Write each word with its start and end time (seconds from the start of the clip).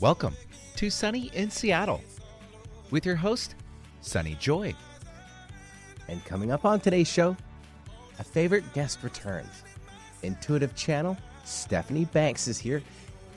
Welcome 0.00 0.36
to 0.76 0.90
Sunny 0.90 1.28
in 1.34 1.50
Seattle 1.50 2.00
with 2.92 3.04
your 3.04 3.16
host, 3.16 3.56
Sunny 4.00 4.36
Joy. 4.38 4.72
And 6.06 6.24
coming 6.24 6.52
up 6.52 6.64
on 6.64 6.78
today's 6.78 7.08
show, 7.08 7.36
a 8.20 8.22
favorite 8.22 8.62
guest 8.74 9.00
returns. 9.02 9.64
Intuitive 10.22 10.76
Channel, 10.76 11.18
Stephanie 11.44 12.04
Banks 12.04 12.46
is 12.46 12.58
here 12.58 12.80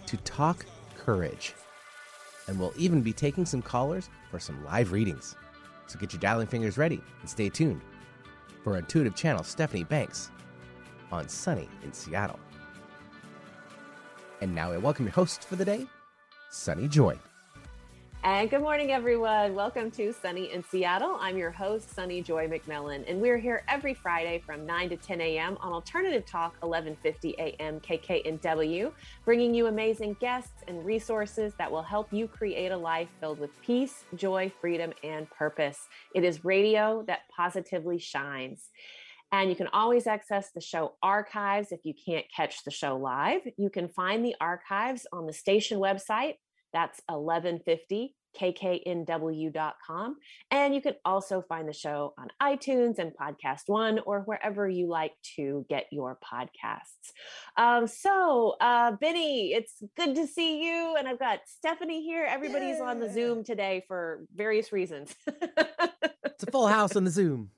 to 0.05 0.17
talk 0.17 0.67
courage. 0.95 1.55
And 2.47 2.59
we'll 2.59 2.73
even 2.77 3.01
be 3.01 3.11
taking 3.11 3.47
some 3.47 3.63
callers 3.63 4.11
for 4.29 4.39
some 4.39 4.63
live 4.63 4.91
readings. 4.91 5.35
So 5.87 5.97
get 5.97 6.13
your 6.13 6.19
dialing 6.19 6.45
fingers 6.45 6.77
ready 6.77 7.01
and 7.21 7.29
stay 7.29 7.49
tuned 7.49 7.81
for 8.63 8.77
Intuitive 8.77 9.15
Channel 9.15 9.43
Stephanie 9.43 9.83
Banks 9.83 10.29
on 11.11 11.27
Sunny 11.27 11.67
in 11.83 11.91
Seattle. 11.91 12.39
And 14.41 14.53
now 14.53 14.71
I 14.71 14.77
welcome 14.77 15.05
your 15.05 15.13
host 15.13 15.45
for 15.45 15.55
the 15.55 15.65
day, 15.65 15.87
Sunny 16.51 16.89
Joy. 16.89 17.17
And 18.23 18.49
good 18.49 18.61
morning, 18.61 18.91
everyone. 18.91 19.55
Welcome 19.55 19.89
to 19.91 20.11
Sunny 20.11 20.51
in 20.51 20.61
Seattle. 20.63 21.17
I'm 21.19 21.37
your 21.37 21.49
host, 21.49 21.95
Sunny 21.95 22.21
Joy 22.21 22.49
McMillan, 22.49 23.09
and 23.09 23.21
we're 23.21 23.37
here 23.37 23.63
every 23.69 23.93
Friday 23.93 24.43
from 24.45 24.65
9 24.65 24.89
to 24.89 24.97
10 24.97 25.21
a.m. 25.21 25.57
on 25.61 25.71
Alternative 25.71 26.23
Talk, 26.25 26.53
1150 26.59 27.35
a.m. 27.39 27.79
KKNW, 27.79 28.91
bringing 29.23 29.55
you 29.55 29.67
amazing 29.67 30.17
guests 30.19 30.61
and 30.67 30.85
resources 30.85 31.53
that 31.57 31.71
will 31.71 31.81
help 31.81 32.11
you 32.11 32.27
create 32.27 32.73
a 32.73 32.77
life 32.77 33.07
filled 33.21 33.39
with 33.39 33.49
peace, 33.61 34.03
joy, 34.15 34.51
freedom, 34.59 34.91
and 35.05 35.27
purpose. 35.31 35.87
It 36.13 36.25
is 36.25 36.43
radio 36.43 37.03
that 37.07 37.21
positively 37.35 37.97
shines. 37.97 38.71
And 39.31 39.49
you 39.49 39.55
can 39.55 39.67
always 39.67 40.07
access 40.07 40.51
the 40.51 40.61
show 40.61 40.95
archives 41.01 41.71
if 41.71 41.81
you 41.83 41.93
can't 41.93 42.25
catch 42.35 42.63
the 42.63 42.71
show 42.71 42.97
live. 42.97 43.41
You 43.57 43.69
can 43.69 43.87
find 43.87 44.25
the 44.25 44.35
archives 44.41 45.07
on 45.13 45.25
the 45.25 45.33
station 45.33 45.79
website. 45.79 46.35
That's 46.73 46.99
1150 47.07 48.15
kknw.com. 48.39 50.17
And 50.49 50.73
you 50.75 50.81
can 50.81 50.95
also 51.05 51.41
find 51.41 51.67
the 51.67 51.73
show 51.73 52.13
on 52.17 52.29
iTunes 52.41 52.99
and 52.99 53.11
Podcast 53.15 53.63
One 53.67 53.99
or 53.99 54.21
wherever 54.21 54.67
you 54.67 54.87
like 54.87 55.13
to 55.35 55.65
get 55.69 55.87
your 55.91 56.17
podcasts. 56.23 57.11
Um, 57.57 57.87
so, 57.87 58.55
uh, 58.61 58.93
Benny, 58.93 59.53
it's 59.53 59.81
good 59.95 60.15
to 60.15 60.27
see 60.27 60.65
you. 60.65 60.95
And 60.97 61.07
I've 61.07 61.19
got 61.19 61.39
Stephanie 61.45 62.03
here. 62.03 62.25
Everybody's 62.27 62.77
yeah. 62.77 62.85
on 62.85 62.99
the 62.99 63.11
Zoom 63.11 63.43
today 63.43 63.83
for 63.87 64.25
various 64.33 64.71
reasons. 64.71 65.13
it's 65.27 66.43
a 66.43 66.51
full 66.51 66.67
house 66.67 66.95
on 66.95 67.03
the 67.03 67.11
Zoom. 67.11 67.49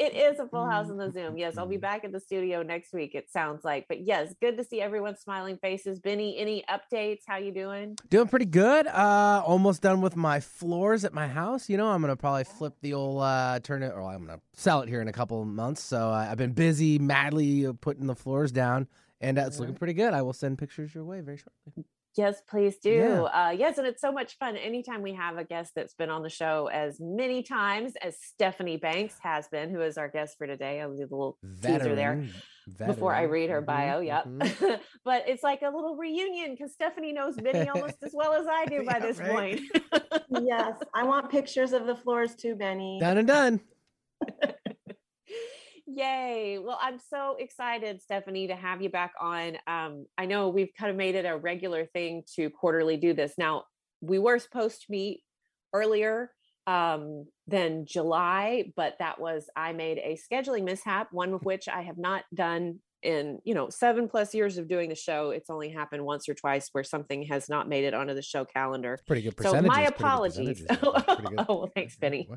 It 0.00 0.14
is 0.14 0.38
a 0.38 0.46
full 0.46 0.66
house 0.66 0.88
in 0.88 0.96
the 0.96 1.10
Zoom. 1.10 1.36
Yes, 1.36 1.58
I'll 1.58 1.66
be 1.66 1.74
mm-hmm. 1.74 1.82
back 1.82 2.04
at 2.04 2.12
the 2.12 2.20
studio 2.20 2.62
next 2.62 2.94
week. 2.94 3.14
It 3.14 3.30
sounds 3.30 3.64
like, 3.64 3.84
but 3.86 4.00
yes, 4.00 4.34
good 4.40 4.56
to 4.56 4.64
see 4.64 4.80
everyone's 4.80 5.20
smiling 5.20 5.58
faces. 5.58 5.98
Benny, 5.98 6.38
any 6.38 6.64
updates? 6.70 7.20
How 7.26 7.36
you 7.36 7.52
doing? 7.52 7.98
Doing 8.08 8.26
pretty 8.26 8.46
good. 8.46 8.86
Uh, 8.86 9.42
almost 9.44 9.82
done 9.82 10.00
with 10.00 10.16
my 10.16 10.40
floors 10.40 11.04
at 11.04 11.12
my 11.12 11.28
house. 11.28 11.68
You 11.68 11.76
know, 11.76 11.86
I'm 11.86 12.00
gonna 12.00 12.16
probably 12.16 12.44
flip 12.44 12.72
the 12.80 12.94
old 12.94 13.20
uh, 13.20 13.60
turn 13.62 13.82
it, 13.82 13.92
or 13.92 14.00
I'm 14.00 14.24
gonna 14.24 14.40
sell 14.54 14.80
it 14.80 14.88
here 14.88 15.02
in 15.02 15.08
a 15.08 15.12
couple 15.12 15.42
of 15.42 15.48
months. 15.48 15.82
So 15.82 16.08
uh, 16.08 16.28
I've 16.30 16.38
been 16.38 16.54
busy, 16.54 16.98
madly 16.98 17.70
putting 17.82 18.06
the 18.06 18.16
floors 18.16 18.52
down, 18.52 18.88
and 19.20 19.38
uh, 19.38 19.42
it's 19.42 19.58
looking 19.58 19.74
pretty 19.74 19.92
good. 19.92 20.14
I 20.14 20.22
will 20.22 20.32
send 20.32 20.56
pictures 20.56 20.94
your 20.94 21.04
way 21.04 21.20
very 21.20 21.36
shortly. 21.36 21.84
Yes, 22.16 22.42
please 22.48 22.76
do. 22.78 22.90
Yeah. 22.90 23.22
Uh, 23.22 23.50
yes, 23.50 23.78
and 23.78 23.86
it's 23.86 24.00
so 24.00 24.10
much 24.10 24.36
fun. 24.38 24.56
Anytime 24.56 25.02
we 25.02 25.14
have 25.14 25.38
a 25.38 25.44
guest 25.44 25.72
that's 25.76 25.94
been 25.94 26.10
on 26.10 26.22
the 26.22 26.28
show 26.28 26.68
as 26.72 26.98
many 27.00 27.42
times 27.42 27.92
as 28.02 28.16
Stephanie 28.20 28.76
Banks 28.76 29.14
has 29.22 29.46
been, 29.48 29.70
who 29.70 29.80
is 29.80 29.96
our 29.96 30.08
guest 30.08 30.36
for 30.36 30.46
today. 30.46 30.80
I'll 30.80 30.90
do 30.90 31.02
a 31.02 31.02
little 31.02 31.38
Veteran. 31.42 31.78
teaser 31.78 31.94
there 31.94 32.24
Veteran. 32.66 32.94
before 32.94 33.14
I 33.14 33.22
read 33.22 33.50
her 33.50 33.62
mm-hmm. 33.62 33.66
bio. 33.66 34.00
Yep. 34.00 34.24
Mm-hmm. 34.26 34.74
but 35.04 35.28
it's 35.28 35.44
like 35.44 35.62
a 35.62 35.70
little 35.70 35.96
reunion 35.96 36.50
because 36.50 36.72
Stephanie 36.72 37.12
knows 37.12 37.36
Benny 37.36 37.68
almost 37.68 38.02
as 38.02 38.12
well 38.12 38.32
as 38.32 38.46
I 38.48 38.66
do 38.68 38.84
by 38.84 38.94
yeah, 38.94 38.98
this 38.98 39.18
right? 39.18 39.30
point. 39.30 39.60
yes, 40.42 40.78
I 40.92 41.04
want 41.04 41.30
pictures 41.30 41.72
of 41.72 41.86
the 41.86 41.94
floors 41.94 42.34
too, 42.34 42.56
Benny. 42.56 42.98
Done 43.00 43.18
and 43.18 43.28
done. 43.28 43.60
Yay. 45.94 46.58
Well, 46.58 46.78
I'm 46.80 46.98
so 46.98 47.36
excited, 47.38 48.00
Stephanie, 48.00 48.48
to 48.48 48.54
have 48.54 48.82
you 48.82 48.90
back 48.90 49.12
on. 49.20 49.56
Um, 49.66 50.06
I 50.16 50.26
know 50.26 50.48
we've 50.48 50.72
kind 50.78 50.90
of 50.90 50.96
made 50.96 51.14
it 51.14 51.24
a 51.24 51.36
regular 51.36 51.86
thing 51.86 52.22
to 52.36 52.50
quarterly 52.50 52.96
do 52.96 53.12
this. 53.12 53.34
Now, 53.38 53.64
we 54.00 54.18
were 54.18 54.38
supposed 54.38 54.82
to 54.82 54.86
meet 54.90 55.22
earlier 55.72 56.30
um, 56.66 57.26
than 57.46 57.86
July, 57.86 58.72
but 58.76 58.96
that 58.98 59.20
was, 59.20 59.48
I 59.56 59.72
made 59.72 59.98
a 59.98 60.16
scheduling 60.16 60.64
mishap, 60.64 61.08
one 61.12 61.32
of 61.32 61.42
which 61.44 61.68
I 61.68 61.82
have 61.82 61.98
not 61.98 62.24
done 62.34 62.80
in 63.02 63.38
you 63.44 63.54
know 63.54 63.70
seven 63.70 64.08
plus 64.08 64.34
years 64.34 64.58
of 64.58 64.68
doing 64.68 64.90
the 64.90 64.94
show. 64.94 65.30
It's 65.30 65.48
only 65.48 65.70
happened 65.70 66.04
once 66.04 66.28
or 66.28 66.34
twice 66.34 66.68
where 66.72 66.84
something 66.84 67.22
has 67.24 67.48
not 67.48 67.66
made 67.66 67.84
it 67.84 67.94
onto 67.94 68.12
the 68.12 68.20
show 68.20 68.44
calendar. 68.44 68.98
Pretty 69.06 69.22
good 69.22 69.40
so 69.40 69.60
my 69.62 69.84
apologies. 69.84 70.66
oh, 70.70 71.02
oh 71.08 71.44
well 71.48 71.70
thanks 71.74 71.96
benny 71.96 72.28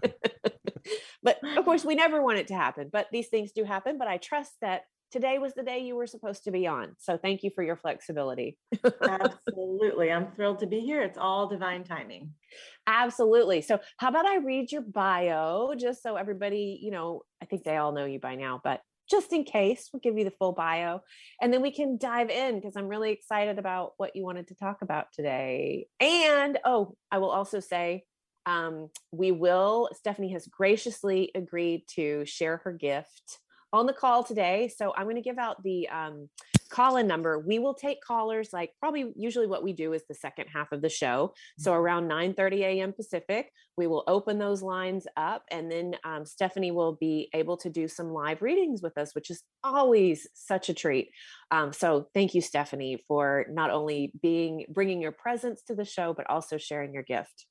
but 1.23 1.39
of 1.57 1.65
course 1.65 1.85
we 1.85 1.95
never 1.95 2.21
want 2.21 2.37
it 2.37 2.47
to 2.47 2.55
happen 2.55 2.89
but 2.91 3.07
these 3.11 3.27
things 3.27 3.51
do 3.51 3.63
happen 3.63 3.97
but 3.97 4.07
i 4.07 4.17
trust 4.17 4.53
that 4.61 4.83
today 5.11 5.37
was 5.37 5.53
the 5.53 5.63
day 5.63 5.79
you 5.79 5.95
were 5.95 6.07
supposed 6.07 6.43
to 6.43 6.51
be 6.51 6.65
on 6.65 6.95
so 6.97 7.17
thank 7.17 7.43
you 7.43 7.51
for 7.53 7.63
your 7.63 7.75
flexibility. 7.75 8.57
Absolutely 9.01 10.11
i'm 10.11 10.31
thrilled 10.31 10.59
to 10.59 10.67
be 10.67 10.79
here 10.79 11.01
it's 11.01 11.17
all 11.17 11.47
divine 11.47 11.83
timing. 11.83 12.31
Absolutely 12.87 13.61
so 13.61 13.79
how 13.97 14.09
about 14.09 14.25
i 14.25 14.37
read 14.37 14.71
your 14.71 14.81
bio 14.81 15.73
just 15.77 16.01
so 16.03 16.15
everybody 16.15 16.79
you 16.81 16.91
know 16.91 17.21
i 17.41 17.45
think 17.45 17.63
they 17.63 17.77
all 17.77 17.91
know 17.91 18.05
you 18.05 18.19
by 18.19 18.35
now 18.35 18.59
but 18.63 18.81
just 19.09 19.33
in 19.33 19.43
case 19.43 19.89
we'll 19.91 19.99
give 19.99 20.17
you 20.17 20.23
the 20.23 20.31
full 20.31 20.53
bio 20.53 21.01
and 21.41 21.53
then 21.53 21.61
we 21.61 21.71
can 21.71 21.97
dive 21.97 22.29
in 22.29 22.55
because 22.55 22.75
i'm 22.75 22.87
really 22.87 23.11
excited 23.11 23.59
about 23.59 23.93
what 23.97 24.15
you 24.15 24.23
wanted 24.23 24.47
to 24.47 24.55
talk 24.55 24.81
about 24.81 25.07
today 25.13 25.85
and 25.99 26.57
oh 26.65 26.95
i 27.11 27.17
will 27.17 27.29
also 27.29 27.59
say 27.59 28.03
um, 28.45 28.89
we 29.11 29.31
will 29.31 29.89
stephanie 29.93 30.33
has 30.33 30.47
graciously 30.47 31.31
agreed 31.35 31.83
to 31.95 32.25
share 32.25 32.57
her 32.57 32.71
gift 32.71 33.39
on 33.73 33.87
the 33.87 33.93
call 33.93 34.23
today. 34.23 34.71
So 34.77 34.93
I'm 34.95 35.05
going 35.05 35.15
to 35.15 35.21
give 35.21 35.39
out 35.39 35.61
the 35.63 35.89
um, 35.89 36.29
call 36.69 36.97
in 36.97 37.07
number. 37.07 37.39
We 37.39 37.57
will 37.59 37.73
take 37.73 38.01
callers 38.01 38.49
like 38.53 38.71
probably 38.79 39.11
usually 39.15 39.47
what 39.47 39.63
we 39.63 39.73
do 39.73 39.93
is 39.93 40.03
the 40.07 40.13
second 40.13 40.47
half 40.53 40.71
of 40.71 40.81
the 40.81 40.89
show. 40.89 41.33
So 41.57 41.71
mm-hmm. 41.71 41.79
around 41.79 42.07
9 42.07 42.33
30 42.35 42.63
a.m. 42.63 42.93
Pacific, 42.93 43.51
we 43.75 43.87
will 43.87 44.03
open 44.07 44.37
those 44.37 44.61
lines 44.61 45.07
up 45.17 45.43
and 45.51 45.71
then 45.71 45.95
um, 46.03 46.25
Stephanie 46.25 46.71
will 46.71 46.93
be 46.93 47.29
able 47.33 47.57
to 47.57 47.69
do 47.69 47.87
some 47.87 48.13
live 48.13 48.43
readings 48.43 48.81
with 48.83 48.97
us, 48.97 49.15
which 49.15 49.31
is 49.31 49.43
always 49.63 50.27
such 50.33 50.69
a 50.69 50.73
treat. 50.73 51.09
Um, 51.49 51.73
so 51.73 52.07
thank 52.13 52.35
you, 52.35 52.41
Stephanie, 52.41 53.03
for 53.07 53.45
not 53.49 53.71
only 53.71 54.13
being 54.21 54.65
bringing 54.69 55.01
your 55.01 55.11
presence 55.11 55.63
to 55.63 55.75
the 55.75 55.85
show, 55.85 56.13
but 56.13 56.29
also 56.29 56.57
sharing 56.57 56.93
your 56.93 57.03
gift. 57.03 57.47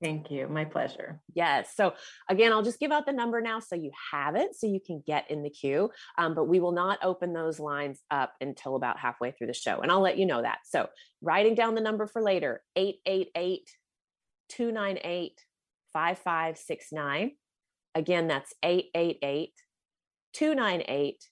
Thank 0.00 0.30
you. 0.30 0.46
My 0.46 0.64
pleasure. 0.64 1.20
Yes. 1.34 1.72
So 1.74 1.94
again, 2.28 2.52
I'll 2.52 2.62
just 2.62 2.78
give 2.78 2.92
out 2.92 3.04
the 3.04 3.12
number 3.12 3.40
now 3.40 3.58
so 3.58 3.74
you 3.74 3.90
have 4.12 4.36
it 4.36 4.54
so 4.54 4.68
you 4.68 4.78
can 4.80 5.02
get 5.04 5.28
in 5.28 5.42
the 5.42 5.50
queue. 5.50 5.90
Um, 6.16 6.34
but 6.34 6.44
we 6.44 6.60
will 6.60 6.72
not 6.72 7.00
open 7.02 7.32
those 7.32 7.58
lines 7.58 8.00
up 8.10 8.32
until 8.40 8.76
about 8.76 8.98
halfway 8.98 9.32
through 9.32 9.48
the 9.48 9.54
show. 9.54 9.80
And 9.80 9.90
I'll 9.90 10.00
let 10.00 10.16
you 10.16 10.26
know 10.26 10.42
that. 10.42 10.58
So 10.64 10.88
writing 11.20 11.56
down 11.56 11.74
the 11.74 11.80
number 11.80 12.06
for 12.06 12.22
later 12.22 12.62
888 12.76 13.68
298 14.50 15.32
5569. 15.92 17.32
Again, 17.96 18.28
that's 18.28 18.54
888 18.62 19.50
298 20.34 21.24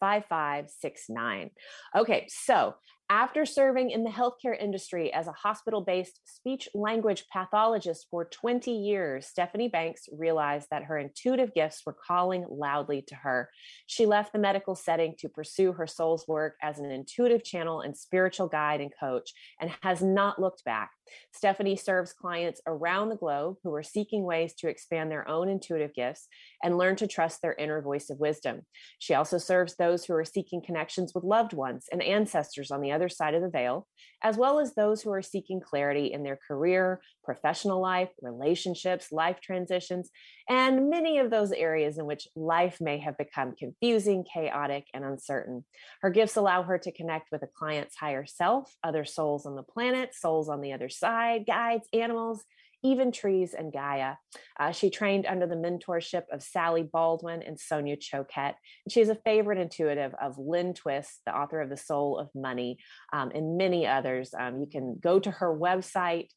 5569. 0.00 1.50
Okay, 1.96 2.26
so 2.28 2.74
after 3.10 3.44
serving 3.44 3.90
in 3.90 4.04
the 4.04 4.10
healthcare 4.10 4.56
industry 4.58 5.12
as 5.12 5.26
a 5.26 5.32
hospital 5.32 5.80
based 5.80 6.20
speech 6.24 6.68
language 6.74 7.24
pathologist 7.30 8.06
for 8.08 8.24
20 8.24 8.70
years, 8.70 9.26
Stephanie 9.26 9.68
Banks 9.68 10.08
realized 10.16 10.68
that 10.70 10.84
her 10.84 10.96
intuitive 10.96 11.52
gifts 11.52 11.82
were 11.84 11.96
calling 12.06 12.46
loudly 12.48 13.02
to 13.02 13.16
her. 13.16 13.50
She 13.86 14.06
left 14.06 14.32
the 14.32 14.38
medical 14.38 14.76
setting 14.76 15.16
to 15.18 15.28
pursue 15.28 15.72
her 15.72 15.88
soul's 15.88 16.28
work 16.28 16.54
as 16.62 16.78
an 16.78 16.92
intuitive 16.92 17.42
channel 17.42 17.80
and 17.80 17.96
spiritual 17.96 18.46
guide 18.46 18.80
and 18.80 18.92
coach, 18.98 19.32
and 19.60 19.72
has 19.82 20.00
not 20.00 20.40
looked 20.40 20.64
back. 20.64 20.92
Stephanie 21.32 21.76
serves 21.76 22.12
clients 22.12 22.60
around 22.66 23.08
the 23.08 23.16
globe 23.16 23.56
who 23.62 23.74
are 23.74 23.82
seeking 23.82 24.24
ways 24.24 24.54
to 24.54 24.68
expand 24.68 25.10
their 25.10 25.26
own 25.28 25.48
intuitive 25.48 25.94
gifts 25.94 26.28
and 26.62 26.78
learn 26.78 26.96
to 26.96 27.06
trust 27.06 27.42
their 27.42 27.54
inner 27.54 27.80
voice 27.82 28.10
of 28.10 28.18
wisdom. 28.18 28.62
She 28.98 29.14
also 29.14 29.38
serves 29.38 29.76
those 29.76 30.04
who 30.04 30.14
are 30.14 30.24
seeking 30.24 30.62
connections 30.62 31.12
with 31.14 31.24
loved 31.24 31.52
ones 31.52 31.86
and 31.90 32.02
ancestors 32.02 32.70
on 32.70 32.80
the 32.80 32.92
other 32.92 33.08
side 33.08 33.34
of 33.34 33.42
the 33.42 33.50
veil, 33.50 33.86
as 34.22 34.36
well 34.36 34.58
as 34.58 34.74
those 34.74 35.02
who 35.02 35.12
are 35.12 35.22
seeking 35.22 35.60
clarity 35.60 36.12
in 36.12 36.22
their 36.22 36.38
career, 36.46 37.00
professional 37.30 37.80
life, 37.80 38.10
relationships, 38.20 39.12
life 39.12 39.38
transitions, 39.40 40.10
and 40.48 40.90
many 40.90 41.18
of 41.18 41.30
those 41.30 41.52
areas 41.52 41.96
in 41.96 42.04
which 42.10 42.26
life 42.34 42.76
may 42.80 42.98
have 42.98 43.16
become 43.16 43.54
confusing, 43.56 44.24
chaotic, 44.34 44.84
and 44.94 45.04
uncertain. 45.04 45.64
Her 46.02 46.10
gifts 46.10 46.36
allow 46.36 46.64
her 46.64 46.78
to 46.78 46.96
connect 46.98 47.26
with 47.30 47.42
a 47.44 47.54
client's 47.58 47.96
higher 47.96 48.26
self, 48.26 48.64
other 48.82 49.04
souls 49.04 49.46
on 49.46 49.54
the 49.54 49.62
planet, 49.74 50.08
souls 50.14 50.48
on 50.48 50.60
the 50.60 50.72
other 50.72 50.88
side, 50.88 51.46
guides, 51.46 51.86
animals, 51.92 52.42
Even 52.82 53.12
Trees 53.12 53.54
and 53.60 53.72
Gaia. 53.72 54.14
Uh, 54.58 54.72
she 54.72 54.88
trained 54.88 55.26
under 55.26 55.46
the 55.46 55.62
mentorship 55.66 56.24
of 56.32 56.42
Sally 56.42 56.82
Baldwin 56.82 57.42
and 57.42 57.60
Sonia 57.60 57.96
Choquette. 57.96 58.56
And 58.84 58.92
she 58.92 59.02
is 59.02 59.10
a 59.10 59.22
favorite 59.28 59.58
intuitive 59.58 60.14
of 60.20 60.38
Lynn 60.38 60.72
Twist, 60.72 61.20
the 61.26 61.36
author 61.36 61.60
of 61.60 61.68
The 61.68 61.76
Soul 61.76 62.18
of 62.18 62.28
Money, 62.34 62.78
um, 63.12 63.30
and 63.34 63.58
many 63.58 63.86
others. 63.86 64.32
Um, 64.42 64.60
you 64.60 64.66
can 64.66 64.98
go 64.98 65.20
to 65.20 65.30
her 65.30 65.54
website, 65.54 66.28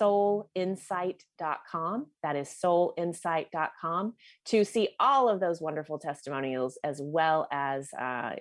soulinsight.com. 0.00 2.06
That 2.22 2.36
is 2.36 2.54
soulinsight.com 2.62 4.14
to 4.46 4.64
see 4.64 4.88
all 5.00 5.28
of 5.28 5.40
those 5.40 5.60
wonderful 5.60 5.98
testimonials, 5.98 6.78
as 6.84 7.00
well 7.02 7.48
as 7.50 7.88
uh, 7.98 8.36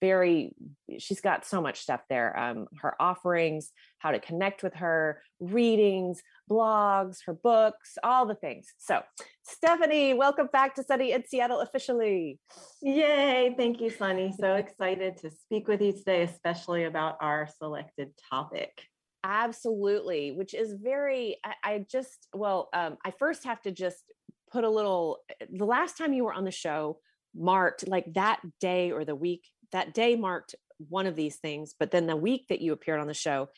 very, 0.00 0.52
she's 0.98 1.20
got 1.20 1.44
so 1.44 1.60
much 1.60 1.80
stuff 1.80 2.00
there. 2.08 2.38
Um, 2.38 2.66
her 2.80 2.94
offerings, 3.00 3.72
how 3.98 4.12
to 4.12 4.20
connect 4.20 4.62
with 4.62 4.74
her, 4.74 5.22
readings, 5.40 6.22
blogs, 6.50 7.18
her 7.26 7.34
books, 7.34 7.98
all 8.02 8.26
the 8.26 8.34
things. 8.34 8.66
So, 8.78 9.02
Stephanie, 9.42 10.14
welcome 10.14 10.48
back 10.52 10.74
to 10.76 10.82
Sunny 10.82 11.12
in 11.12 11.24
Seattle 11.26 11.60
officially. 11.60 12.38
Yay. 12.82 13.54
Thank 13.56 13.80
you, 13.80 13.90
Sunny. 13.90 14.32
So 14.38 14.54
excited 14.54 15.16
to 15.18 15.30
speak 15.30 15.68
with 15.68 15.80
you 15.80 15.92
today, 15.92 16.22
especially 16.22 16.84
about 16.84 17.16
our 17.20 17.48
selected 17.58 18.10
topic. 18.30 18.72
Absolutely, 19.24 20.32
which 20.32 20.54
is 20.54 20.74
very, 20.74 21.36
I, 21.44 21.54
I 21.64 21.86
just, 21.90 22.28
well, 22.32 22.68
um, 22.72 22.96
I 23.04 23.10
first 23.10 23.44
have 23.44 23.60
to 23.62 23.72
just 23.72 24.02
put 24.50 24.64
a 24.64 24.70
little, 24.70 25.18
eh, 25.40 25.46
the 25.52 25.64
last 25.64 25.98
time 25.98 26.12
you 26.12 26.24
were 26.24 26.32
on 26.32 26.44
the 26.44 26.50
show 26.50 26.98
marked 27.34 27.86
like 27.88 28.06
that 28.14 28.40
day 28.60 28.90
or 28.92 29.04
the 29.04 29.14
week, 29.14 29.42
that 29.72 29.92
day 29.92 30.16
marked 30.16 30.54
one 30.88 31.06
of 31.06 31.16
these 31.16 31.36
things, 31.36 31.74
but 31.78 31.90
then 31.90 32.06
the 32.06 32.16
week 32.16 32.46
that 32.48 32.60
you 32.60 32.72
appeared 32.72 33.00
on 33.00 33.08
the 33.08 33.14
show, 33.14 33.48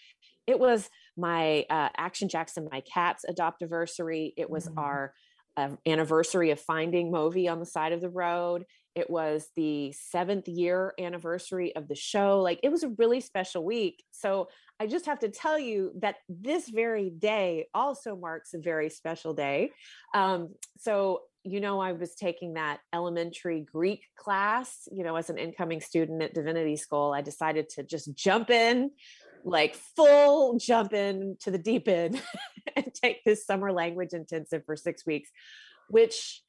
it 0.46 0.58
was 0.58 0.88
my 1.16 1.64
uh, 1.70 1.90
Action 1.96 2.28
Jackson, 2.28 2.68
my 2.70 2.80
cat's 2.80 3.24
adoptiversary. 3.28 4.32
It 4.36 4.48
was 4.48 4.66
mm-hmm. 4.66 4.78
our 4.78 5.14
uh, 5.56 5.68
anniversary 5.86 6.50
of 6.50 6.60
finding 6.60 7.12
Movi 7.12 7.50
on 7.50 7.60
the 7.60 7.66
side 7.66 7.92
of 7.92 8.00
the 8.00 8.08
road. 8.08 8.64
It 8.94 9.08
was 9.08 9.48
the 9.56 9.92
seventh 9.92 10.48
year 10.48 10.94
anniversary 10.98 11.75
of 11.76 11.88
the 11.88 11.94
show. 11.94 12.40
Like 12.40 12.60
it 12.62 12.70
was 12.70 12.82
a 12.82 12.88
really 12.88 13.20
special 13.20 13.64
week. 13.64 14.04
So 14.10 14.48
I 14.81 14.87
just 14.87 15.06
have 15.06 15.19
to 15.20 15.28
tell 15.28 15.58
you 15.58 15.92
that 16.00 16.16
this 16.28 16.69
very 16.69 17.10
day 17.10 17.66
also 17.75 18.16
marks 18.16 18.54
a 18.54 18.58
very 18.58 18.88
special 18.88 19.34
day. 19.34 19.72
Um, 20.14 20.54
so, 20.78 21.22
you 21.44 21.60
know, 21.60 21.81
I 21.81 21.92
was 21.92 22.14
taking 22.14 22.54
that 22.54 22.81
elementary 22.92 23.60
Greek 23.60 24.04
class, 24.16 24.88
you 24.90 25.04
know, 25.04 25.16
as 25.16 25.31
an 25.31 25.38
incoming 25.38 25.81
student 25.82 26.22
at 26.22 26.34
Divinity 26.34 26.76
School. 26.76 27.12
I 27.12 27.20
decided 27.20 27.69
to 27.70 27.82
just 27.82 28.14
jump 28.14 28.50
in, 28.50 28.90
like 29.44 29.75
full 29.75 30.58
jump 30.58 30.94
in 30.94 31.37
to 31.40 31.50
the 31.50 31.58
deep 31.58 31.87
end 31.87 32.20
and 32.76 32.92
take 32.94 33.22
this 33.25 33.46
summer 33.46 33.72
language 33.72 34.12
intensive 34.12 34.64
for 34.64 34.76
six 34.76 35.06
weeks, 35.06 35.31
which 35.88 36.42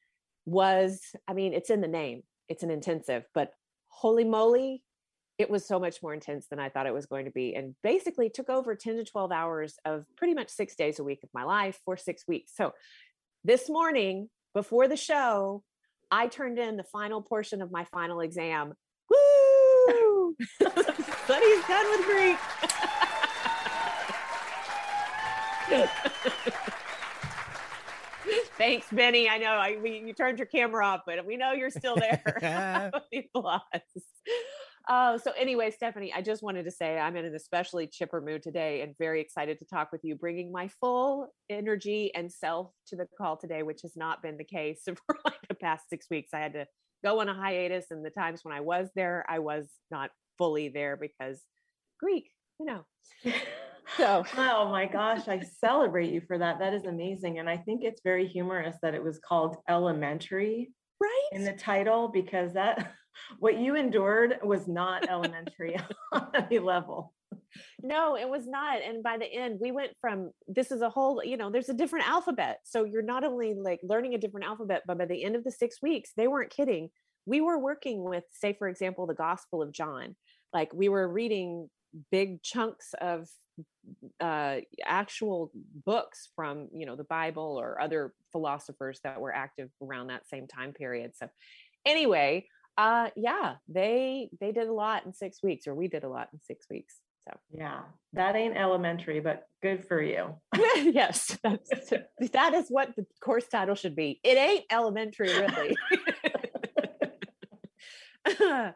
was, 0.46 1.00
I 1.28 1.34
mean, 1.34 1.52
it's 1.52 1.70
in 1.70 1.80
the 1.80 1.88
name, 1.88 2.22
it's 2.52 2.62
an 2.62 2.70
intensive, 2.70 3.24
but 3.32 3.50
holy 3.88 4.24
moly, 4.24 4.82
it 5.38 5.48
was 5.48 5.66
so 5.66 5.80
much 5.80 6.02
more 6.02 6.12
intense 6.12 6.48
than 6.48 6.60
I 6.60 6.68
thought 6.68 6.86
it 6.86 6.92
was 6.92 7.06
going 7.06 7.24
to 7.24 7.30
be. 7.30 7.54
And 7.54 7.74
basically 7.82 8.28
took 8.28 8.50
over 8.50 8.74
10 8.76 8.96
to 8.96 9.04
12 9.04 9.32
hours 9.32 9.76
of 9.86 10.04
pretty 10.18 10.34
much 10.34 10.50
six 10.50 10.76
days 10.76 10.98
a 10.98 11.04
week 11.04 11.20
of 11.22 11.30
my 11.32 11.44
life 11.44 11.80
for 11.86 11.96
six 11.96 12.28
weeks. 12.28 12.52
So 12.54 12.74
this 13.42 13.70
morning, 13.70 14.28
before 14.52 14.86
the 14.86 14.98
show, 14.98 15.62
I 16.10 16.26
turned 16.26 16.58
in 16.58 16.76
the 16.76 16.84
final 16.84 17.22
portion 17.22 17.62
of 17.62 17.72
my 17.72 17.84
final 17.84 18.20
exam. 18.20 18.74
Woo! 19.08 20.36
Buddy's 20.60 21.64
done 21.66 21.86
with 21.90 22.04
Greek. 22.04 22.38
Thanks, 28.58 28.86
Benny. 28.92 29.28
I 29.28 29.38
know 29.38 29.52
I, 29.52 29.78
we, 29.82 30.02
you 30.06 30.12
turned 30.12 30.38
your 30.38 30.46
camera 30.46 30.86
off, 30.86 31.00
but 31.06 31.24
we 31.24 31.36
know 31.36 31.52
you're 31.52 31.70
still 31.70 31.96
there. 31.96 32.22
Uh, 34.88 35.18
so 35.18 35.32
anyway, 35.38 35.70
Stephanie, 35.70 36.12
I 36.14 36.20
just 36.20 36.42
wanted 36.42 36.64
to 36.64 36.70
say 36.70 36.98
I'm 36.98 37.16
in 37.16 37.24
an 37.24 37.34
especially 37.34 37.86
chipper 37.86 38.20
mood 38.20 38.42
today 38.42 38.82
and 38.82 38.94
very 38.98 39.20
excited 39.20 39.58
to 39.60 39.64
talk 39.64 39.90
with 39.90 40.02
you, 40.04 40.16
bringing 40.16 40.52
my 40.52 40.68
full 40.80 41.28
energy 41.48 42.14
and 42.14 42.30
self 42.30 42.72
to 42.88 42.96
the 42.96 43.06
call 43.16 43.36
today, 43.36 43.62
which 43.62 43.82
has 43.82 43.96
not 43.96 44.22
been 44.22 44.36
the 44.36 44.44
case 44.44 44.82
for 45.06 45.16
like 45.24 45.48
the 45.48 45.54
past 45.54 45.88
six 45.88 46.06
weeks. 46.10 46.30
I 46.34 46.40
had 46.40 46.52
to 46.52 46.66
go 47.02 47.20
on 47.20 47.28
a 47.28 47.34
hiatus, 47.34 47.86
and 47.90 48.04
the 48.04 48.10
times 48.10 48.40
when 48.44 48.54
I 48.54 48.60
was 48.60 48.90
there, 48.94 49.24
I 49.28 49.38
was 49.38 49.66
not 49.90 50.10
fully 50.36 50.68
there 50.68 50.96
because 50.96 51.42
Greek, 51.98 52.30
you 52.60 52.66
know. 52.66 52.84
So, 53.96 54.24
oh 54.36 54.68
my 54.68 54.86
gosh, 54.86 55.28
I 55.28 55.40
celebrate 55.40 56.12
you 56.12 56.20
for 56.26 56.38
that. 56.38 56.58
That 56.58 56.74
is 56.74 56.84
amazing. 56.84 57.38
And 57.38 57.48
I 57.48 57.56
think 57.56 57.82
it's 57.84 58.00
very 58.02 58.26
humorous 58.26 58.76
that 58.82 58.94
it 58.94 59.02
was 59.02 59.18
called 59.18 59.56
elementary 59.68 60.70
right 61.00 61.28
in 61.32 61.44
the 61.44 61.52
title 61.52 62.08
because 62.08 62.52
that 62.54 62.92
what 63.38 63.58
you 63.58 63.76
endured 63.76 64.38
was 64.42 64.68
not 64.68 65.08
elementary 65.08 65.76
on 66.12 66.28
any 66.34 66.58
level. 66.58 67.12
No, 67.82 68.16
it 68.16 68.28
was 68.28 68.46
not. 68.46 68.82
And 68.82 69.02
by 69.02 69.18
the 69.18 69.26
end, 69.26 69.58
we 69.60 69.72
went 69.72 69.92
from 70.00 70.30
this 70.46 70.70
is 70.70 70.80
a 70.80 70.88
whole, 70.88 71.22
you 71.24 71.36
know, 71.36 71.50
there's 71.50 71.68
a 71.68 71.74
different 71.74 72.08
alphabet. 72.08 72.60
So 72.64 72.84
you're 72.84 73.02
not 73.02 73.24
only 73.24 73.54
like 73.54 73.80
learning 73.82 74.14
a 74.14 74.18
different 74.18 74.46
alphabet, 74.46 74.82
but 74.86 74.98
by 74.98 75.06
the 75.06 75.22
end 75.22 75.36
of 75.36 75.44
the 75.44 75.50
six 75.50 75.82
weeks, 75.82 76.12
they 76.16 76.28
weren't 76.28 76.50
kidding. 76.50 76.90
We 77.26 77.40
were 77.40 77.58
working 77.58 78.04
with, 78.04 78.24
say, 78.32 78.54
for 78.58 78.68
example, 78.68 79.06
the 79.06 79.14
Gospel 79.14 79.62
of 79.62 79.72
John. 79.72 80.16
Like 80.52 80.72
we 80.72 80.88
were 80.88 81.08
reading 81.08 81.68
big 82.10 82.42
chunks 82.42 82.94
of 83.00 83.28
uh, 84.20 84.56
actual 84.84 85.50
books 85.84 86.28
from 86.34 86.68
you 86.74 86.86
know 86.86 86.96
the 86.96 87.04
bible 87.04 87.56
or 87.60 87.80
other 87.80 88.12
philosophers 88.30 89.00
that 89.04 89.20
were 89.20 89.34
active 89.34 89.70
around 89.82 90.06
that 90.06 90.28
same 90.28 90.46
time 90.46 90.72
period 90.72 91.12
so 91.14 91.28
anyway 91.84 92.46
uh 92.78 93.08
yeah 93.16 93.56
they 93.68 94.30
they 94.40 94.52
did 94.52 94.68
a 94.68 94.72
lot 94.72 95.04
in 95.04 95.12
six 95.12 95.42
weeks 95.42 95.66
or 95.66 95.74
we 95.74 95.88
did 95.88 96.04
a 96.04 96.08
lot 96.08 96.28
in 96.32 96.40
six 96.40 96.66
weeks 96.70 97.00
so. 97.28 97.38
Yeah 97.52 97.80
that 98.14 98.34
ain't 98.36 98.56
elementary 98.56 99.20
but 99.20 99.46
good 99.62 99.86
for 99.86 100.02
you. 100.02 100.34
Yes 100.76 101.38
that's 101.42 101.70
that 102.32 102.54
is 102.54 102.66
what 102.68 102.94
the 102.96 103.06
course 103.20 103.46
title 103.46 103.74
should 103.74 103.94
be. 103.96 104.20
It 104.24 104.36
ain't 104.36 104.64
elementary 104.70 105.28
really 105.28 105.76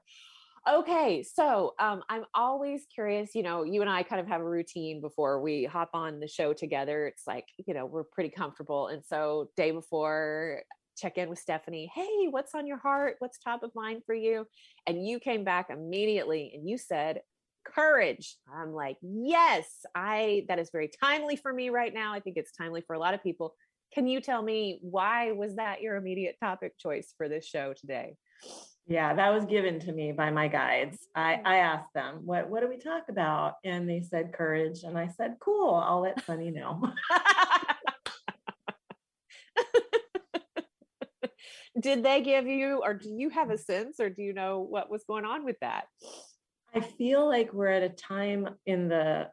Okay, 0.69 1.23
so 1.23 1.75
um, 1.79 2.03
I'm 2.09 2.25
always 2.35 2.87
curious. 2.93 3.37
You 3.37 3.45
know, 3.45 3.63
you 3.63 3.83
and 3.83 3.91
I 3.91 4.03
kind 4.03 4.21
of 4.21 4.27
have 4.27 4.41
a 4.41 4.49
routine 4.49 5.01
before 5.01 5.41
we 5.41 5.65
hop 5.65 5.91
on 5.95 6.19
the 6.19 6.27
show 6.27 6.53
together. 6.53 7.07
It's 7.07 7.23
like, 7.25 7.47
you 7.67 7.73
know, 7.73 7.87
we're 7.87 8.03
pretty 8.03 8.31
comfortable. 8.31 8.89
And 8.89 9.05
so, 9.05 9.51
day 9.57 9.71
before, 9.71 10.63
check 10.97 11.19
in 11.19 11.29
with 11.29 11.39
Stephanie. 11.39 11.89
Hey, 11.95 12.27
what's 12.31 12.53
on 12.53 12.67
your 12.67 12.79
heart? 12.79 13.17
What's 13.21 13.39
top 13.39 13.63
of 13.63 13.71
mind 13.77 14.03
for 14.07 14.15
you? 14.15 14.45
And 14.89 15.07
you 15.07 15.21
came 15.21 15.45
back 15.45 15.71
immediately 15.71 16.51
and 16.53 16.69
you 16.69 16.79
said, 16.79 17.21
courage. 17.65 18.37
I'm 18.53 18.73
like, 18.73 18.97
yes, 19.03 19.67
I 19.95 20.47
that 20.49 20.59
is 20.59 20.71
very 20.73 20.91
timely 21.01 21.37
for 21.37 21.53
me 21.53 21.71
right 21.71 21.95
now. 21.95 22.13
I 22.13 22.19
think 22.21 22.37
it's 22.37 22.53
timely 22.53 22.81
for 22.81 22.95
a 22.95 22.99
lot 22.99 23.15
of 23.15 23.23
people. 23.23 23.55
Can 23.95 24.09
you 24.09 24.21
tell 24.21 24.43
me 24.43 24.81
why 24.83 25.31
was 25.31 25.57
that 25.57 25.81
your 25.81 25.95
immediate 25.95 26.37
topic 26.41 26.77
choice 26.79 27.15
for 27.17 27.29
this 27.29 27.47
show 27.47 27.73
today? 27.73 28.17
Yeah, 28.89 29.15
that 29.15 29.35
was 29.35 29.45
given 29.47 29.81
to 29.81 29.93
me 29.93 30.13
by 30.13 30.31
my 30.31 30.47
guides. 30.47 30.97
I, 31.15 31.35
mm. 31.35 31.41
I 31.45 31.57
asked 31.57 31.93
them, 31.93 32.21
what, 32.25 32.49
what 32.49 32.61
do 32.61 32.69
we 32.69 32.79
talk 32.79 33.09
about? 33.09 33.55
And 33.65 33.89
they 33.89 34.01
said 34.01 34.33
courage. 34.33 34.85
And 34.85 34.97
I 34.97 35.09
said, 35.09 35.37
cool, 35.41 35.75
I'll 35.75 36.03
let 36.03 36.25
Sunny 36.25 36.53
know. 36.53 36.93
Did 41.81 42.05
they 42.05 42.23
give 42.23 42.47
you, 42.47 42.81
or 42.83 42.95
do 42.95 43.11
you 43.11 43.29
have 43.31 43.51
a 43.51 43.59
sense, 43.59 44.01
or 44.01 44.09
do 44.09 44.23
you 44.23 44.33
know 44.33 44.61
what 44.61 44.91
was 44.91 45.05
going 45.05 45.27
on 45.27 45.45
with 45.45 45.57
that? 45.61 45.85
I 46.75 46.81
feel 46.81 47.27
like 47.27 47.53
we're 47.53 47.67
at 47.69 47.83
a 47.83 47.91
time 47.91 48.49
in 48.65 48.89
the 48.89 49.29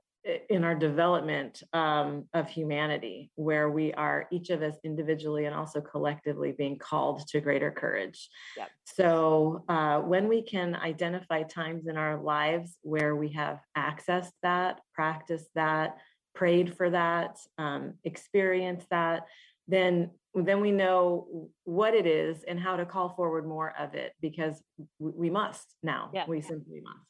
in 0.49 0.63
our 0.63 0.75
development 0.75 1.61
um, 1.73 2.25
of 2.33 2.49
humanity 2.49 3.29
where 3.35 3.69
we 3.69 3.93
are 3.93 4.27
each 4.31 4.49
of 4.49 4.61
us 4.61 4.75
individually 4.83 5.45
and 5.45 5.55
also 5.55 5.81
collectively 5.81 6.53
being 6.53 6.77
called 6.77 7.27
to 7.27 7.41
greater 7.41 7.71
courage 7.71 8.29
yep. 8.55 8.69
so 8.85 9.65
uh, 9.67 9.99
when 9.99 10.29
we 10.29 10.41
can 10.41 10.75
identify 10.75 11.43
times 11.43 11.87
in 11.87 11.97
our 11.97 12.21
lives 12.21 12.77
where 12.83 13.15
we 13.15 13.29
have 13.29 13.59
accessed 13.77 14.31
that 14.41 14.79
practiced 14.93 15.49
that 15.55 15.97
prayed 16.33 16.75
for 16.75 16.89
that 16.89 17.37
um, 17.57 17.93
experienced 18.05 18.87
that 18.89 19.23
then 19.67 20.09
then 20.35 20.61
we 20.61 20.71
know 20.71 21.49
what 21.63 21.93
it 21.93 22.07
is 22.07 22.43
and 22.43 22.59
how 22.59 22.75
to 22.75 22.85
call 22.85 23.09
forward 23.09 23.45
more 23.45 23.73
of 23.77 23.93
it 23.93 24.13
because 24.21 24.63
we 24.99 25.29
must 25.29 25.75
now 25.83 26.09
yeah. 26.13 26.23
we 26.27 26.41
simply 26.41 26.79
must 26.81 27.05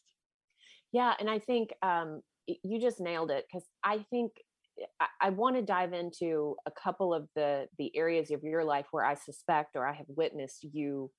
yeah 0.91 1.13
and 1.20 1.29
i 1.29 1.38
think 1.38 1.74
um, 1.84 2.22
you 2.48 2.80
just 2.80 3.00
nailed 3.00 3.32
it 3.32 3.46
because 3.48 3.68
I 3.84 4.06
think 4.10 4.32
eh, 4.80 4.86
I, 5.00 5.28
I 5.28 5.30
want 5.30 5.56
to 5.56 5.62
dive 5.62 5.94
into 5.94 6.56
a 6.66 6.72
couple 6.72 7.14
of 7.14 7.28
the 7.36 7.68
the 7.78 7.96
areas 7.96 8.32
of 8.32 8.44
your 8.44 8.64
life 8.64 8.88
where 8.92 9.06
I 9.06 9.16
suspect 9.16 9.76
or 9.76 9.88
I 9.88 9.94
have 9.94 10.08
witnessed 10.10 10.66
you 10.72 11.12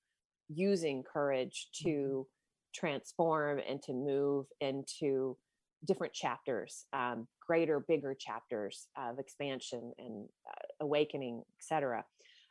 using 0.49 1.03
courage 1.03 1.67
mm-hmm. 1.75 1.89
to 1.89 2.27
transform 2.73 3.59
and 3.67 3.81
to 3.83 3.93
move 3.93 4.45
into 4.59 5.37
different 5.85 6.13
chapters, 6.13 6.85
um, 6.93 7.27
greater, 7.45 7.79
bigger 7.79 8.15
chapters 8.19 8.87
of 8.97 9.19
expansion 9.19 9.93
and 9.97 10.27
uh, 10.49 10.83
awakening, 10.83 11.43
etc. 11.59 12.03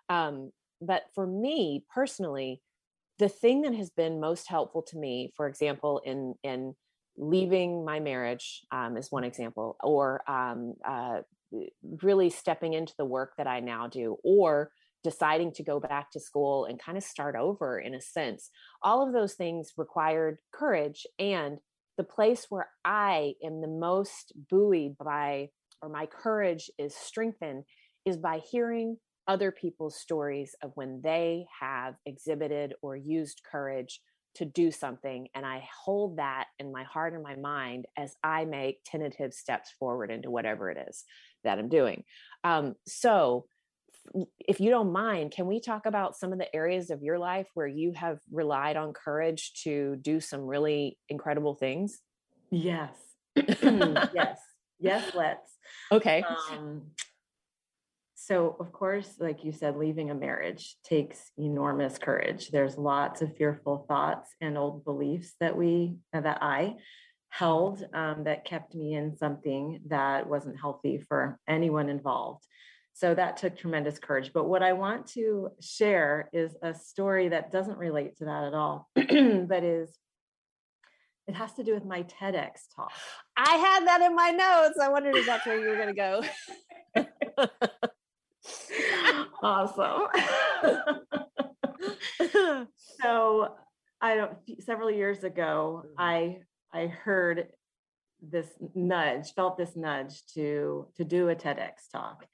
Um, 0.08 0.50
but 0.80 1.04
for 1.14 1.26
me 1.26 1.84
personally, 1.92 2.62
the 3.18 3.28
thing 3.28 3.62
that 3.62 3.74
has 3.74 3.90
been 3.90 4.20
most 4.20 4.48
helpful 4.48 4.82
to 4.82 4.98
me, 4.98 5.32
for 5.36 5.46
example, 5.46 6.00
in 6.04 6.34
in 6.42 6.74
leaving 7.16 7.84
my 7.84 8.00
marriage 8.00 8.62
um, 8.72 8.96
is 8.96 9.10
one 9.10 9.24
example, 9.24 9.76
or 9.82 10.22
um, 10.28 10.74
uh, 10.84 11.20
really 12.02 12.30
stepping 12.30 12.72
into 12.72 12.94
the 12.98 13.04
work 13.04 13.32
that 13.38 13.46
I 13.46 13.60
now 13.60 13.86
do, 13.86 14.16
or 14.24 14.70
deciding 15.04 15.52
to 15.52 15.62
go 15.62 15.78
back 15.78 16.10
to 16.10 16.18
school 16.18 16.64
and 16.64 16.80
kind 16.80 16.96
of 16.96 17.04
start 17.04 17.36
over 17.36 17.78
in 17.78 17.94
a 17.94 18.00
sense. 18.00 18.50
All 18.82 19.06
of 19.06 19.12
those 19.12 19.34
things 19.34 19.72
required 19.76 20.38
courage. 20.52 21.06
And 21.18 21.58
the 21.96 22.04
place 22.04 22.46
where 22.48 22.70
I 22.84 23.34
am 23.44 23.60
the 23.60 23.68
most 23.68 24.32
buoyed 24.50 24.96
by, 24.98 25.50
or 25.82 25.88
my 25.88 26.06
courage 26.06 26.70
is 26.78 26.94
strengthened, 26.94 27.64
is 28.04 28.16
by 28.16 28.40
hearing 28.50 28.96
other 29.28 29.52
people's 29.52 30.00
stories 30.00 30.54
of 30.62 30.72
when 30.74 31.00
they 31.02 31.46
have 31.60 31.94
exhibited 32.04 32.74
or 32.82 32.96
used 32.96 33.42
courage 33.50 34.00
to 34.34 34.44
do 34.44 34.70
something. 34.70 35.28
And 35.34 35.46
I 35.46 35.66
hold 35.84 36.16
that 36.18 36.46
in 36.58 36.72
my 36.72 36.84
heart 36.84 37.14
and 37.14 37.22
my 37.22 37.36
mind 37.36 37.86
as 37.96 38.16
I 38.22 38.44
make 38.44 38.80
tentative 38.84 39.32
steps 39.32 39.72
forward 39.78 40.10
into 40.10 40.30
whatever 40.30 40.70
it 40.70 40.86
is 40.88 41.04
that 41.44 41.58
I'm 41.58 41.68
doing. 41.68 42.04
Um, 42.42 42.74
so, 42.86 43.46
if 44.46 44.60
you 44.60 44.68
don't 44.68 44.92
mind, 44.92 45.30
can 45.30 45.46
we 45.46 45.60
talk 45.60 45.86
about 45.86 46.14
some 46.14 46.30
of 46.30 46.38
the 46.38 46.54
areas 46.54 46.90
of 46.90 47.02
your 47.02 47.18
life 47.18 47.46
where 47.54 47.66
you 47.66 47.92
have 47.92 48.18
relied 48.30 48.76
on 48.76 48.92
courage 48.92 49.54
to 49.62 49.96
do 49.96 50.20
some 50.20 50.42
really 50.42 50.98
incredible 51.08 51.54
things? 51.54 52.00
Yes. 52.50 52.94
yes. 53.36 54.38
Yes, 54.78 55.14
let's. 55.14 55.50
Okay. 55.90 56.22
Um, 56.50 56.82
so, 58.26 58.56
of 58.58 58.72
course, 58.72 59.16
like 59.18 59.44
you 59.44 59.52
said, 59.52 59.76
leaving 59.76 60.10
a 60.10 60.14
marriage 60.14 60.76
takes 60.82 61.30
enormous 61.36 61.98
courage. 61.98 62.48
There's 62.48 62.78
lots 62.78 63.20
of 63.20 63.36
fearful 63.36 63.84
thoughts 63.86 64.30
and 64.40 64.56
old 64.56 64.82
beliefs 64.82 65.34
that 65.40 65.54
we, 65.54 65.96
uh, 66.14 66.22
that 66.22 66.38
I 66.40 66.76
held 67.28 67.84
um, 67.92 68.24
that 68.24 68.46
kept 68.46 68.74
me 68.74 68.94
in 68.94 69.14
something 69.18 69.82
that 69.88 70.26
wasn't 70.26 70.58
healthy 70.58 71.04
for 71.06 71.38
anyone 71.46 71.90
involved. 71.90 72.46
So 72.94 73.14
that 73.14 73.36
took 73.36 73.58
tremendous 73.58 73.98
courage. 73.98 74.30
But 74.32 74.48
what 74.48 74.62
I 74.62 74.72
want 74.72 75.06
to 75.08 75.50
share 75.60 76.30
is 76.32 76.56
a 76.62 76.72
story 76.72 77.28
that 77.28 77.52
doesn't 77.52 77.76
relate 77.76 78.16
to 78.18 78.24
that 78.24 78.44
at 78.44 78.54
all, 78.54 78.88
but 78.94 79.64
is 79.64 79.98
it 81.26 81.34
has 81.34 81.52
to 81.54 81.62
do 81.62 81.74
with 81.74 81.84
my 81.84 82.04
TEDx 82.04 82.68
talk. 82.74 82.92
I 83.36 83.56
had 83.56 83.86
that 83.86 84.00
in 84.00 84.14
my 84.14 84.30
notes. 84.30 84.78
I 84.80 84.88
wondered 84.88 85.14
if 85.14 85.26
that's 85.26 85.44
where 85.44 85.60
you 85.60 85.68
were 85.68 85.76
going 85.76 85.94
to 85.94 85.94
go. 85.94 86.22
awesome. 89.42 90.08
so 93.02 93.54
I 94.00 94.16
don't 94.16 94.36
several 94.60 94.90
years 94.90 95.24
ago, 95.24 95.82
mm-hmm. 95.84 95.94
I 95.98 96.38
I 96.72 96.86
heard 96.86 97.48
this 98.20 98.48
nudge, 98.74 99.32
felt 99.34 99.56
this 99.56 99.76
nudge 99.76 100.22
to 100.34 100.88
to 100.96 101.04
do 101.04 101.28
a 101.28 101.36
TEDx 101.36 101.90
talk 101.92 102.26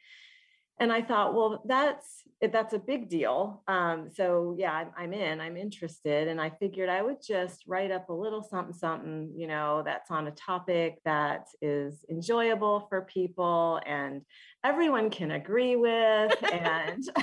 and 0.81 0.91
I 0.91 1.03
thought, 1.03 1.35
well, 1.35 1.63
that's 1.67 2.23
that's 2.41 2.73
a 2.73 2.79
big 2.79 3.11
deal. 3.11 3.63
Um, 3.69 4.09
so 4.11 4.57
yeah, 4.59 4.73
I'm, 4.73 4.89
I'm, 4.97 5.13
in. 5.13 5.39
I'm 5.39 5.59
interested, 5.59 6.27
and 6.27 6.41
I 6.41 6.49
figured 6.49 6.89
I 6.89 7.03
would 7.03 7.19
just 7.23 7.65
write 7.67 7.91
up 7.91 8.09
a 8.09 8.15
little 8.15 8.43
something, 8.43 8.73
something, 8.73 9.31
you 9.37 9.47
know, 9.47 9.83
that's 9.85 10.11
on 10.11 10.27
a 10.27 10.31
topic 10.31 10.99
that 11.05 11.49
is 11.61 12.07
enjoyable 12.11 12.87
for 12.89 13.03
people 13.03 13.79
and 13.87 14.23
everyone 14.65 15.11
can 15.11 15.33
agree 15.33 15.77
with, 15.77 16.33
and 16.51 17.05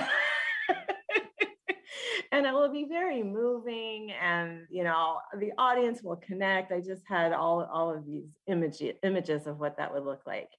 and 2.32 2.46
it 2.46 2.52
will 2.52 2.70
be 2.70 2.86
very 2.88 3.24
moving, 3.24 4.12
and 4.22 4.68
you 4.70 4.84
know, 4.84 5.18
the 5.36 5.50
audience 5.58 6.00
will 6.00 6.16
connect. 6.16 6.70
I 6.70 6.80
just 6.80 7.02
had 7.08 7.32
all 7.32 7.68
all 7.72 7.92
of 7.92 8.06
these 8.06 8.28
image 8.46 8.80
images 9.02 9.48
of 9.48 9.58
what 9.58 9.78
that 9.78 9.92
would 9.92 10.04
look 10.04 10.22
like. 10.28 10.50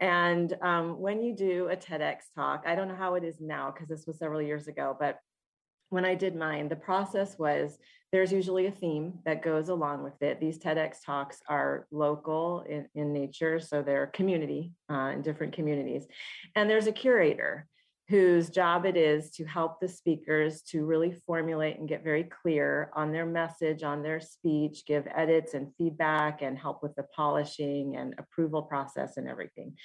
And 0.00 0.56
um, 0.62 0.98
when 1.00 1.22
you 1.22 1.34
do 1.34 1.68
a 1.68 1.76
TEDx 1.76 2.22
talk, 2.34 2.64
I 2.66 2.74
don't 2.74 2.88
know 2.88 2.96
how 2.96 3.14
it 3.14 3.24
is 3.24 3.36
now 3.40 3.70
because 3.70 3.88
this 3.88 4.06
was 4.06 4.18
several 4.18 4.42
years 4.42 4.66
ago, 4.68 4.96
but 4.98 5.18
when 5.90 6.04
I 6.06 6.14
did 6.14 6.34
mine, 6.34 6.68
the 6.68 6.76
process 6.76 7.38
was 7.38 7.76
there's 8.12 8.32
usually 8.32 8.66
a 8.66 8.70
theme 8.70 9.18
that 9.24 9.42
goes 9.42 9.68
along 9.68 10.02
with 10.02 10.20
it. 10.22 10.40
These 10.40 10.58
TEDx 10.58 11.04
talks 11.04 11.40
are 11.48 11.86
local 11.90 12.64
in, 12.68 12.88
in 12.94 13.12
nature, 13.12 13.60
so 13.60 13.82
they're 13.82 14.06
community 14.06 14.72
uh, 14.90 15.12
in 15.14 15.22
different 15.22 15.52
communities. 15.52 16.06
And 16.56 16.68
there's 16.68 16.86
a 16.86 16.92
curator 16.92 17.66
whose 18.12 18.50
job 18.50 18.84
it 18.84 18.94
is 18.94 19.30
to 19.30 19.42
help 19.46 19.80
the 19.80 19.88
speakers 19.88 20.60
to 20.60 20.84
really 20.84 21.10
formulate 21.26 21.78
and 21.78 21.88
get 21.88 22.04
very 22.04 22.24
clear 22.24 22.90
on 22.94 23.10
their 23.10 23.24
message, 23.24 23.82
on 23.82 24.02
their 24.02 24.20
speech, 24.20 24.84
give 24.86 25.08
edits 25.16 25.54
and 25.54 25.74
feedback, 25.78 26.42
and 26.42 26.58
help 26.58 26.82
with 26.82 26.94
the 26.94 27.04
polishing 27.16 27.96
and 27.96 28.14
approval 28.18 28.60
process 28.60 29.16
and 29.16 29.26
everything. 29.26 29.78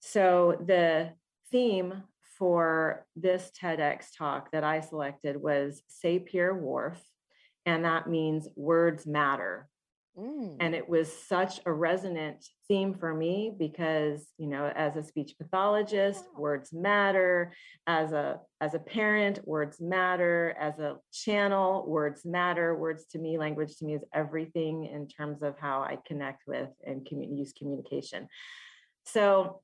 So, 0.00 0.62
the 0.66 1.12
theme 1.50 2.02
for 2.38 3.06
this 3.16 3.50
TEDx 3.58 4.08
talk 4.18 4.50
that 4.50 4.62
I 4.62 4.80
selected 4.80 5.40
was 5.40 5.80
Sapir 5.88 6.60
Whorf, 6.60 6.98
and 7.64 7.86
that 7.86 8.06
means 8.06 8.48
words 8.54 9.06
matter. 9.06 9.66
Mm. 10.18 10.56
And 10.60 10.74
it 10.74 10.88
was 10.88 11.12
such 11.12 11.60
a 11.66 11.72
resonant 11.72 12.46
theme 12.68 12.94
for 12.94 13.12
me 13.12 13.52
because, 13.56 14.26
you 14.38 14.46
know, 14.46 14.72
as 14.74 14.96
a 14.96 15.02
speech 15.02 15.34
pathologist, 15.38 16.24
words 16.36 16.72
matter. 16.72 17.52
As 17.86 18.12
a 18.12 18.40
as 18.60 18.72
a 18.72 18.78
parent, 18.78 19.46
words 19.46 19.78
matter. 19.78 20.56
As 20.58 20.78
a 20.78 20.96
channel, 21.12 21.84
words 21.86 22.24
matter. 22.24 22.74
Words 22.74 23.04
to 23.12 23.18
me, 23.18 23.36
language 23.36 23.76
to 23.76 23.84
me 23.84 23.94
is 23.94 24.04
everything 24.14 24.86
in 24.86 25.06
terms 25.06 25.42
of 25.42 25.58
how 25.58 25.82
I 25.82 25.98
connect 26.06 26.44
with 26.46 26.70
and 26.86 27.04
commun- 27.04 27.36
use 27.36 27.52
communication. 27.52 28.28
So 29.04 29.60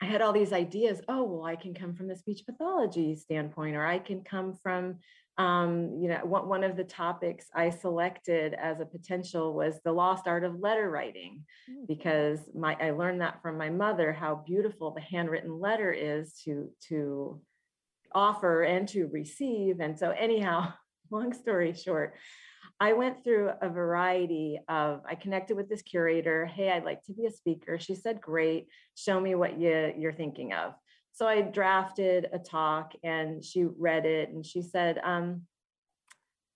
I 0.00 0.06
had 0.06 0.22
all 0.22 0.32
these 0.32 0.54
ideas. 0.54 1.02
Oh, 1.08 1.24
well, 1.24 1.44
I 1.44 1.56
can 1.56 1.74
come 1.74 1.94
from 1.94 2.08
the 2.08 2.16
speech 2.16 2.44
pathology 2.46 3.14
standpoint, 3.16 3.76
or 3.76 3.84
I 3.84 3.98
can 3.98 4.22
come 4.22 4.54
from 4.62 4.96
um, 5.40 5.96
you 5.98 6.08
know, 6.08 6.18
one 6.24 6.62
of 6.62 6.76
the 6.76 6.84
topics 6.84 7.46
I 7.54 7.70
selected 7.70 8.52
as 8.54 8.80
a 8.80 8.84
potential 8.84 9.54
was 9.54 9.80
the 9.84 9.92
lost 9.92 10.26
art 10.26 10.44
of 10.44 10.60
letter 10.60 10.90
writing, 10.90 11.44
mm. 11.70 11.86
because 11.88 12.40
my 12.54 12.76
I 12.78 12.90
learned 12.90 13.22
that 13.22 13.40
from 13.40 13.56
my 13.56 13.70
mother 13.70 14.12
how 14.12 14.44
beautiful 14.46 14.90
the 14.90 15.00
handwritten 15.00 15.58
letter 15.58 15.92
is 15.92 16.34
to 16.44 16.70
to 16.88 17.40
offer 18.14 18.64
and 18.64 18.86
to 18.88 19.06
receive. 19.06 19.80
And 19.80 19.98
so, 19.98 20.10
anyhow, 20.10 20.74
long 21.10 21.32
story 21.32 21.72
short, 21.72 22.16
I 22.78 22.92
went 22.92 23.24
through 23.24 23.52
a 23.62 23.68
variety 23.70 24.60
of. 24.68 25.00
I 25.08 25.14
connected 25.14 25.56
with 25.56 25.70
this 25.70 25.82
curator. 25.82 26.44
Hey, 26.44 26.70
I'd 26.70 26.84
like 26.84 27.02
to 27.04 27.14
be 27.14 27.24
a 27.24 27.30
speaker. 27.30 27.78
She 27.78 27.94
said, 27.94 28.20
"Great, 28.20 28.66
show 28.94 29.18
me 29.18 29.34
what 29.34 29.58
you 29.58 29.94
you're 29.96 30.12
thinking 30.12 30.52
of." 30.52 30.74
So 31.12 31.26
I 31.26 31.42
drafted 31.42 32.28
a 32.32 32.38
talk 32.38 32.92
and 33.02 33.44
she 33.44 33.64
read 33.64 34.06
it 34.06 34.30
and 34.30 34.44
she 34.44 34.62
said, 34.62 34.98
um, 35.04 35.42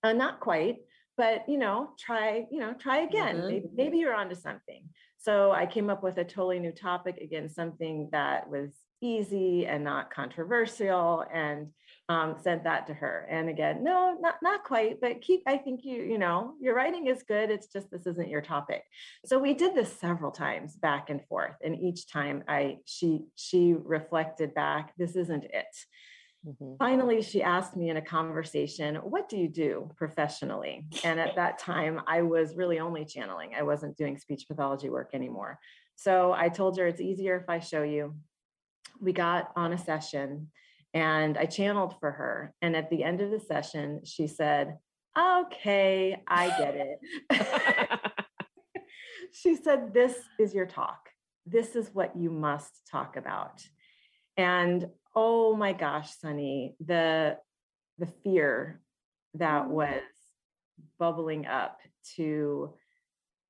uh, 0.03 0.13
not 0.13 0.39
quite, 0.39 0.77
but 1.17 1.47
you 1.47 1.57
know, 1.57 1.89
try, 1.99 2.45
you 2.51 2.59
know, 2.59 2.73
try 2.73 2.99
again. 2.99 3.37
Mm-hmm. 3.37 3.47
Maybe, 3.47 3.67
maybe 3.73 3.97
you're 3.97 4.15
onto 4.15 4.35
something. 4.35 4.83
So 5.17 5.51
I 5.51 5.65
came 5.65 5.89
up 5.89 6.03
with 6.03 6.17
a 6.17 6.23
totally 6.23 6.59
new 6.59 6.71
topic, 6.71 7.17
again, 7.17 7.49
something 7.49 8.09
that 8.11 8.49
was 8.49 8.69
easy 9.01 9.65
and 9.65 9.83
not 9.83 10.13
controversial 10.13 11.25
and 11.33 11.69
um, 12.07 12.35
sent 12.41 12.63
that 12.65 12.87
to 12.87 12.93
her. 12.93 13.27
And 13.29 13.49
again, 13.49 13.83
no, 13.83 14.15
not 14.19 14.35
not 14.41 14.63
quite, 14.63 15.01
but 15.01 15.21
keep. 15.21 15.41
I 15.47 15.57
think 15.57 15.83
you 15.83 16.03
you 16.03 16.17
know 16.17 16.53
your 16.59 16.75
writing 16.75 17.07
is 17.07 17.23
good. 17.23 17.49
It's 17.49 17.67
just 17.67 17.89
this 17.89 18.05
isn't 18.05 18.29
your 18.29 18.41
topic. 18.41 18.83
So 19.25 19.39
we 19.39 19.53
did 19.53 19.73
this 19.73 19.91
several 19.91 20.31
times 20.31 20.75
back 20.75 21.09
and 21.09 21.25
forth, 21.27 21.55
and 21.63 21.75
each 21.75 22.07
time 22.07 22.43
I 22.47 22.77
she 22.85 23.25
she 23.35 23.73
reflected 23.73 24.53
back, 24.53 24.93
this 24.97 25.15
isn't 25.15 25.45
it. 25.45 25.65
Mm-hmm. 26.47 26.75
Finally, 26.77 27.23
she 27.23 27.41
asked 27.41 27.75
me 27.75 27.89
in 27.89 27.97
a 27.97 28.01
conversation, 28.01 28.95
What 28.97 29.27
do 29.27 29.37
you 29.37 29.47
do 29.47 29.89
professionally? 29.97 30.85
And 31.03 31.19
at 31.19 31.35
that 31.35 31.57
time, 31.57 32.01
I 32.07 32.21
was 32.21 32.55
really 32.55 32.79
only 32.79 33.05
channeling. 33.05 33.53
I 33.57 33.63
wasn't 33.63 33.97
doing 33.97 34.17
speech 34.19 34.45
pathology 34.47 34.89
work 34.89 35.11
anymore. 35.13 35.59
So 35.95 36.33
I 36.33 36.49
told 36.49 36.77
her 36.77 36.85
it's 36.85 37.01
easier 37.01 37.37
if 37.37 37.49
I 37.49 37.59
show 37.59 37.81
you. 37.81 38.15
We 39.01 39.11
got 39.11 39.51
on 39.55 39.73
a 39.73 39.77
session 39.77 40.49
and 40.95 41.37
I 41.37 41.45
channeled 41.45 41.99
for 41.99 42.09
her. 42.09 42.53
And 42.61 42.75
at 42.75 42.89
the 42.89 43.03
end 43.03 43.19
of 43.19 43.29
the 43.29 43.39
session, 43.39 44.01
she 44.05 44.27
said, 44.27 44.77
Okay, 45.17 46.21
I 46.27 46.47
get 46.57 46.75
it. 47.29 47.99
she 49.31 49.55
said, 49.55 49.93
This 49.93 50.15
is 50.39 50.55
your 50.55 50.65
talk. 50.65 51.09
This 51.45 51.75
is 51.75 51.89
what 51.93 52.15
you 52.15 52.31
must 52.31 52.71
talk 52.89 53.17
about. 53.17 53.61
And 54.37 54.87
oh 55.13 55.55
my 55.55 55.73
gosh, 55.73 56.17
Sunny, 56.17 56.75
the 56.83 57.37
the 57.97 58.07
fear 58.23 58.81
that 59.35 59.65
mm. 59.65 59.69
was 59.69 60.01
bubbling 60.97 61.45
up 61.45 61.79
to 62.15 62.73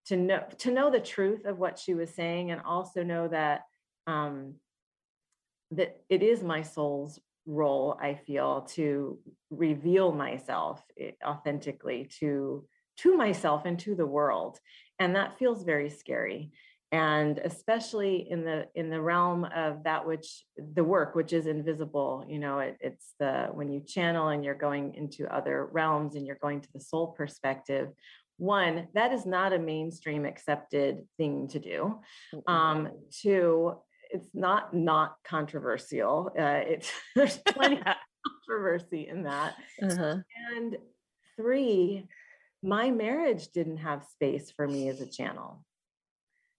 to 0.07 0.17
know 0.17 0.43
to 0.59 0.71
know 0.71 0.89
the 0.89 0.99
truth 0.99 1.45
of 1.45 1.57
what 1.57 1.79
she 1.79 1.93
was 1.93 2.13
saying 2.13 2.51
and 2.51 2.61
also 2.61 3.03
know 3.03 3.27
that 3.27 3.61
um 4.05 4.55
that 5.71 5.97
it 6.09 6.21
is 6.21 6.43
my 6.43 6.61
soul's 6.61 7.19
role 7.45 7.97
i 8.01 8.13
feel 8.13 8.61
to 8.61 9.19
reveal 9.49 10.11
myself 10.11 10.83
eh, 10.99 11.11
authentically 11.25 12.09
to 12.19 12.65
to 12.97 13.15
myself 13.15 13.63
and 13.65 13.79
to 13.79 13.95
the 13.95 14.05
world 14.05 14.59
and 14.99 15.15
that 15.15 15.37
feels 15.37 15.63
very 15.63 15.89
scary 15.89 16.51
and 16.91 17.39
especially 17.39 18.27
in 18.29 18.45
the 18.45 18.67
in 18.75 18.89
the 18.89 19.01
realm 19.01 19.45
of 19.55 19.83
that 19.83 20.05
which 20.05 20.45
the 20.75 20.83
work 20.83 21.15
which 21.15 21.33
is 21.33 21.47
invisible 21.47 22.25
you 22.27 22.39
know 22.39 22.59
it, 22.59 22.77
it's 22.79 23.13
the 23.19 23.47
when 23.53 23.71
you 23.71 23.81
channel 23.81 24.29
and 24.29 24.43
you're 24.43 24.55
going 24.55 24.93
into 24.95 25.27
other 25.33 25.67
realms 25.71 26.15
and 26.15 26.25
you're 26.25 26.37
going 26.41 26.61
to 26.61 26.71
the 26.73 26.79
soul 26.79 27.07
perspective 27.07 27.89
one 28.37 28.87
that 28.93 29.13
is 29.13 29.25
not 29.25 29.53
a 29.53 29.59
mainstream 29.59 30.25
accepted 30.25 31.05
thing 31.17 31.47
to 31.49 31.59
do. 31.59 31.99
Um 32.47 32.89
two 33.11 33.75
it's 34.15 34.33
not 34.33 34.73
not 34.73 35.17
controversial 35.25 36.31
uh, 36.39 36.61
it's 36.65 36.89
there's 37.15 37.37
plenty 37.37 37.77
of 37.77 37.95
controversy 38.47 39.07
in 39.07 39.23
that 39.23 39.55
uh-huh. 39.83 40.17
and 40.55 40.77
three 41.35 42.07
my 42.63 42.89
marriage 42.89 43.49
didn't 43.49 43.77
have 43.77 44.03
space 44.05 44.51
for 44.51 44.67
me 44.67 44.89
as 44.89 45.01
a 45.01 45.05
channel 45.05 45.63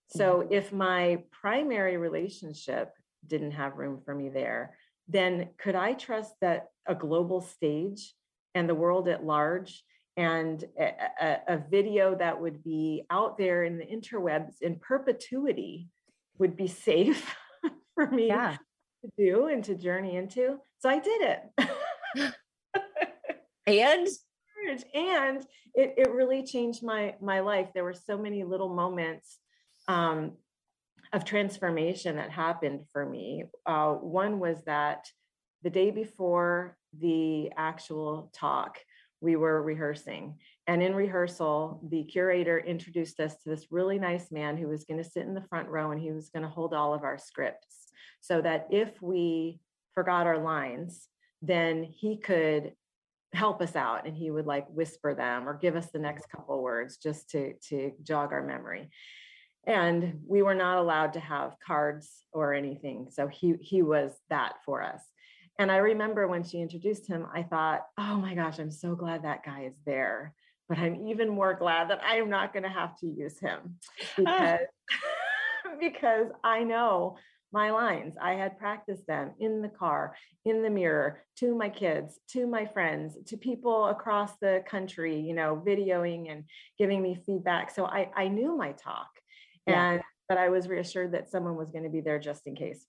so 0.08 0.42
mm-hmm. 0.42 0.52
if 0.52 0.72
my 0.72 1.22
primary 1.32 1.96
relationship 1.96 2.92
didn't 3.26 3.52
have 3.52 3.76
room 3.76 4.00
for 4.04 4.14
me 4.14 4.28
there 4.28 4.76
then 5.08 5.48
could 5.58 5.74
i 5.74 5.94
trust 5.94 6.34
that 6.40 6.68
a 6.86 6.94
global 6.94 7.40
stage 7.40 8.14
and 8.54 8.68
the 8.68 8.74
world 8.74 9.08
at 9.08 9.24
large 9.24 9.82
and 10.18 10.64
a, 10.78 10.92
a, 11.20 11.38
a, 11.48 11.58
video 11.70 12.14
that 12.14 12.40
would 12.40 12.64
be 12.64 13.04
out 13.10 13.36
there 13.36 13.64
in 13.64 13.76
the 13.76 13.84
interwebs 13.84 14.62
in 14.62 14.76
perpetuity 14.76 15.88
would 16.38 16.56
be 16.56 16.68
safe 16.68 17.34
for 17.96 18.08
me 18.08 18.28
yeah. 18.28 18.56
to 19.04 19.10
do 19.18 19.46
and 19.48 19.64
to 19.64 19.74
journey 19.74 20.14
into. 20.14 20.58
So 20.78 20.88
I 20.88 21.00
did 21.00 21.22
it. 21.22 21.40
and 23.66 24.08
and 24.94 25.44
it, 25.74 25.94
it 25.96 26.10
really 26.10 26.44
changed 26.44 26.84
my 26.84 27.16
my 27.20 27.40
life. 27.40 27.70
There 27.74 27.84
were 27.84 27.94
so 27.94 28.16
many 28.16 28.44
little 28.44 28.68
moments 28.68 29.38
um, 29.88 30.32
of 31.12 31.24
transformation 31.24 32.16
that 32.16 32.30
happened 32.30 32.84
for 32.92 33.04
me. 33.04 33.44
Uh, 33.64 33.92
one 33.94 34.38
was 34.38 34.62
that 34.66 35.06
the 35.62 35.70
day 35.70 35.90
before 35.90 36.76
the 36.98 37.50
actual 37.56 38.30
talk, 38.32 38.78
we 39.20 39.36
were 39.36 39.62
rehearsing. 39.62 40.38
And 40.66 40.82
in 40.82 40.94
rehearsal, 40.94 41.80
the 41.88 42.04
curator 42.04 42.58
introduced 42.58 43.20
us 43.20 43.34
to 43.42 43.48
this 43.48 43.66
really 43.70 43.98
nice 43.98 44.30
man 44.30 44.56
who 44.56 44.68
was 44.68 44.84
going 44.84 45.02
to 45.02 45.08
sit 45.08 45.26
in 45.26 45.34
the 45.34 45.46
front 45.48 45.68
row 45.68 45.90
and 45.92 46.00
he 46.00 46.12
was 46.12 46.28
going 46.30 46.42
to 46.42 46.48
hold 46.48 46.74
all 46.74 46.92
of 46.92 47.04
our 47.04 47.18
scripts 47.18 47.85
so 48.26 48.40
that 48.40 48.66
if 48.70 49.00
we 49.00 49.60
forgot 49.94 50.26
our 50.26 50.38
lines, 50.38 51.08
then 51.42 51.84
he 51.84 52.16
could 52.18 52.72
help 53.32 53.60
us 53.60 53.76
out 53.76 54.06
and 54.06 54.16
he 54.16 54.30
would 54.30 54.46
like 54.46 54.66
whisper 54.68 55.14
them 55.14 55.48
or 55.48 55.54
give 55.54 55.76
us 55.76 55.90
the 55.90 55.98
next 55.98 56.22
mm-hmm. 56.22 56.38
couple 56.38 56.62
words 56.62 56.96
just 56.96 57.30
to 57.30 57.54
to 57.68 57.92
jog 58.02 58.32
our 58.32 58.42
memory. 58.42 58.88
And 59.66 60.20
we 60.26 60.42
were 60.42 60.54
not 60.54 60.78
allowed 60.78 61.14
to 61.14 61.20
have 61.20 61.56
cards 61.64 62.08
or 62.32 62.54
anything 62.54 63.08
so 63.10 63.26
he 63.26 63.54
he 63.60 63.82
was 63.82 64.12
that 64.30 64.54
for 64.64 64.82
us. 64.82 65.02
And 65.58 65.72
I 65.72 65.76
remember 65.76 66.28
when 66.28 66.44
she 66.44 66.60
introduced 66.60 67.06
him, 67.06 67.26
I 67.32 67.42
thought, 67.42 67.82
oh 67.98 68.16
my 68.16 68.34
gosh, 68.34 68.58
I'm 68.58 68.70
so 68.70 68.94
glad 68.94 69.24
that 69.24 69.44
guy 69.44 69.64
is 69.64 69.76
there. 69.86 70.34
But 70.68 70.78
I'm 70.78 71.06
even 71.06 71.28
more 71.28 71.54
glad 71.54 71.88
that 71.90 72.02
I 72.04 72.16
am 72.16 72.28
not 72.28 72.52
going 72.52 72.64
to 72.64 72.68
have 72.68 72.98
to 72.98 73.06
use 73.06 73.38
him. 73.38 73.76
Because, 74.16 74.60
because 75.80 76.26
I 76.44 76.64
know 76.64 77.16
my 77.52 77.70
lines. 77.70 78.14
I 78.20 78.32
had 78.34 78.58
practiced 78.58 79.06
them 79.06 79.32
in 79.38 79.62
the 79.62 79.68
car, 79.68 80.16
in 80.44 80.62
the 80.62 80.70
mirror, 80.70 81.22
to 81.38 81.54
my 81.54 81.68
kids, 81.68 82.18
to 82.32 82.46
my 82.46 82.66
friends, 82.66 83.16
to 83.26 83.36
people 83.36 83.86
across 83.86 84.36
the 84.40 84.62
country, 84.68 85.18
you 85.18 85.34
know, 85.34 85.62
videoing 85.66 86.30
and 86.30 86.44
giving 86.78 87.02
me 87.02 87.18
feedback. 87.26 87.70
So 87.70 87.86
I, 87.86 88.10
I 88.16 88.28
knew 88.28 88.56
my 88.56 88.72
talk. 88.72 89.08
Yeah. 89.66 89.92
And 89.92 90.02
but 90.28 90.38
I 90.38 90.48
was 90.48 90.66
reassured 90.66 91.12
that 91.12 91.30
someone 91.30 91.54
was 91.54 91.70
going 91.70 91.84
to 91.84 91.90
be 91.90 92.00
there 92.00 92.18
just 92.18 92.46
in 92.46 92.56
case 92.56 92.84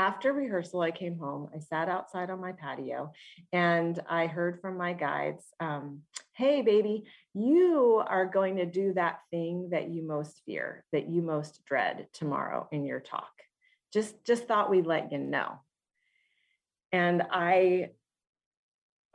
after 0.00 0.32
rehearsal, 0.32 0.80
I 0.80 0.92
came 0.92 1.18
home. 1.18 1.50
I 1.54 1.58
sat 1.58 1.90
outside 1.90 2.30
on 2.30 2.40
my 2.40 2.52
patio 2.52 3.12
and 3.52 4.00
I 4.08 4.28
heard 4.28 4.58
from 4.62 4.78
my 4.78 4.94
guides, 4.94 5.44
um, 5.60 6.00
Hey, 6.34 6.62
baby, 6.62 7.04
you 7.34 8.02
are 8.06 8.24
going 8.24 8.56
to 8.56 8.64
do 8.64 8.94
that 8.94 9.18
thing 9.30 9.68
that 9.72 9.90
you 9.90 10.02
most 10.02 10.40
fear, 10.46 10.84
that 10.92 11.10
you 11.10 11.20
most 11.20 11.62
dread 11.66 12.06
tomorrow 12.14 12.66
in 12.72 12.86
your 12.86 13.00
talk. 13.00 13.28
Just, 13.92 14.24
just 14.24 14.46
thought 14.46 14.70
we'd 14.70 14.86
let 14.86 15.12
you 15.12 15.18
know. 15.18 15.60
And 16.92 17.22
I, 17.30 17.90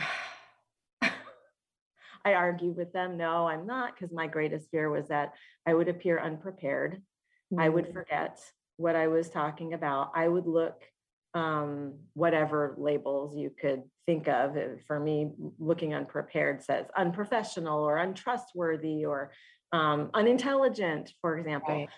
I 2.24 2.34
argued 2.34 2.76
with 2.76 2.92
them. 2.92 3.16
No, 3.16 3.46
I'm 3.46 3.66
not, 3.66 3.94
because 3.94 4.12
my 4.12 4.26
greatest 4.26 4.70
fear 4.70 4.90
was 4.90 5.08
that 5.08 5.32
I 5.66 5.74
would 5.74 5.88
appear 5.88 6.20
unprepared. 6.20 7.02
Mm-hmm. 7.52 7.60
I 7.60 7.68
would 7.68 7.88
mm. 7.88 7.92
forget 7.92 8.40
what 8.76 8.96
I 8.96 9.08
was 9.08 9.28
talking 9.30 9.74
about, 9.74 10.12
I 10.14 10.28
would 10.28 10.46
look 10.46 10.82
um, 11.34 11.94
whatever 12.14 12.74
labels 12.76 13.36
you 13.36 13.50
could 13.58 13.82
think 14.06 14.28
of. 14.28 14.56
For 14.86 14.98
me, 14.98 15.30
looking 15.58 15.94
unprepared 15.94 16.62
says 16.62 16.86
unprofessional 16.96 17.82
or 17.82 17.98
untrustworthy 17.98 19.04
or 19.04 19.32
um, 19.72 20.10
unintelligent, 20.14 21.12
for 21.20 21.38
example. 21.38 21.74
Right. 21.74 21.88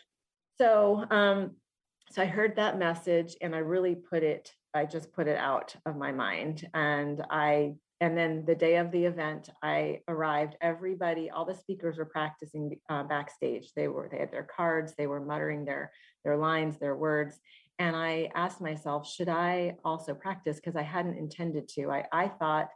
So, 0.59 1.05
um, 1.11 1.57
so 2.15 2.23
I 2.23 2.27
heard 2.27 2.55
that 2.55 2.79
message 2.79 3.37
and 3.41 3.57
I 3.57 3.59
really 3.59 3.97
put 3.97 4.23
it. 4.23 4.53
I 4.73 4.85
just 4.85 5.13
put 5.13 5.27
it 5.27 5.37
out 5.37 5.75
of 5.85 5.97
my 5.97 6.13
mind, 6.13 6.65
and 6.73 7.25
I 7.29 7.75
and 8.01 8.17
then 8.17 8.45
the 8.47 8.55
day 8.55 8.77
of 8.77 8.91
the 8.91 9.05
event 9.05 9.49
i 9.63 10.01
arrived 10.09 10.57
everybody 10.61 11.31
all 11.31 11.45
the 11.45 11.55
speakers 11.55 11.97
were 11.97 12.05
practicing 12.05 12.79
uh, 12.89 13.03
backstage. 13.05 13.73
They 13.75 13.89
were 13.89 14.09
they 14.11 14.19
had 14.19 14.33
their 14.33 14.49
cards 14.57 14.95
they 14.97 15.07
were 15.07 15.25
muttering 15.25 15.65
their 15.65 15.91
their 16.25 16.37
lines 16.37 16.79
their 16.79 16.97
words 16.97 17.39
and 17.79 17.97
i 17.97 18.31
asked 18.35 18.61
myself 18.61 19.09
should 19.09 19.29
i 19.29 19.77
also 19.85 20.15
practice? 20.15 20.57
Because 20.57 20.77
i 20.77 20.83
hadn't 20.83 21.19
intended 21.19 21.69
to. 21.69 21.91
I 21.91 22.05
i 22.13 22.29
thought 22.29 22.69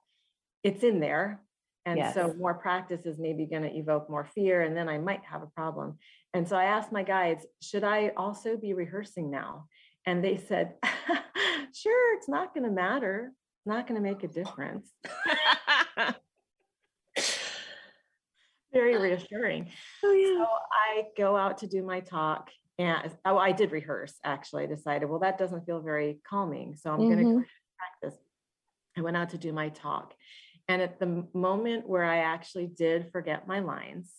it's 0.62 0.82
in 0.82 0.98
there 1.00 1.42
and 1.86 1.98
yes. 1.98 2.14
so 2.14 2.34
more 2.38 2.54
practice 2.54 3.06
is 3.06 3.18
maybe 3.18 3.46
going 3.46 3.62
to 3.62 3.74
evoke 3.74 4.10
more 4.10 4.24
fear 4.24 4.62
and 4.62 4.76
then 4.76 4.88
i 4.88 4.98
might 4.98 5.24
have 5.24 5.42
a 5.42 5.46
problem 5.46 5.96
and 6.34 6.46
so 6.46 6.56
i 6.56 6.64
asked 6.64 6.92
my 6.92 7.02
guides 7.02 7.46
should 7.62 7.84
i 7.84 8.12
also 8.16 8.56
be 8.56 8.74
rehearsing 8.74 9.30
now 9.30 9.66
and 10.06 10.24
they 10.24 10.36
said 10.36 10.74
sure 11.74 12.16
it's 12.16 12.28
not 12.28 12.54
going 12.54 12.64
to 12.64 12.70
matter 12.70 13.32
not 13.68 13.86
going 13.86 14.02
to 14.02 14.08
make 14.08 14.24
a 14.24 14.28
difference. 14.28 14.90
Very 18.72 18.98
reassuring. 18.98 19.70
Oh, 20.04 20.12
yeah. 20.12 20.44
So 20.44 20.46
I 20.72 21.04
go 21.16 21.36
out 21.36 21.58
to 21.58 21.68
do 21.68 21.82
my 21.84 22.00
talk 22.00 22.50
and 22.78 23.10
oh, 23.24 23.38
I 23.38 23.52
did 23.52 23.70
rehearse 23.72 24.14
actually. 24.24 24.64
I 24.64 24.66
decided, 24.66 25.08
well, 25.08 25.20
that 25.20 25.38
doesn't 25.38 25.64
feel 25.64 25.80
very 25.80 26.20
calming. 26.28 26.76
So 26.76 26.90
I'm 26.90 27.00
mm-hmm. 27.00 27.22
going 27.22 27.40
to 27.40 27.46
practice. 28.00 28.20
I 28.96 29.00
went 29.00 29.16
out 29.16 29.30
to 29.30 29.38
do 29.38 29.52
my 29.52 29.70
talk. 29.70 30.14
And 30.68 30.82
at 30.82 31.00
the 31.00 31.24
moment 31.32 31.88
where 31.88 32.04
I 32.04 32.18
actually 32.18 32.66
did 32.66 33.10
forget 33.10 33.48
my 33.48 33.60
lines, 33.60 34.12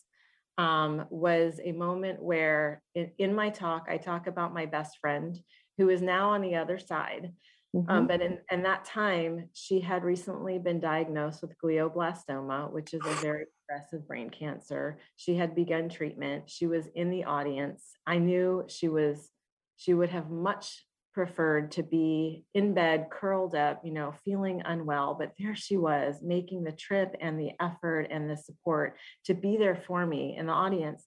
um, 0.57 1.05
was 1.09 1.61
a 1.63 1.71
moment 1.71 2.21
where 2.21 2.81
in, 2.93 3.11
in 3.17 3.33
my 3.33 3.49
talk, 3.49 3.87
I 3.89 3.97
talk 3.97 4.27
about 4.27 4.53
my 4.53 4.65
best 4.65 4.97
friend 4.99 5.39
who 5.77 5.87
is 5.87 6.01
now 6.01 6.31
on 6.31 6.41
the 6.41 6.55
other 6.55 6.77
side. 6.77 7.31
Um, 7.73 7.81
mm-hmm. 7.81 7.91
Um, 7.91 8.07
but 8.07 8.21
in, 8.21 8.39
in 8.51 8.63
that 8.63 8.83
time, 8.83 9.47
she 9.53 9.79
had 9.79 10.03
recently 10.03 10.59
been 10.59 10.81
diagnosed 10.81 11.41
with 11.41 11.55
glioblastoma, 11.63 12.71
which 12.73 12.93
is 12.93 13.01
a 13.05 13.13
very 13.21 13.45
aggressive 13.63 14.05
brain 14.05 14.29
cancer. 14.29 14.99
She 15.15 15.35
had 15.35 15.55
begun 15.55 15.87
treatment. 15.87 16.49
She 16.49 16.67
was 16.67 16.87
in 16.93 17.09
the 17.09 17.23
audience. 17.23 17.85
I 18.05 18.17
knew 18.17 18.65
she 18.67 18.89
was, 18.89 19.29
she 19.77 19.93
would 19.93 20.09
have 20.09 20.29
much 20.29 20.83
preferred 21.19 21.69
to 21.69 21.83
be 21.83 22.45
in 22.53 22.73
bed, 22.73 23.07
curled 23.11 23.53
up, 23.53 23.81
you 23.83 23.91
know, 23.91 24.13
feeling 24.23 24.61
unwell. 24.63 25.17
But 25.19 25.33
there 25.37 25.53
she 25.53 25.75
was, 25.75 26.15
making 26.23 26.63
the 26.63 26.71
trip 26.71 27.13
and 27.19 27.37
the 27.37 27.51
effort 27.59 28.07
and 28.09 28.29
the 28.29 28.37
support 28.37 28.95
to 29.25 29.33
be 29.33 29.57
there 29.57 29.75
for 29.75 30.05
me 30.05 30.37
in 30.37 30.45
the 30.45 30.53
audience. 30.53 31.05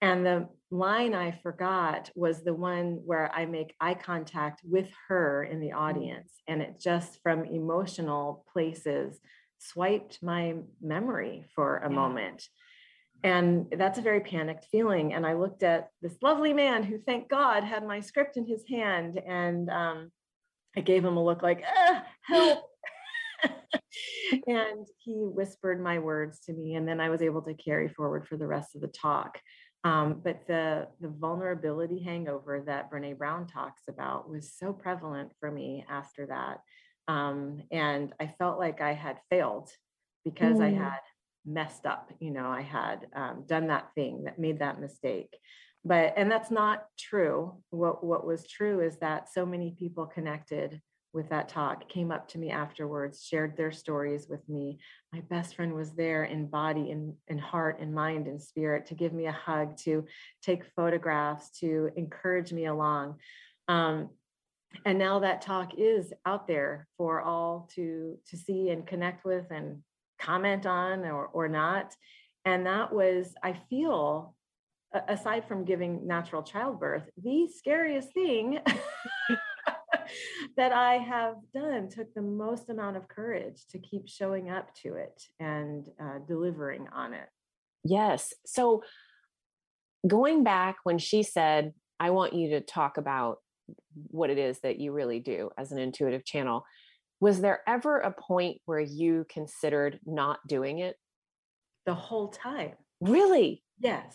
And 0.00 0.24
the 0.24 0.48
line 0.70 1.14
I 1.14 1.32
forgot 1.42 2.10
was 2.14 2.42
the 2.42 2.54
one 2.54 3.02
where 3.04 3.30
I 3.34 3.44
make 3.44 3.74
eye 3.82 3.92
contact 3.92 4.62
with 4.64 4.88
her 5.08 5.44
in 5.44 5.60
the 5.60 5.72
mm. 5.72 5.76
audience. 5.76 6.32
And 6.48 6.62
it 6.62 6.80
just 6.80 7.20
from 7.22 7.44
emotional 7.44 8.46
places 8.50 9.20
swiped 9.58 10.22
my 10.22 10.54
memory 10.80 11.44
for 11.54 11.76
a 11.76 11.90
yeah. 11.90 11.94
moment. 11.94 12.48
And 13.24 13.66
that's 13.76 13.98
a 13.98 14.02
very 14.02 14.20
panicked 14.20 14.66
feeling. 14.70 15.14
And 15.14 15.26
I 15.26 15.32
looked 15.32 15.62
at 15.62 15.88
this 16.02 16.14
lovely 16.22 16.52
man 16.52 16.82
who, 16.82 16.98
thank 16.98 17.30
God, 17.30 17.64
had 17.64 17.86
my 17.86 18.00
script 18.00 18.36
in 18.36 18.46
his 18.46 18.62
hand. 18.68 19.18
And 19.26 19.70
um, 19.70 20.12
I 20.76 20.82
gave 20.82 21.02
him 21.02 21.16
a 21.16 21.24
look 21.24 21.42
like, 21.42 21.64
ah, 21.66 22.04
help. 22.22 22.64
and 24.46 24.86
he 24.98 25.12
whispered 25.12 25.80
my 25.80 25.98
words 25.98 26.40
to 26.40 26.52
me, 26.52 26.74
and 26.74 26.86
then 26.86 27.00
I 27.00 27.10
was 27.10 27.22
able 27.22 27.42
to 27.42 27.54
carry 27.54 27.88
forward 27.88 28.26
for 28.26 28.36
the 28.36 28.46
rest 28.46 28.74
of 28.74 28.80
the 28.80 28.88
talk. 28.88 29.38
Um, 29.84 30.22
but 30.24 30.46
the 30.46 30.88
the 31.00 31.08
vulnerability 31.08 32.02
hangover 32.02 32.62
that 32.66 32.90
Brene 32.90 33.18
Brown 33.18 33.46
talks 33.46 33.82
about 33.88 34.30
was 34.30 34.54
so 34.56 34.72
prevalent 34.72 35.32
for 35.40 35.50
me 35.50 35.84
after 35.88 36.26
that, 36.26 36.60
um, 37.06 37.62
and 37.70 38.12
I 38.18 38.34
felt 38.38 38.58
like 38.58 38.80
I 38.80 38.94
had 38.94 39.18
failed 39.30 39.70
because 40.24 40.58
mm. 40.58 40.64
I 40.64 40.70
had 40.70 41.00
messed 41.46 41.86
up. 41.86 42.10
You 42.20 42.30
know, 42.30 42.46
I 42.46 42.62
had 42.62 43.06
um, 43.14 43.44
done 43.46 43.68
that 43.68 43.90
thing 43.94 44.24
that 44.24 44.38
made 44.38 44.60
that 44.60 44.80
mistake. 44.80 45.36
But 45.84 46.14
and 46.16 46.30
that's 46.30 46.50
not 46.50 46.86
true. 46.98 47.56
What 47.70 48.02
what 48.02 48.26
was 48.26 48.46
true 48.46 48.80
is 48.80 48.96
that 48.98 49.32
so 49.32 49.44
many 49.44 49.74
people 49.78 50.06
connected 50.06 50.80
with 51.14 51.28
that 51.28 51.48
talk 51.48 51.88
came 51.88 52.10
up 52.10 52.26
to 52.28 52.38
me 52.38 52.50
afterwards, 52.50 53.24
shared 53.24 53.56
their 53.56 53.70
stories 53.70 54.26
with 54.28 54.46
me. 54.48 54.78
My 55.12 55.20
best 55.20 55.54
friend 55.54 55.72
was 55.72 55.92
there 55.92 56.24
in 56.24 56.48
body, 56.48 56.90
in, 56.90 57.14
in 57.28 57.38
heart, 57.38 57.78
in 57.78 57.94
mind, 57.94 58.26
and 58.26 58.42
spirit 58.42 58.86
to 58.86 58.94
give 58.94 59.12
me 59.12 59.26
a 59.26 59.32
hug, 59.32 59.76
to 59.84 60.04
take 60.42 60.64
photographs, 60.74 61.50
to 61.60 61.90
encourage 61.94 62.52
me 62.52 62.66
along. 62.66 63.20
Um, 63.68 64.10
and 64.84 64.98
now 64.98 65.20
that 65.20 65.40
talk 65.40 65.74
is 65.78 66.12
out 66.26 66.48
there 66.48 66.88
for 66.98 67.22
all 67.22 67.70
to 67.76 68.18
to 68.26 68.36
see 68.36 68.70
and 68.70 68.84
connect 68.84 69.24
with 69.24 69.46
and 69.50 69.82
comment 70.20 70.66
on 70.66 71.04
or, 71.04 71.26
or 71.26 71.48
not 71.48 71.94
and 72.44 72.66
that 72.66 72.92
was 72.92 73.34
i 73.42 73.52
feel 73.68 74.34
aside 75.08 75.46
from 75.48 75.64
giving 75.64 76.06
natural 76.06 76.42
childbirth 76.42 77.04
the 77.22 77.48
scariest 77.48 78.12
thing 78.12 78.58
that 80.56 80.72
I 80.72 80.94
have 80.94 81.36
done 81.52 81.88
took 81.88 82.12
the 82.14 82.22
most 82.22 82.68
amount 82.70 82.96
of 82.96 83.08
courage 83.08 83.64
to 83.70 83.78
keep 83.78 84.08
showing 84.08 84.50
up 84.50 84.74
to 84.82 84.94
it 84.94 85.22
and 85.40 85.84
uh, 86.00 86.18
delivering 86.26 86.86
on 86.94 87.14
it. 87.14 87.28
Yes. 87.84 88.32
So 88.46 88.82
going 90.06 90.44
back 90.44 90.76
when 90.84 90.98
she 90.98 91.22
said, 91.22 91.72
I 92.00 92.10
want 92.10 92.32
you 92.32 92.50
to 92.50 92.60
talk 92.60 92.96
about 92.96 93.38
what 94.08 94.30
it 94.30 94.38
is 94.38 94.60
that 94.60 94.78
you 94.78 94.92
really 94.92 95.20
do 95.20 95.50
as 95.56 95.72
an 95.72 95.78
intuitive 95.78 96.24
channel, 96.24 96.64
was 97.24 97.40
there 97.40 97.62
ever 97.66 98.00
a 98.00 98.10
point 98.10 98.60
where 98.66 98.78
you 98.78 99.24
considered 99.30 99.98
not 100.04 100.40
doing 100.46 100.80
it? 100.80 100.94
The 101.86 101.94
whole 101.94 102.28
time. 102.28 102.72
Really? 103.00 103.62
Yes. 103.78 104.14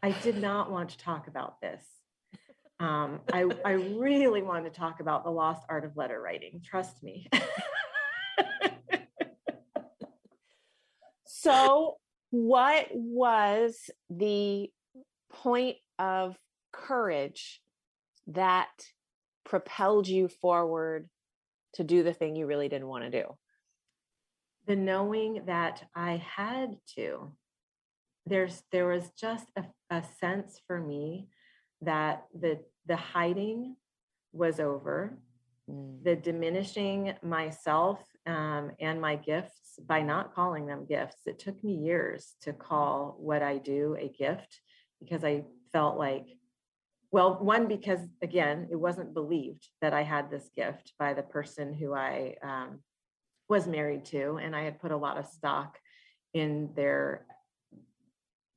I 0.00 0.12
did 0.12 0.40
not 0.40 0.70
want 0.70 0.90
to 0.90 0.98
talk 0.98 1.26
about 1.26 1.60
this. 1.60 1.84
Um, 2.78 3.20
I, 3.30 3.44
I 3.62 3.72
really 3.72 4.40
want 4.40 4.64
to 4.64 4.70
talk 4.70 5.00
about 5.00 5.22
the 5.22 5.30
lost 5.30 5.66
art 5.68 5.84
of 5.84 5.98
letter 5.98 6.18
writing. 6.18 6.62
Trust 6.64 7.02
me. 7.02 7.28
so, 11.26 11.98
what 12.30 12.86
was 12.90 13.90
the 14.08 14.70
point 15.30 15.76
of 15.98 16.38
courage 16.72 17.60
that 18.28 18.70
propelled 19.44 20.08
you 20.08 20.28
forward 20.28 21.10
to 21.74 21.84
do 21.84 22.02
the 22.02 22.12
thing 22.12 22.36
you 22.36 22.46
really 22.46 22.68
didn't 22.68 22.88
want 22.88 23.04
to 23.04 23.10
do? 23.10 23.24
The 24.66 24.76
knowing 24.76 25.42
that 25.46 25.84
I 25.94 26.16
had 26.16 26.76
to. 26.96 27.32
There's 28.26 28.62
there 28.70 28.86
was 28.86 29.10
just 29.18 29.46
a, 29.56 29.64
a 29.88 30.04
sense 30.20 30.60
for 30.66 30.78
me 30.78 31.28
that 31.80 32.24
the 32.38 32.60
the 32.86 32.96
hiding 32.96 33.76
was 34.32 34.60
over, 34.60 35.18
mm. 35.68 36.04
the 36.04 36.16
diminishing 36.16 37.14
myself 37.22 38.00
um, 38.26 38.72
and 38.80 39.00
my 39.00 39.16
gifts 39.16 39.78
by 39.86 40.02
not 40.02 40.34
calling 40.34 40.66
them 40.66 40.86
gifts. 40.86 41.22
It 41.26 41.38
took 41.38 41.62
me 41.64 41.74
years 41.74 42.34
to 42.42 42.52
call 42.52 43.16
what 43.18 43.42
I 43.42 43.58
do 43.58 43.96
a 43.98 44.08
gift 44.08 44.60
because 45.00 45.24
I 45.24 45.44
felt 45.72 45.98
like, 45.98 46.26
well, 47.12 47.38
one, 47.42 47.66
because 47.66 48.00
again, 48.22 48.68
it 48.70 48.76
wasn't 48.76 49.14
believed 49.14 49.66
that 49.80 49.92
I 49.92 50.02
had 50.02 50.30
this 50.30 50.48
gift 50.54 50.92
by 50.98 51.14
the 51.14 51.22
person 51.22 51.74
who 51.74 51.92
I 51.94 52.36
um, 52.42 52.80
was 53.48 53.66
married 53.66 54.04
to. 54.06 54.38
And 54.42 54.54
I 54.54 54.62
had 54.62 54.80
put 54.80 54.92
a 54.92 54.96
lot 54.96 55.18
of 55.18 55.26
stock 55.26 55.78
in 56.34 56.70
their 56.76 57.26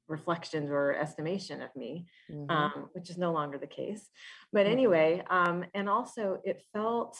reflections 0.08 0.70
or 0.70 0.96
estimation 0.96 1.62
of 1.64 1.76
me, 1.76 2.06
mm-hmm. 2.32 2.50
um, 2.52 2.90
which 2.94 3.10
is 3.10 3.18
no 3.18 3.32
longer 3.32 3.58
the 3.58 3.68
case. 3.68 4.08
But 4.52 4.66
mm-hmm. 4.66 4.74
anyway, 4.74 5.24
um, 5.30 5.66
and 5.74 5.90
also 5.90 6.40
it 6.44 6.62
felt 6.74 7.18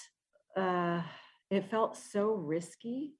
uh, 0.56 1.02
it 1.50 1.70
felt 1.72 1.98
so 1.98 2.34
risky 2.34 3.16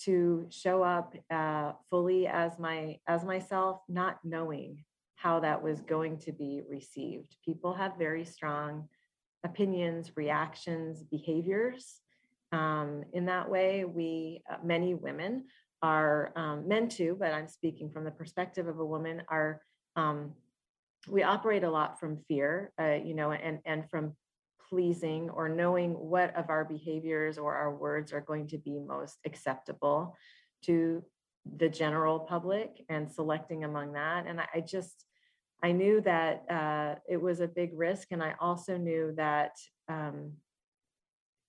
to 0.00 0.46
show 0.50 0.82
up 0.82 1.14
uh, 1.30 1.72
fully 1.88 2.26
as 2.26 2.58
my 2.58 2.98
as 3.06 3.24
myself, 3.24 3.80
not 3.88 4.18
knowing 4.22 4.84
how 5.18 5.40
that 5.40 5.60
was 5.60 5.80
going 5.80 6.16
to 6.16 6.32
be 6.32 6.62
received. 6.68 7.36
People 7.44 7.74
have 7.74 7.98
very 7.98 8.24
strong 8.24 8.88
opinions, 9.44 10.12
reactions, 10.16 11.02
behaviors. 11.02 12.00
Um, 12.52 13.02
in 13.12 13.26
that 13.26 13.50
way, 13.50 13.84
we 13.84 14.42
uh, 14.50 14.56
many 14.62 14.94
women 14.94 15.46
are 15.82 16.32
um, 16.36 16.68
men 16.68 16.88
too, 16.88 17.16
but 17.18 17.32
I'm 17.32 17.48
speaking 17.48 17.90
from 17.90 18.04
the 18.04 18.12
perspective 18.12 18.68
of 18.68 18.78
a 18.78 18.84
woman, 18.84 19.22
are 19.28 19.60
um, 19.96 20.34
we 21.08 21.24
operate 21.24 21.64
a 21.64 21.70
lot 21.70 21.98
from 21.98 22.18
fear, 22.28 22.72
uh, 22.80 22.98
you 23.04 23.14
know, 23.14 23.32
and 23.32 23.58
and 23.64 23.90
from 23.90 24.14
pleasing 24.70 25.30
or 25.30 25.48
knowing 25.48 25.92
what 25.92 26.36
of 26.36 26.48
our 26.48 26.64
behaviors 26.64 27.38
or 27.38 27.54
our 27.54 27.74
words 27.74 28.12
are 28.12 28.20
going 28.20 28.46
to 28.46 28.58
be 28.58 28.78
most 28.78 29.16
acceptable 29.24 30.16
to 30.62 31.02
the 31.56 31.68
general 31.68 32.20
public 32.20 32.84
and 32.88 33.10
selecting 33.10 33.64
among 33.64 33.92
that. 33.94 34.26
And 34.26 34.40
I, 34.40 34.46
I 34.56 34.60
just 34.60 35.04
I 35.62 35.72
knew 35.72 36.00
that 36.02 36.44
uh, 36.50 36.94
it 37.08 37.20
was 37.20 37.40
a 37.40 37.48
big 37.48 37.76
risk, 37.76 38.08
and 38.12 38.22
I 38.22 38.34
also 38.40 38.76
knew 38.76 39.12
that 39.16 39.56
um, 39.88 40.32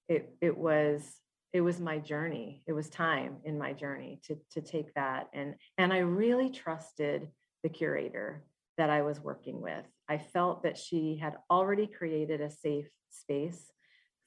it 0.10 0.34
it 0.41 0.58
was 0.58 1.22
it 1.54 1.62
was 1.62 1.80
my 1.80 1.98
journey 1.98 2.63
it 2.67 2.74
was 2.74 2.89
time 2.89 3.38
in 3.45 3.58
my 3.58 3.72
journey 3.72 4.19
to 4.24 4.38
to 4.52 4.62
take 4.62 4.93
that 4.95 5.30
and 5.34 5.56
and 5.78 5.93
i 5.93 6.00
really 6.00 6.50
trusted 6.50 7.30
the 7.63 7.69
curator 7.69 8.43
that 8.78 8.89
i 8.89 9.02
was 9.02 9.19
working 9.19 9.62
with. 9.62 9.86
I 10.08 10.17
felt 10.17 10.63
that 10.63 10.78
she 10.78 11.17
had 11.22 11.36
already 11.52 11.86
created 11.86 12.41
a 12.41 12.50
safe 12.50 12.89
space 13.12 13.72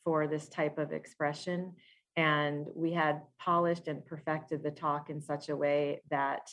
for 0.04 0.26
this 0.26 0.48
type 0.48 0.78
of 0.78 0.92
expression 0.92 1.74
and 2.16 2.66
we 2.74 2.92
had 2.92 3.22
polished 3.38 3.88
and 3.88 4.04
perfected 4.04 4.62
the 4.62 4.70
talk 4.70 5.10
in 5.10 5.20
such 5.20 5.48
a 5.48 5.56
way 5.56 6.02
that 6.10 6.50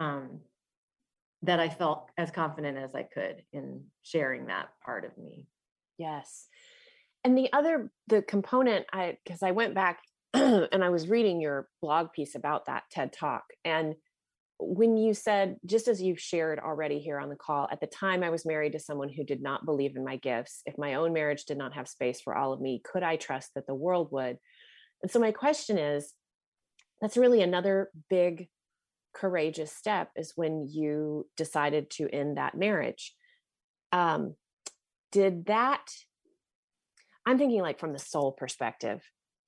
um, 0.00 0.40
that 1.42 1.60
i 1.60 1.68
felt 1.68 2.08
as 2.16 2.30
confident 2.30 2.78
as 2.78 2.94
i 2.94 3.02
could 3.02 3.42
in 3.52 3.82
sharing 4.02 4.46
that 4.46 4.68
part 4.84 5.04
of 5.04 5.16
me 5.18 5.46
yes 5.98 6.46
and 7.24 7.36
the 7.36 7.52
other 7.52 7.90
the 8.08 8.22
component 8.22 8.86
i 8.92 9.16
because 9.24 9.42
i 9.42 9.50
went 9.50 9.74
back 9.74 10.00
and 10.34 10.82
I 10.82 10.88
was 10.88 11.08
reading 11.08 11.40
your 11.40 11.68
blog 11.82 12.12
piece 12.12 12.34
about 12.34 12.64
that 12.66 12.84
TED 12.90 13.12
talk. 13.12 13.44
And 13.66 13.94
when 14.58 14.96
you 14.96 15.12
said, 15.12 15.56
just 15.66 15.88
as 15.88 16.00
you've 16.00 16.20
shared 16.20 16.58
already 16.58 17.00
here 17.00 17.18
on 17.18 17.28
the 17.28 17.36
call, 17.36 17.68
at 17.70 17.80
the 17.80 17.86
time 17.86 18.22
I 18.22 18.30
was 18.30 18.46
married 18.46 18.72
to 18.72 18.78
someone 18.78 19.10
who 19.10 19.24
did 19.24 19.42
not 19.42 19.66
believe 19.66 19.94
in 19.94 20.04
my 20.04 20.16
gifts, 20.16 20.62
if 20.64 20.78
my 20.78 20.94
own 20.94 21.12
marriage 21.12 21.44
did 21.44 21.58
not 21.58 21.74
have 21.74 21.86
space 21.86 22.20
for 22.22 22.34
all 22.34 22.54
of 22.54 22.62
me, 22.62 22.80
could 22.82 23.02
I 23.02 23.16
trust 23.16 23.50
that 23.54 23.66
the 23.66 23.74
world 23.74 24.08
would? 24.12 24.38
And 25.02 25.10
so 25.10 25.18
my 25.18 25.32
question 25.32 25.76
is 25.76 26.14
that's 27.02 27.16
really 27.18 27.42
another 27.42 27.90
big 28.08 28.48
courageous 29.14 29.72
step 29.72 30.10
is 30.16 30.32
when 30.36 30.66
you 30.68 31.26
decided 31.36 31.90
to 31.90 32.08
end 32.08 32.36
that 32.36 32.56
marriage. 32.56 33.14
Um, 33.92 34.34
did 35.10 35.46
that, 35.46 35.84
I'm 37.26 37.38
thinking 37.38 37.60
like 37.60 37.78
from 37.78 37.92
the 37.92 37.98
soul 37.98 38.32
perspective, 38.32 39.02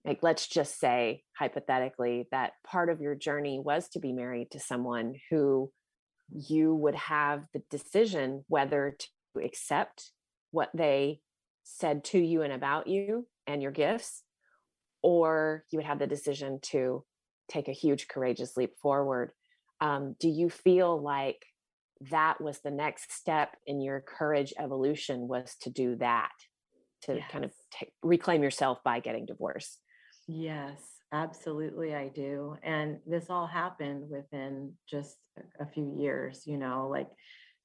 like 0.04 0.18
let's 0.22 0.46
just 0.46 0.78
say 0.78 1.22
hypothetically 1.38 2.28
that 2.30 2.52
part 2.66 2.90
of 2.90 3.00
your 3.00 3.14
journey 3.14 3.58
was 3.58 3.88
to 3.90 4.00
be 4.00 4.12
married 4.12 4.50
to 4.50 4.60
someone 4.60 5.14
who 5.30 5.70
you 6.30 6.74
would 6.74 6.94
have 6.94 7.46
the 7.52 7.62
decision 7.70 8.44
whether 8.48 8.96
to 8.98 9.40
accept 9.44 10.10
what 10.50 10.70
they 10.74 11.20
said 11.64 12.04
to 12.04 12.18
you 12.18 12.42
and 12.42 12.52
about 12.52 12.86
you 12.86 13.26
and 13.46 13.62
your 13.62 13.72
gifts 13.72 14.22
or 15.02 15.64
you 15.70 15.78
would 15.78 15.86
have 15.86 15.98
the 15.98 16.06
decision 16.06 16.58
to 16.62 17.04
take 17.48 17.68
a 17.68 17.72
huge 17.72 18.08
courageous 18.08 18.56
leap 18.56 18.72
forward 18.80 19.32
um, 19.84 20.16
do 20.18 20.28
you 20.28 20.48
feel 20.50 21.00
like 21.00 21.44
that 22.10 22.40
was 22.40 22.60
the 22.60 22.70
next 22.70 23.12
step 23.12 23.56
in 23.66 23.80
your 23.80 24.00
courage 24.00 24.52
evolution 24.58 25.28
was 25.28 25.56
to 25.62 25.70
do 25.70 25.96
that 25.96 26.32
to 27.02 27.16
yes. 27.16 27.30
kind 27.30 27.44
of 27.44 27.52
take, 27.70 27.92
reclaim 28.02 28.42
yourself 28.42 28.78
by 28.84 29.00
getting 29.00 29.26
divorced 29.26 29.80
Yes, 30.26 30.80
absolutely, 31.12 31.94
I 31.94 32.08
do. 32.08 32.56
And 32.62 32.98
this 33.06 33.26
all 33.28 33.46
happened 33.46 34.08
within 34.08 34.72
just 34.88 35.16
a 35.60 35.66
few 35.66 35.94
years, 35.98 36.42
you 36.46 36.56
know, 36.56 36.88
like 36.90 37.08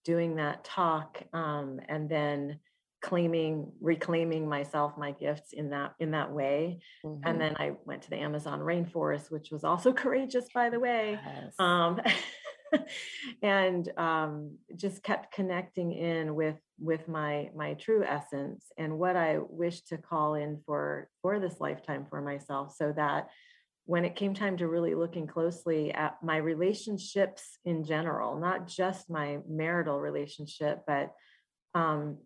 doing 0.03 0.35
that 0.35 0.63
talk 0.63 1.21
um, 1.33 1.79
and 1.87 2.09
then 2.09 2.59
claiming 3.01 3.71
reclaiming 3.81 4.47
myself 4.47 4.97
my 4.97 5.11
gifts 5.11 5.53
in 5.53 5.69
that 5.69 5.93
in 5.99 6.11
that 6.11 6.31
way 6.31 6.79
Mhm. 7.05 7.21
and 7.25 7.39
then 7.41 7.55
i 7.57 7.71
went 7.85 8.01
to 8.03 8.09
the 8.09 8.17
amazon 8.17 8.59
rainforest 8.59 9.31
which 9.31 9.51
was 9.51 9.63
also 9.63 9.93
courageous 10.03 10.47
by 10.53 10.69
the 10.69 10.79
way 10.79 11.19
Yes. 11.25 11.53
um, 11.59 12.01
and 13.41 13.89
um, 13.97 14.57
just 14.75 15.01
kept 15.03 15.33
connecting 15.33 15.91
in 15.91 16.35
with 16.35 16.57
with 16.79 17.07
my 17.07 17.49
my 17.55 17.73
true 17.73 18.03
essence 18.03 18.65
and 18.77 18.97
what 18.97 19.15
I 19.15 19.39
wish 19.39 19.81
to 19.85 19.97
call 19.97 20.35
in 20.35 20.61
for 20.65 21.09
for 21.21 21.39
this 21.39 21.59
lifetime 21.59 22.05
for 22.09 22.21
myself, 22.21 22.75
so 22.75 22.93
that 22.95 23.29
when 23.85 24.05
it 24.05 24.15
came 24.15 24.35
time 24.35 24.55
to 24.57 24.67
really 24.67 24.93
looking 24.93 25.25
closely 25.25 25.91
at 25.91 26.21
my 26.21 26.37
relationships 26.37 27.57
in 27.65 27.83
general, 27.83 28.39
not 28.39 28.67
just 28.67 29.09
my 29.09 29.39
marital 29.47 29.99
relationship, 29.99 30.83
but 30.85 31.11
um, 31.73 32.17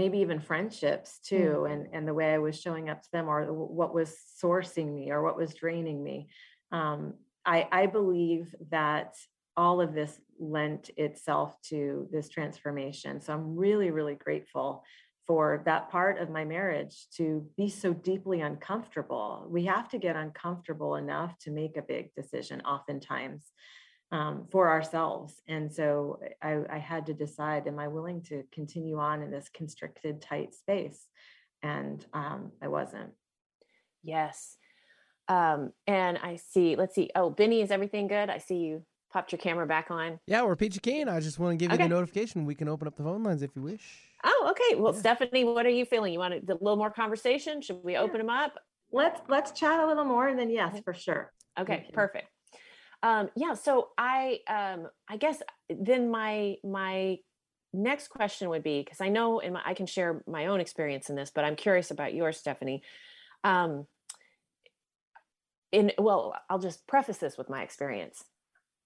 maybe 0.00 0.18
even 0.18 0.40
friendships 0.40 1.10
too, 1.30 1.66
and 1.70 1.82
and 1.94 2.04
the 2.08 2.18
way 2.20 2.28
I 2.32 2.38
was 2.46 2.56
showing 2.64 2.86
up 2.92 3.00
to 3.02 3.12
them, 3.12 3.26
or 3.28 3.38
what 3.80 3.92
was 3.98 4.10
sourcing 4.42 4.88
me, 4.98 5.04
or 5.14 5.20
what 5.22 5.36
was 5.42 5.60
draining 5.62 5.98
me. 6.08 6.28
Um, 6.72 7.00
I, 7.44 7.58
I 7.82 7.86
believe 7.98 8.54
that 8.70 9.10
all 9.56 9.80
of 9.80 9.90
this 9.98 10.12
lent 10.38 10.84
itself 10.96 11.48
to 11.70 12.08
this 12.14 12.28
transformation. 12.36 13.20
So 13.20 13.28
I'm 13.34 13.56
really, 13.56 13.90
really 13.90 14.14
grateful 14.26 14.68
for 15.26 15.62
that 15.64 15.90
part 15.90 16.18
of 16.22 16.30
my 16.30 16.44
marriage 16.44 16.96
to 17.18 17.46
be 17.56 17.68
so 17.68 17.92
deeply 17.92 18.40
uncomfortable. 18.40 19.46
We 19.56 19.62
have 19.74 19.88
to 19.90 19.98
get 19.98 20.16
uncomfortable 20.16 20.92
enough 20.96 21.32
to 21.44 21.50
make 21.50 21.76
a 21.76 21.82
big 21.82 22.14
decision, 22.14 22.62
oftentimes. 22.62 23.42
Um, 24.12 24.46
for 24.50 24.68
ourselves. 24.68 25.40
And 25.46 25.72
so 25.72 26.18
I, 26.42 26.58
I 26.68 26.78
had 26.78 27.06
to 27.06 27.14
decide 27.14 27.68
am 27.68 27.78
I 27.78 27.86
willing 27.86 28.22
to 28.22 28.42
continue 28.50 28.98
on 28.98 29.22
in 29.22 29.30
this 29.30 29.48
constricted, 29.54 30.20
tight 30.20 30.52
space? 30.52 31.06
And 31.62 32.04
um, 32.12 32.50
I 32.60 32.66
wasn't. 32.66 33.12
Yes. 34.02 34.56
Um, 35.28 35.72
and 35.86 36.18
I 36.18 36.36
see, 36.36 36.74
let's 36.74 36.94
see. 36.96 37.10
Oh, 37.14 37.30
Benny, 37.30 37.60
is 37.62 37.70
everything 37.70 38.08
good? 38.08 38.30
I 38.30 38.38
see 38.38 38.56
you 38.56 38.84
popped 39.12 39.30
your 39.30 39.38
camera 39.38 39.66
back 39.66 39.92
on. 39.92 40.18
Yeah, 40.26 40.42
we're 40.42 40.56
Peachy 40.56 40.80
Keen. 40.80 41.08
I 41.08 41.20
just 41.20 41.38
want 41.38 41.52
to 41.52 41.56
give 41.56 41.70
you 41.70 41.76
Okay. 41.76 41.84
the 41.84 41.94
notification. 41.94 42.44
We 42.44 42.56
can 42.56 42.68
open 42.68 42.88
up 42.88 42.96
the 42.96 43.04
phone 43.04 43.22
lines 43.22 43.42
if 43.42 43.54
you 43.54 43.62
wish. 43.62 44.08
Oh, 44.24 44.48
okay. 44.50 44.74
Well, 44.80 44.92
Yeah. 44.92 44.98
Stephanie, 45.00 45.44
what 45.44 45.66
are 45.66 45.70
you 45.70 45.84
feeling? 45.84 46.12
You 46.12 46.18
want 46.18 46.34
a, 46.34 46.38
a 46.38 46.58
little 46.60 46.76
more 46.76 46.90
conversation? 46.90 47.62
Should 47.62 47.84
we 47.84 47.96
open 47.96 48.18
them 48.18 48.30
up? 48.30 48.58
Let's 48.90 49.20
let's 49.28 49.52
chat 49.52 49.78
a 49.78 49.86
little 49.86 50.04
more 50.04 50.26
and 50.26 50.36
then 50.36 50.50
yes, 50.50 50.80
for 50.84 50.94
sure. 50.94 51.32
Okay, 51.56 51.88
perfect. 51.92 52.26
Um, 53.02 53.30
yeah, 53.34 53.54
so 53.54 53.88
I 53.96 54.40
um 54.46 54.88
I 55.08 55.16
guess 55.16 55.42
then 55.68 56.10
my 56.10 56.56
my 56.64 57.18
next 57.72 58.08
question 58.08 58.48
would 58.50 58.62
be 58.62 58.80
because 58.80 59.00
I 59.00 59.08
know 59.08 59.38
in 59.38 59.52
my, 59.54 59.62
I 59.64 59.74
can 59.74 59.86
share 59.86 60.22
my 60.26 60.46
own 60.46 60.60
experience 60.60 61.08
in 61.08 61.16
this, 61.16 61.30
but 61.34 61.44
I'm 61.44 61.56
curious 61.56 61.90
about 61.90 62.14
yours, 62.14 62.36
Stephanie. 62.36 62.82
Um 63.44 63.86
in 65.72 65.92
well, 65.98 66.34
I'll 66.48 66.58
just 66.58 66.86
preface 66.86 67.18
this 67.18 67.38
with 67.38 67.48
my 67.48 67.62
experience. 67.62 68.24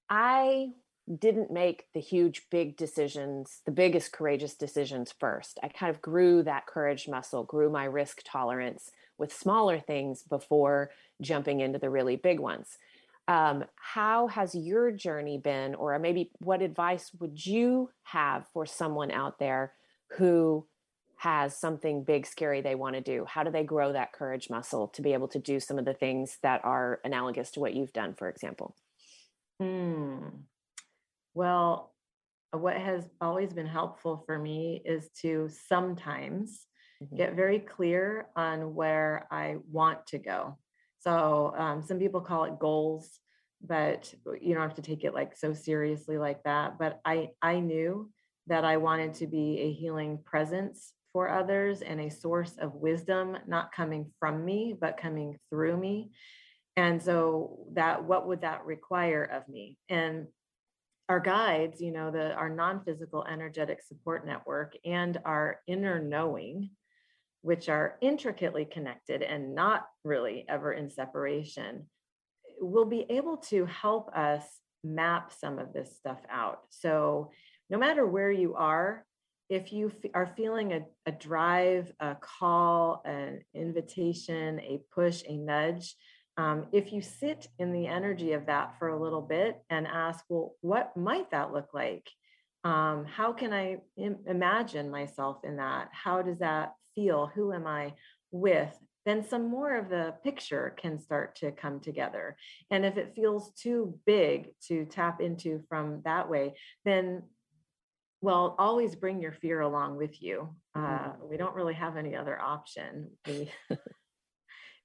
I 0.08 0.70
didn't 1.18 1.50
make 1.50 1.84
the 1.92 2.00
huge 2.00 2.46
big 2.50 2.76
decisions, 2.76 3.60
the 3.66 3.72
biggest 3.72 4.12
courageous 4.12 4.54
decisions 4.54 5.12
first. 5.18 5.58
I 5.62 5.68
kind 5.68 5.94
of 5.94 6.00
grew 6.00 6.42
that 6.44 6.66
courage 6.66 7.08
muscle, 7.08 7.42
grew 7.44 7.70
my 7.70 7.84
risk 7.84 8.22
tolerance 8.24 8.90
with 9.18 9.32
smaller 9.32 9.78
things 9.78 10.22
before 10.22 10.90
jumping 11.20 11.60
into 11.60 11.78
the 11.78 11.90
really 11.90 12.16
big 12.16 12.40
ones. 12.40 12.78
Um, 13.26 13.64
how 13.76 14.26
has 14.28 14.54
your 14.54 14.90
journey 14.92 15.38
been, 15.38 15.74
or 15.74 15.98
maybe 15.98 16.30
what 16.40 16.60
advice 16.62 17.12
would 17.14 17.44
you 17.46 17.90
have 18.02 18.46
for 18.52 18.66
someone 18.66 19.10
out 19.10 19.38
there 19.38 19.74
who 20.10 20.68
has 21.16 21.58
something 21.58 22.04
big, 22.04 22.26
scary 22.26 22.60
they 22.60 22.74
want 22.74 22.96
to 22.96 23.00
do? 23.00 23.24
How 23.24 23.42
do 23.42 23.50
they 23.50 23.64
grow 23.64 23.92
that 23.92 24.12
courage 24.12 24.50
muscle 24.50 24.88
to 24.88 25.00
be 25.02 25.14
able 25.14 25.28
to 25.28 25.38
do 25.38 25.58
some 25.58 25.78
of 25.78 25.86
the 25.86 25.94
things 25.94 26.38
that 26.42 26.62
are 26.64 27.00
analogous 27.04 27.50
to 27.52 27.60
what 27.60 27.74
you've 27.74 27.94
done, 27.94 28.14
for 28.14 28.28
example? 28.28 28.76
Hmm. 29.60 30.28
Well, 31.34 31.94
uh, 32.54 32.58
what 32.58 32.76
has 32.78 33.10
always 33.20 33.54
been 33.54 33.66
helpful 33.66 34.18
for 34.26 34.38
me 34.38 34.82
is 34.84 35.10
to 35.22 35.48
sometimes 35.50 36.66
Mhm. 37.00 37.18
get 37.18 37.34
very 37.34 37.60
clear 37.60 38.30
on 38.36 38.74
where 38.74 39.28
I 39.32 39.58
want 39.70 40.06
to 40.08 40.18
go. 40.20 40.58
So 41.04 41.54
um, 41.56 41.82
some 41.82 41.98
people 41.98 42.22
call 42.22 42.44
it 42.44 42.58
goals, 42.58 43.20
but 43.60 44.12
you 44.40 44.54
don't 44.54 44.62
have 44.62 44.76
to 44.76 44.82
take 44.82 45.04
it 45.04 45.12
like 45.12 45.36
so 45.36 45.52
seriously 45.52 46.16
like 46.16 46.42
that. 46.44 46.78
But 46.78 47.00
I 47.04 47.30
I 47.42 47.60
knew 47.60 48.10
that 48.46 48.64
I 48.64 48.78
wanted 48.78 49.14
to 49.14 49.26
be 49.26 49.60
a 49.60 49.72
healing 49.72 50.18
presence 50.24 50.92
for 51.12 51.28
others 51.28 51.82
and 51.82 52.00
a 52.00 52.10
source 52.10 52.56
of 52.58 52.74
wisdom, 52.74 53.36
not 53.46 53.72
coming 53.72 54.12
from 54.18 54.44
me, 54.44 54.74
but 54.78 54.96
coming 54.96 55.38
through 55.50 55.76
me. 55.76 56.10
And 56.76 57.02
so 57.02 57.66
that 57.74 58.04
what 58.04 58.26
would 58.26 58.40
that 58.40 58.64
require 58.64 59.24
of 59.24 59.46
me? 59.48 59.78
And 59.88 60.26
our 61.10 61.20
guides, 61.20 61.82
you 61.82 61.92
know, 61.92 62.10
the 62.10 62.32
our 62.32 62.48
non-physical 62.48 63.26
energetic 63.26 63.82
support 63.82 64.26
network 64.26 64.74
and 64.86 65.18
our 65.26 65.60
inner 65.66 66.00
knowing, 66.02 66.70
which 67.44 67.68
are 67.68 67.98
intricately 68.00 68.64
connected 68.64 69.20
and 69.20 69.54
not 69.54 69.86
really 70.02 70.46
ever 70.48 70.72
in 70.72 70.88
separation, 70.88 71.86
will 72.58 72.86
be 72.86 73.04
able 73.10 73.36
to 73.36 73.66
help 73.66 74.08
us 74.16 74.42
map 74.82 75.30
some 75.30 75.58
of 75.58 75.74
this 75.74 75.94
stuff 75.94 76.20
out. 76.30 76.60
So 76.70 77.32
no 77.68 77.76
matter 77.76 78.06
where 78.06 78.32
you 78.32 78.54
are, 78.54 79.04
if 79.50 79.74
you 79.74 79.88
f- 79.88 80.10
are 80.14 80.32
feeling 80.34 80.72
a, 80.72 80.80
a 81.04 81.12
drive, 81.12 81.92
a 82.00 82.16
call, 82.18 83.02
an 83.04 83.42
invitation, 83.52 84.58
a 84.60 84.80
push, 84.94 85.22
a 85.28 85.36
nudge, 85.36 85.94
um, 86.38 86.68
if 86.72 86.94
you 86.94 87.02
sit 87.02 87.46
in 87.58 87.74
the 87.74 87.86
energy 87.86 88.32
of 88.32 88.46
that 88.46 88.78
for 88.78 88.88
a 88.88 89.02
little 89.02 89.20
bit 89.20 89.62
and 89.68 89.86
ask, 89.86 90.24
well, 90.30 90.54
what 90.62 90.96
might 90.96 91.30
that 91.32 91.52
look 91.52 91.74
like? 91.74 92.08
Um, 92.64 93.04
how 93.04 93.34
can 93.34 93.52
I 93.52 93.82
Im- 93.98 94.24
imagine 94.26 94.90
myself 94.90 95.44
in 95.44 95.56
that? 95.56 95.90
How 95.92 96.22
does 96.22 96.38
that 96.38 96.72
feel? 96.94 97.30
Who 97.34 97.52
am 97.52 97.66
I 97.66 97.94
with? 98.30 98.76
Then 99.06 99.26
some 99.26 99.50
more 99.50 99.76
of 99.76 99.90
the 99.90 100.14
picture 100.24 100.74
can 100.78 100.98
start 100.98 101.36
to 101.36 101.52
come 101.52 101.80
together. 101.80 102.36
And 102.70 102.86
if 102.86 102.96
it 102.96 103.14
feels 103.14 103.52
too 103.52 103.98
big 104.06 104.48
to 104.68 104.86
tap 104.86 105.20
into 105.20 105.62
from 105.68 106.00
that 106.04 106.28
way, 106.28 106.54
then 106.84 107.22
well, 108.24 108.56
always 108.58 108.96
bring 108.96 109.20
your 109.20 109.32
fear 109.32 109.60
along 109.60 109.96
with 109.96 110.22
you. 110.22 110.48
Uh, 110.74 111.10
we 111.22 111.36
don't 111.36 111.54
really 111.54 111.74
have 111.74 111.98
any 111.98 112.16
other 112.16 112.40
option. 112.40 113.10
We, 113.26 113.50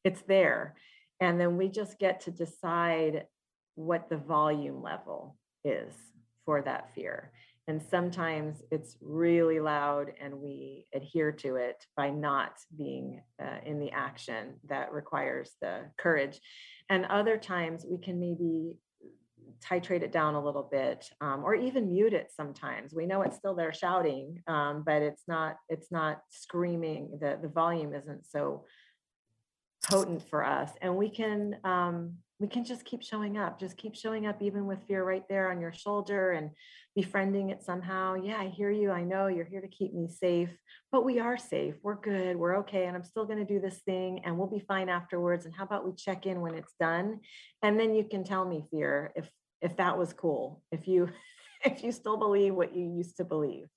it's 0.04 0.22
there. 0.24 0.76
And 1.22 1.40
then 1.40 1.56
we 1.56 1.70
just 1.70 1.98
get 2.00 2.20
to 2.22 2.32
decide 2.32 3.28
what 3.76 4.10
the 4.10 4.18
volume 4.18 4.82
level 4.82 5.38
is 5.64 5.94
for 6.46 6.62
that 6.62 6.94
fear. 6.94 7.32
And 7.70 7.80
sometimes 7.84 8.64
it's 8.72 8.98
really 9.00 9.60
loud 9.60 10.12
and 10.20 10.34
we 10.34 10.88
adhere 10.92 11.32
to 11.34 11.58
it 11.58 11.86
by 11.96 12.10
not 12.10 12.54
being 12.76 13.22
uh, 13.40 13.60
in 13.64 13.80
the 13.80 13.92
action 13.92 14.56
that 14.68 14.92
requires 14.92 15.52
the 15.62 15.82
courage. 15.96 16.40
And 16.90 17.06
other 17.06 17.38
times 17.38 17.86
we 17.88 18.00
can 18.00 18.20
maybe 18.20 18.80
titrate 19.64 20.02
it 20.02 20.12
down 20.12 20.34
a 20.34 20.44
little 20.44 20.68
bit 20.72 21.12
um, 21.22 21.44
or 21.44 21.54
even 21.54 21.92
mute 21.92 22.14
it 22.14 22.32
sometimes. 22.36 22.96
We 22.96 23.06
know 23.06 23.22
it's 23.22 23.38
still 23.38 23.54
there 23.54 23.72
shouting 23.72 24.42
um, 24.48 24.82
but 24.84 25.04
it's 25.04 25.26
not 25.28 25.58
it's 25.70 25.92
not 25.92 26.22
screaming. 26.32 27.20
The 27.22 27.38
the 27.40 27.50
volume 27.50 27.94
isn't 27.94 28.26
so 28.26 28.66
potent 29.86 30.28
for 30.28 30.44
us. 30.44 30.72
And 30.82 30.98
we 30.98 31.10
can 31.10 31.58
um, 31.64 32.16
we 32.40 32.48
can 32.48 32.64
just 32.64 32.86
keep 32.86 33.04
showing 33.04 33.38
up 33.38 33.60
just 33.60 33.78
keep 33.78 33.96
showing 33.96 34.26
up 34.26 34.42
even 34.42 34.66
with 34.66 34.84
fear 34.88 35.04
right 35.04 35.28
there 35.30 35.52
on 35.52 35.60
your 35.60 35.74
shoulder 35.74 36.32
and 36.32 36.52
befriending 36.96 37.50
it 37.50 37.62
somehow 37.62 38.16
yeah 38.16 38.38
i 38.38 38.48
hear 38.48 38.72
you 38.72 38.92
i 38.92 39.04
know 39.04 39.28
you're 39.28 39.46
here 39.46 39.62
to 39.62 39.68
keep 39.68 39.94
me 39.94 40.08
safe 40.08 40.50
but 40.92 41.06
we 41.06 41.20
are 41.20 41.38
safe 41.38 41.76
we're 41.84 42.00
good 42.00 42.36
we're 42.38 42.58
okay 42.58 42.86
and 42.86 42.96
i'm 42.96 43.04
still 43.04 43.26
going 43.26 43.40
to 43.40 43.54
do 43.54 43.60
this 43.60 43.80
thing 43.80 44.22
and 44.26 44.38
we'll 44.38 44.48
be 44.48 44.64
fine 44.68 44.90
afterwards 44.90 45.46
and 45.46 45.54
how 45.54 45.64
about 45.64 45.86
we 45.86 45.94
check 45.96 46.26
in 46.26 46.42
when 46.42 46.56
it's 46.56 46.74
done 46.80 47.20
and 47.62 47.80
then 47.80 47.94
you 47.94 48.04
can 48.04 48.24
tell 48.24 48.46
me 48.46 48.66
fear 48.72 49.12
if 49.16 49.30
if 49.62 49.76
that 49.78 49.98
was 49.98 50.14
cool 50.14 50.64
if 50.72 50.88
you 50.88 51.10
if 51.66 51.84
you 51.84 51.92
still 51.92 52.18
believe 52.18 52.56
what 52.56 52.76
you 52.76 52.86
used 52.86 53.18
to 53.18 53.26
believe 53.26 53.68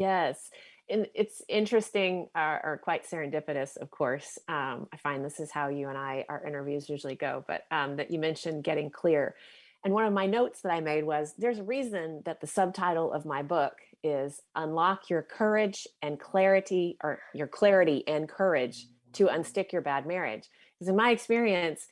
Yes. 0.00 0.48
And 0.90 1.06
it's 1.14 1.42
interesting 1.48 2.28
uh, 2.34 2.58
or 2.62 2.80
quite 2.82 3.08
serendipitous, 3.08 3.76
of 3.76 3.90
course. 3.90 4.38
Um, 4.48 4.88
I 4.92 4.96
find 5.02 5.24
this 5.24 5.40
is 5.40 5.50
how 5.50 5.68
you 5.68 5.88
and 5.88 5.96
I, 5.96 6.24
our 6.28 6.44
interviews 6.44 6.88
usually 6.88 7.14
go, 7.14 7.44
but 7.46 7.62
um, 7.70 7.96
that 7.96 8.10
you 8.10 8.18
mentioned 8.18 8.64
getting 8.64 8.90
clear. 8.90 9.36
And 9.84 9.94
one 9.94 10.04
of 10.04 10.12
my 10.12 10.26
notes 10.26 10.60
that 10.62 10.72
I 10.72 10.80
made 10.80 11.04
was 11.04 11.34
there's 11.38 11.58
a 11.58 11.64
reason 11.64 12.22
that 12.26 12.40
the 12.40 12.46
subtitle 12.46 13.12
of 13.12 13.24
my 13.24 13.42
book 13.42 13.74
is 14.02 14.40
Unlock 14.56 15.08
Your 15.08 15.22
Courage 15.22 15.86
and 16.02 16.18
Clarity, 16.18 16.98
or 17.02 17.20
Your 17.34 17.46
Clarity 17.46 18.06
and 18.06 18.28
Courage 18.28 18.86
to 19.14 19.26
Unstick 19.26 19.72
Your 19.72 19.82
Bad 19.82 20.06
Marriage. 20.06 20.48
Because 20.78 20.88
in 20.88 20.96
my 20.96 21.10
experience, 21.10 21.86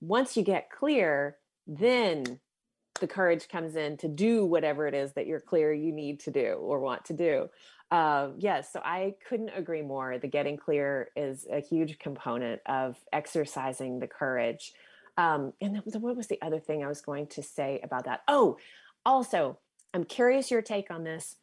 once 0.00 0.36
you 0.36 0.42
get 0.42 0.70
clear, 0.70 1.36
then 1.66 2.40
the 3.00 3.06
courage 3.06 3.48
comes 3.48 3.76
in 3.76 3.96
to 3.98 4.08
do 4.08 4.44
whatever 4.44 4.86
it 4.86 4.94
is 4.94 5.12
that 5.12 5.26
you're 5.26 5.40
clear 5.40 5.72
you 5.72 5.92
need 5.92 6.20
to 6.20 6.30
do 6.30 6.54
or 6.60 6.80
want 6.80 7.04
to 7.06 7.12
do. 7.12 7.48
Uh, 7.90 8.28
yes, 8.36 8.72
so 8.72 8.80
I 8.84 9.14
couldn't 9.28 9.50
agree 9.50 9.82
more. 9.82 10.18
The 10.18 10.28
getting 10.28 10.56
clear 10.56 11.08
is 11.16 11.46
a 11.50 11.60
huge 11.60 11.98
component 11.98 12.60
of 12.66 12.96
exercising 13.12 13.98
the 13.98 14.06
courage. 14.06 14.72
Um, 15.16 15.52
and 15.60 15.80
what 15.84 16.16
was 16.16 16.28
the 16.28 16.40
other 16.42 16.60
thing 16.60 16.84
I 16.84 16.88
was 16.88 17.00
going 17.00 17.28
to 17.28 17.42
say 17.42 17.80
about 17.82 18.04
that? 18.04 18.20
Oh, 18.28 18.58
also, 19.06 19.58
I'm 19.94 20.04
curious 20.04 20.50
your 20.50 20.62
take 20.62 20.90
on 20.90 21.02
this. 21.02 21.36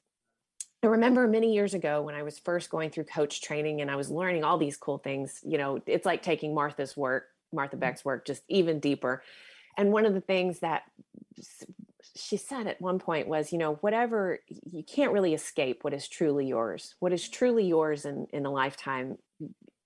I 0.83 0.87
remember 0.87 1.27
many 1.27 1.51
years 1.51 1.73
ago 1.73 2.03
when 2.03 2.13
I 2.13 2.21
was 2.21 2.37
first 2.37 2.69
going 2.69 2.91
through 2.91 3.05
coach 3.05 3.41
training 3.41 3.81
and 3.81 3.89
I 3.89 3.95
was 3.95 4.11
learning 4.11 4.43
all 4.43 4.59
these 4.59 4.77
cool 4.77 4.99
things. 4.99 5.39
You 5.43 5.57
know, 5.57 5.81
it's 5.87 6.05
like 6.05 6.21
taking 6.21 6.53
Martha's 6.53 6.95
work, 6.95 7.25
Martha 7.51 7.75
mm-hmm. 7.75 7.81
Beck's 7.81 8.05
work, 8.05 8.25
just 8.25 8.43
even 8.49 8.79
deeper. 8.79 9.23
And 9.77 9.91
one 9.91 10.05
of 10.05 10.13
the 10.13 10.21
things 10.21 10.59
that 10.59 10.83
she 12.15 12.37
said 12.37 12.67
at 12.67 12.81
one 12.81 12.99
point 12.99 13.27
was, 13.27 13.51
you 13.51 13.57
know, 13.57 13.75
whatever 13.75 14.39
you 14.71 14.83
can't 14.83 15.11
really 15.11 15.33
escape 15.33 15.83
what 15.83 15.93
is 15.93 16.07
truly 16.07 16.47
yours. 16.47 16.95
What 16.99 17.13
is 17.13 17.27
truly 17.27 17.65
yours 17.65 18.05
in, 18.05 18.27
in 18.31 18.45
a 18.45 18.51
lifetime 18.51 19.17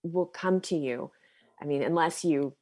will 0.04 0.26
come 0.26 0.62
to 0.62 0.76
you. 0.76 1.12
I 1.62 1.66
mean, 1.66 1.82
unless 1.82 2.24
you 2.24 2.56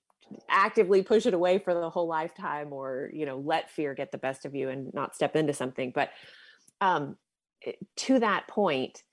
actively 0.50 1.02
push 1.04 1.26
it 1.26 1.34
away 1.34 1.60
for 1.60 1.74
the 1.74 1.90
whole 1.90 2.08
lifetime 2.08 2.74
or, 2.74 3.10
you 3.14 3.26
know, 3.26 3.38
let 3.38 3.70
fear 3.70 3.94
get 3.94 4.12
the 4.12 4.18
best 4.18 4.46
of 4.46 4.56
you 4.56 4.70
and 4.70 4.94
not 4.94 5.16
step 5.16 5.36
into 5.36 5.54
something. 5.54 5.92
But 5.94 6.10
um, 6.82 7.18
to 7.98 8.20
that 8.20 8.48
point, 8.48 9.04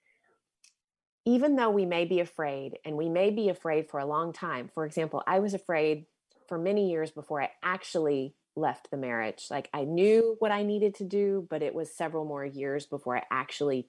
even 1.27 1.57
though 1.57 1.71
we 1.71 1.87
may 1.87 2.05
be 2.05 2.21
afraid 2.21 2.79
and 2.85 2.97
we 2.97 3.09
may 3.09 3.31
be 3.31 3.49
afraid 3.49 3.89
for 3.89 4.01
a 4.01 4.07
long 4.07 4.33
time, 4.33 4.71
for 4.75 4.85
example, 4.85 5.23
I 5.27 5.39
was 5.39 5.55
afraid 5.55 6.07
for 6.49 6.59
many 6.59 6.91
years 6.91 7.11
before 7.11 7.43
I 7.43 7.51
actually 7.63 8.35
left 8.57 8.91
the 8.91 8.97
marriage. 8.97 9.47
Like 9.51 9.69
I 9.73 9.85
knew 9.85 10.37
what 10.39 10.53
I 10.53 10.63
needed 10.63 10.95
to 10.97 11.05
do, 11.05 11.47
but 11.51 11.63
it 11.63 11.75
was 11.75 11.95
several 11.95 12.25
more 12.25 12.45
years 12.45 12.87
before 12.87 13.17
I 13.17 13.23
actually 13.31 13.89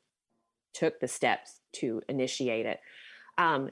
took 0.74 1.00
the 1.00 1.08
steps 1.08 1.62
to 1.74 2.02
initiate 2.10 2.66
it. 2.66 2.80
Um, 3.38 3.70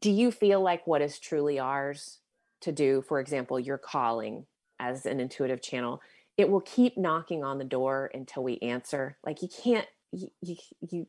do 0.00 0.10
you 0.10 0.30
feel 0.30 0.60
like 0.60 0.86
what 0.86 1.02
is 1.02 1.18
truly 1.18 1.58
ours 1.58 2.18
to 2.62 2.72
do, 2.72 3.02
for 3.02 3.20
example, 3.20 3.60
your 3.60 3.78
calling 3.78 4.46
as 4.80 5.06
an 5.06 5.20
intuitive 5.20 5.62
channel, 5.62 6.00
it 6.36 6.48
will 6.48 6.60
keep 6.60 6.98
knocking 6.98 7.44
on 7.44 7.58
the 7.58 7.64
door 7.64 8.10
until 8.12 8.42
we 8.42 8.58
answer. 8.58 9.16
Like 9.24 9.42
you 9.42 9.48
can't, 9.48 9.86
you, 10.12 10.28
you, 10.40 10.56
you 10.90 11.06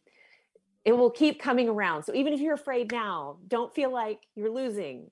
it 0.84 0.95
will 0.95 1.10
keep 1.10 1.41
coming 1.41 1.67
around. 1.67 2.04
So 2.04 2.13
even 2.13 2.32
if 2.32 2.39
you're 2.39 2.54
afraid 2.54 2.91
now, 2.91 3.38
don't 3.47 3.73
feel 3.73 3.91
like 3.91 4.28
you're 4.36 4.51
losing 4.51 5.10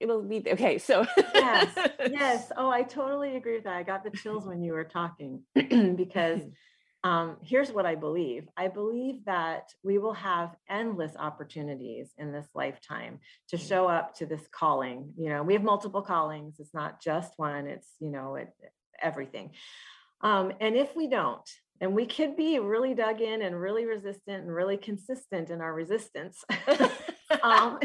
it'll 0.00 0.22
be 0.22 0.42
okay 0.48 0.78
so 0.78 1.06
yes 1.34 1.70
yes. 2.10 2.52
Oh 2.56 2.70
i 2.70 2.82
totally 2.82 3.36
agree 3.36 3.54
with 3.56 3.64
that. 3.64 3.76
I 3.76 3.82
got 3.82 4.04
the 4.04 4.10
chills 4.10 4.46
when 4.46 4.62
you 4.62 4.72
were 4.72 4.84
talking 4.84 5.42
because 5.54 6.40
um, 7.04 7.36
here's 7.42 7.72
what 7.72 7.86
i 7.86 7.94
believe. 7.94 8.48
I 8.56 8.68
believe 8.68 9.24
that 9.26 9.72
we 9.82 9.98
will 9.98 10.14
have 10.14 10.54
endless 10.68 11.12
opportunities 11.18 12.12
in 12.18 12.32
this 12.32 12.46
lifetime 12.54 13.20
to 13.48 13.56
mm. 13.56 13.68
show 13.68 13.86
up 13.88 14.16
to 14.16 14.26
this 14.26 14.46
calling. 14.50 15.12
You 15.16 15.30
know 15.30 15.42
we 15.42 15.52
have 15.54 15.62
multiple 15.62 16.02
callings. 16.02 16.56
It's 16.58 16.74
not 16.74 17.00
just 17.00 17.32
one. 17.36 17.66
It's 17.66 17.88
you 18.00 18.10
know 18.10 18.36
it, 18.36 18.52
everything. 19.00 19.52
Um, 20.22 20.52
and 20.60 20.76
if 20.76 20.94
we 20.94 21.08
don't 21.08 21.48
and 21.80 21.94
we 21.94 22.04
could 22.04 22.36
be 22.36 22.58
really 22.58 22.94
dug 22.94 23.20
in 23.20 23.40
and 23.42 23.58
really 23.58 23.86
resistant 23.86 24.44
and 24.44 24.54
really 24.54 24.76
consistent 24.76 25.50
in 25.50 25.60
our 25.60 25.72
resistance 25.72 26.44
um, 27.42 27.78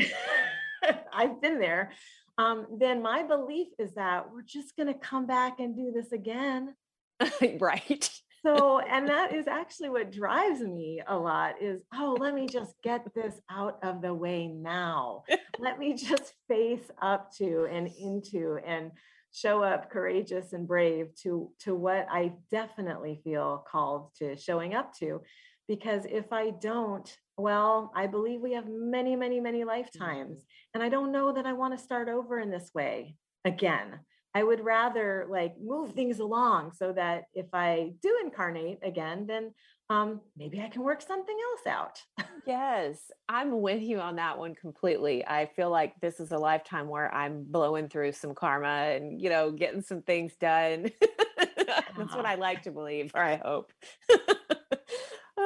I've 1.14 1.42
been 1.42 1.60
there, 1.60 1.92
um, 2.38 2.66
then 2.78 3.02
my 3.02 3.24
belief 3.24 3.68
is 3.80 3.94
that 3.96 4.32
we're 4.32 4.42
just 4.42 4.76
going 4.76 4.88
to 4.88 5.00
come 5.00 5.26
back 5.26 5.60
and 5.60 5.76
do 5.76 5.92
this 5.92 6.12
again. 6.12 6.76
right. 7.60 8.10
so, 8.46 8.80
and 8.90 9.08
that 9.08 9.34
is 9.34 9.48
actually 9.48 9.90
what 9.90 10.12
drives 10.12 10.62
me 10.62 11.02
a 11.08 11.18
lot 11.18 11.62
is, 11.62 11.82
oh, 11.94 12.18
let 12.20 12.34
me 12.34 12.48
just 12.48 12.74
get 12.84 13.08
this 13.16 13.40
out 13.50 13.80
of 13.84 14.02
the 14.02 14.14
way 14.14 14.48
now. 14.48 15.24
let 15.60 15.80
me 15.80 15.94
just 15.94 16.34
face 16.48 16.92
up 17.02 17.32
to 17.38 17.68
and 17.72 17.88
into 18.00 18.60
and 18.66 18.92
show 19.32 19.62
up 19.62 19.92
courageous 19.92 20.54
and 20.54 20.66
brave 20.66 21.08
to 21.14 21.52
to 21.60 21.76
what 21.76 22.08
I 22.10 22.34
definitely 22.52 23.20
feel 23.22 23.66
called 23.70 24.12
to 24.20 24.38
showing 24.38 24.76
up 24.76 24.94
to 25.00 25.22
because 25.68 26.06
if 26.06 26.32
I 26.32 26.52
don't 26.52 27.14
well, 27.38 27.92
I 27.96 28.08
believe 28.08 28.42
we 28.42 28.54
have 28.54 28.68
many, 28.68 29.16
many, 29.16 29.40
many 29.40 29.64
lifetimes. 29.64 30.46
And 30.74 30.82
I 30.82 30.90
don't 30.90 31.12
know 31.12 31.34
that 31.34 31.46
I 31.46 31.54
want 31.54 31.78
to 31.78 31.84
start 31.84 32.10
over 32.10 32.40
in 32.40 32.50
this 32.50 32.72
way 32.74 33.16
again. 33.44 34.00
I 34.34 34.44
would 34.44 34.64
rather 34.64 35.28
like 35.30 35.56
move 35.62 35.94
things 35.94 36.20
along 36.20 36.74
so 36.74 36.92
that 36.94 37.24
if 37.34 37.46
I 37.54 37.94
do 38.02 38.20
incarnate 38.24 38.80
again, 38.84 39.26
then 39.28 39.54
um, 39.90 40.20
maybe 40.36 40.62
I 40.62 40.68
can 40.68 40.82
work 40.82 41.02
something 41.02 41.38
else 41.52 41.68
out. 41.68 42.02
yes, 42.46 43.12
I'm 43.30 43.62
with 43.62 43.82
you 43.82 44.00
on 44.00 44.18
that 44.18 44.38
one 44.38 44.56
completely. 44.56 45.26
I 45.26 45.46
feel 45.56 45.70
like 45.70 45.94
this 46.02 46.20
is 46.20 46.32
a 46.32 46.38
lifetime 46.38 46.90
where 46.90 47.14
I'm 47.14 47.46
blowing 47.46 47.88
through 47.88 48.12
some 48.14 48.36
karma 48.36 48.96
and, 48.96 49.22
you 49.22 49.30
know, 49.30 49.52
getting 49.52 49.82
some 49.82 50.02
things 50.02 50.36
done. 50.36 50.90
That's 51.98 52.16
what 52.16 52.26
I 52.26 52.36
like 52.36 52.64
to 52.64 52.72
believe, 52.72 53.12
or 53.16 53.22
I 53.22 53.38
hope. 53.38 53.72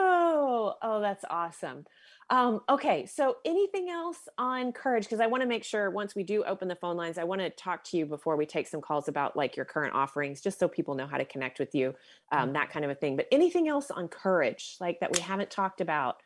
Oh, 0.01 0.75
oh, 0.81 1.01
that's 1.01 1.25
awesome. 1.29 1.85
Um, 2.29 2.61
okay, 2.69 3.05
so 3.05 3.37
anything 3.43 3.89
else 3.89 4.19
on 4.37 4.71
courage? 4.71 5.03
Because 5.03 5.19
I 5.19 5.27
want 5.27 5.41
to 5.41 5.47
make 5.47 5.63
sure 5.63 5.89
once 5.89 6.15
we 6.15 6.23
do 6.23 6.43
open 6.45 6.67
the 6.67 6.75
phone 6.75 6.95
lines, 6.95 7.17
I 7.17 7.25
want 7.25 7.41
to 7.41 7.49
talk 7.49 7.83
to 7.85 7.97
you 7.97 8.05
before 8.05 8.37
we 8.37 8.45
take 8.45 8.67
some 8.67 8.81
calls 8.81 9.07
about 9.07 9.35
like 9.35 9.57
your 9.57 9.65
current 9.65 9.93
offerings, 9.93 10.39
just 10.39 10.57
so 10.59 10.67
people 10.67 10.95
know 10.95 11.07
how 11.07 11.17
to 11.17 11.25
connect 11.25 11.59
with 11.59 11.75
you, 11.75 11.93
um, 12.31 12.53
that 12.53 12.69
kind 12.69 12.85
of 12.85 12.91
a 12.91 12.95
thing. 12.95 13.17
But 13.17 13.27
anything 13.31 13.67
else 13.67 13.91
on 13.91 14.07
courage, 14.07 14.77
like 14.79 14.99
that 15.01 15.11
we 15.11 15.19
haven't 15.19 15.49
talked 15.49 15.81
about? 15.81 16.17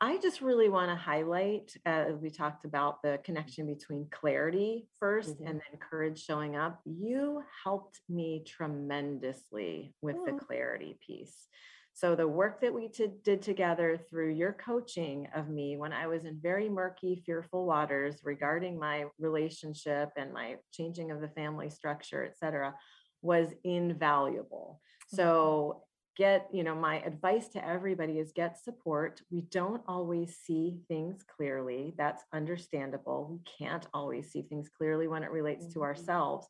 I 0.00 0.18
just 0.18 0.40
really 0.40 0.68
want 0.68 0.90
to 0.90 0.96
highlight, 0.96 1.76
uh, 1.86 2.06
we 2.20 2.30
talked 2.30 2.64
about 2.64 3.02
the 3.02 3.20
connection 3.22 3.66
between 3.66 4.08
clarity 4.10 4.88
1st 5.02 5.28
mm-hmm. 5.28 5.46
and 5.46 5.60
then 5.60 5.80
courage 5.80 6.24
showing 6.24 6.56
up. 6.56 6.80
You 6.84 7.42
helped 7.62 8.00
me 8.08 8.42
tremendously 8.46 9.94
with 10.00 10.16
oh. 10.18 10.24
the 10.26 10.32
clarity 10.32 10.98
piece. 11.06 11.46
So 11.94 12.16
the 12.16 12.26
work 12.26 12.60
that 12.62 12.72
we 12.72 12.88
t- 12.88 13.12
did 13.22 13.42
together 13.42 13.98
through 14.08 14.30
your 14.32 14.54
coaching 14.54 15.28
of 15.34 15.48
me 15.48 15.76
when 15.76 15.92
I 15.92 16.06
was 16.06 16.24
in 16.24 16.40
very 16.40 16.68
murky, 16.68 17.22
fearful 17.26 17.66
waters 17.66 18.22
regarding 18.24 18.78
my 18.78 19.04
relationship 19.18 20.10
and 20.16 20.32
my 20.32 20.56
changing 20.72 21.10
of 21.10 21.20
the 21.20 21.28
family 21.28 21.70
structure, 21.70 22.24
et 22.24 22.36
cetera, 22.38 22.74
was 23.20 23.48
invaluable. 23.62 24.80
Mm-hmm. 24.80 25.16
So 25.16 25.84
get, 26.16 26.48
you 26.52 26.64
know, 26.64 26.74
my 26.74 27.00
advice 27.02 27.48
to 27.48 27.64
everybody 27.64 28.18
is 28.18 28.32
get 28.32 28.62
support. 28.62 29.22
We 29.30 29.42
don't 29.42 29.82
always 29.86 30.36
see 30.36 30.78
things 30.88 31.22
clearly. 31.36 31.94
That's 31.96 32.24
understandable. 32.32 33.28
We 33.30 33.66
can't 33.66 33.86
always 33.94 34.32
see 34.32 34.42
things 34.42 34.68
clearly 34.68 35.08
when 35.08 35.22
it 35.22 35.30
relates 35.30 35.66
mm-hmm. 35.66 35.80
to 35.80 35.84
ourselves. 35.84 36.46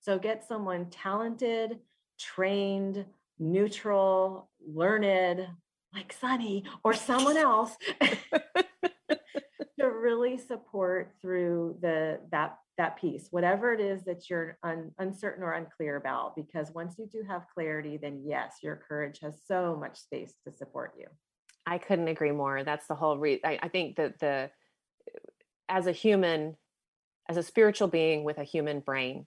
So 0.00 0.18
get 0.18 0.46
someone 0.46 0.90
talented, 0.90 1.78
trained, 2.18 3.04
neutral, 3.38 4.50
learned, 4.66 5.46
like 5.94 6.12
Sunny 6.12 6.64
or 6.84 6.94
someone 6.94 7.36
else 7.36 7.76
to 9.78 9.90
really 9.90 10.38
support 10.38 11.14
through 11.20 11.76
the 11.80 12.20
that 12.30 12.58
that 12.78 12.98
piece, 12.98 13.28
whatever 13.30 13.72
it 13.72 13.80
is 13.80 14.04
that 14.04 14.28
you're 14.28 14.58
un, 14.62 14.90
uncertain 14.98 15.42
or 15.42 15.52
unclear 15.52 15.96
about. 15.96 16.36
Because 16.36 16.70
once 16.74 16.96
you 16.98 17.08
do 17.10 17.22
have 17.26 17.46
clarity, 17.54 17.96
then 17.96 18.22
yes, 18.26 18.56
your 18.62 18.76
courage 18.76 19.20
has 19.22 19.40
so 19.46 19.76
much 19.78 19.98
space 19.98 20.34
to 20.44 20.52
support 20.52 20.92
you. 20.98 21.06
I 21.66 21.78
couldn't 21.78 22.08
agree 22.08 22.32
more. 22.32 22.64
That's 22.64 22.86
the 22.86 22.94
whole 22.94 23.16
reason. 23.18 23.40
I, 23.44 23.58
I 23.62 23.68
think 23.68 23.96
that 23.96 24.18
the 24.18 24.50
as 25.68 25.86
a 25.86 25.92
human, 25.92 26.56
as 27.28 27.36
a 27.36 27.42
spiritual 27.42 27.88
being 27.88 28.24
with 28.24 28.38
a 28.38 28.44
human 28.44 28.80
brain, 28.80 29.26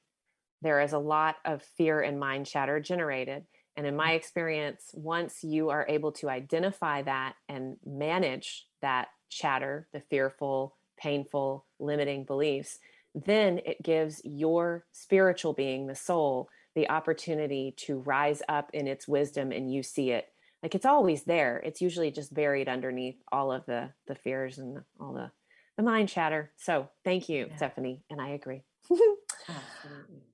there 0.61 0.79
is 0.81 0.93
a 0.93 0.99
lot 0.99 1.35
of 1.43 1.63
fear 1.77 2.01
and 2.01 2.19
mind 2.19 2.45
chatter 2.45 2.79
generated 2.79 3.45
and 3.79 3.87
in 3.87 3.95
my 3.95 4.11
experience, 4.11 4.91
once 4.93 5.41
you 5.41 5.69
are 5.69 5.85
able 5.87 6.11
to 6.11 6.29
identify 6.29 7.01
that 7.03 7.35
and 7.47 7.77
manage 7.85 8.67
that 8.81 9.07
chatter, 9.29 9.87
the 9.93 10.01
fearful, 10.01 10.75
painful, 10.97 11.65
limiting 11.79 12.25
beliefs, 12.25 12.79
then 13.15 13.61
it 13.65 13.81
gives 13.81 14.21
your 14.25 14.83
spiritual 14.91 15.53
being, 15.53 15.87
the 15.87 15.95
soul, 15.95 16.49
the 16.75 16.89
opportunity 16.89 17.73
to 17.77 17.99
rise 17.99 18.41
up 18.49 18.69
in 18.73 18.85
its 18.85 19.07
wisdom 19.07 19.53
and 19.53 19.73
you 19.73 19.81
see 19.81 20.11
it. 20.11 20.25
Like 20.61 20.75
it's 20.75 20.85
always 20.85 21.23
there. 21.23 21.61
It's 21.63 21.79
usually 21.79 22.11
just 22.11 22.33
buried 22.33 22.67
underneath 22.67 23.15
all 23.31 23.49
of 23.49 23.65
the 23.65 23.91
the 24.07 24.15
fears 24.15 24.57
and 24.57 24.79
all 24.99 25.13
the 25.13 25.31
the 25.77 25.83
mind 25.83 26.09
chatter. 26.09 26.51
So 26.57 26.89
thank 27.05 27.29
you, 27.29 27.47
yeah. 27.49 27.55
Stephanie. 27.55 28.03
And 28.09 28.19
I 28.19 28.31
agree. 28.31 28.63
Absolutely. 28.91 30.28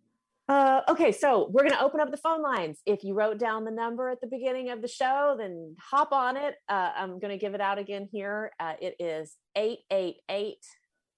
Uh, 0.48 0.82
okay, 0.88 1.12
so 1.12 1.50
we're 1.52 1.64
going 1.64 1.74
to 1.74 1.82
open 1.82 2.00
up 2.00 2.12
the 2.12 2.18
phone 2.18 2.42
lines. 2.42 2.80
If 2.86 3.04
you 3.04 3.16
wrote 3.16 3.40
down 3.40 3.66
the 3.66 3.72
number 3.72 4.10
at 4.10 4.22
the 4.22 4.28
beginning 4.28 4.70
of 4.70 4.82
the 4.82 4.88
show, 4.88 5.36
then 5.38 5.76
hop 5.80 6.12
on 6.12 6.38
it. 6.38 6.56
Uh, 6.70 6.92
I'm 6.96 7.20
going 7.20 7.32
to 7.32 7.38
give 7.38 7.56
it 7.56 7.62
out 7.62 7.80
again 7.80 8.08
here. 8.12 8.52
Uh, 8.60 8.74
it 8.80 8.96
is 9.00 9.36
888 9.56 10.58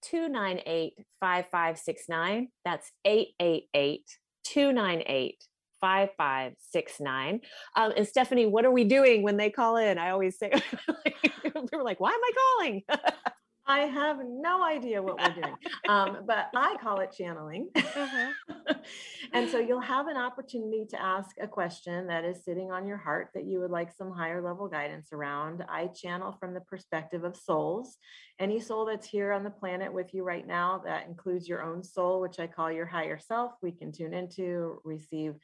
298 0.01 0.93
5569. 1.19 2.47
That's 2.63 2.89
888 3.03 4.05
298 4.45 5.43
5569. 5.81 7.41
Um, 7.75 7.93
and 7.97 8.07
Stephanie, 8.07 8.45
what 8.45 8.63
are 8.63 8.71
we 8.71 8.85
doing 8.85 9.23
when 9.23 9.35
they 9.35 9.49
call 9.49 9.75
in? 9.75 9.97
I 9.97 10.11
always 10.11 10.37
say, 10.37 10.51
people 11.43 11.67
are 11.73 11.83
like, 11.83 11.99
why 11.99 12.11
am 12.11 12.21
I 12.23 12.31
calling? 12.57 12.83
I 13.67 13.79
have 13.79 14.19
no 14.25 14.63
idea 14.63 15.01
what 15.01 15.19
we're 15.19 15.41
doing, 15.41 15.55
um, 15.89 16.19
but 16.25 16.47
I 16.55 16.77
call 16.81 17.01
it 17.01 17.11
channeling. 17.11 17.69
Uh-huh. 17.75 18.73
and 19.33 19.49
so 19.49 19.59
you'll 19.59 19.81
have 19.81 20.07
an 20.07 20.15
opportunity 20.15 20.85
to 20.89 21.01
ask 21.01 21.35
a 21.41 21.47
question 21.47 22.07
that 22.07 22.23
is 22.23 22.43
sitting 22.45 22.71
on 22.71 22.87
your 22.87 22.97
heart 22.97 23.29
that 23.33 23.45
you 23.45 23.59
would 23.59 23.71
like 23.71 23.91
some 23.91 24.11
higher 24.11 24.41
level 24.41 24.67
guidance 24.67 25.09
around. 25.11 25.65
I 25.67 25.87
channel 25.87 26.31
from 26.39 26.53
the 26.53 26.61
perspective 26.61 27.25
of 27.25 27.35
souls. 27.35 27.97
Any 28.39 28.59
soul 28.61 28.85
that's 28.85 29.07
here 29.07 29.33
on 29.33 29.43
the 29.43 29.49
planet 29.49 29.91
with 29.91 30.13
you 30.13 30.23
right 30.23 30.47
now, 30.47 30.81
that 30.85 31.07
includes 31.07 31.49
your 31.49 31.61
own 31.61 31.83
soul, 31.83 32.21
which 32.21 32.39
I 32.39 32.47
call 32.47 32.71
your 32.71 32.85
higher 32.85 33.19
self, 33.19 33.53
we 33.61 33.71
can 33.71 33.91
tune 33.91 34.13
into, 34.13 34.79
receive 34.85 35.35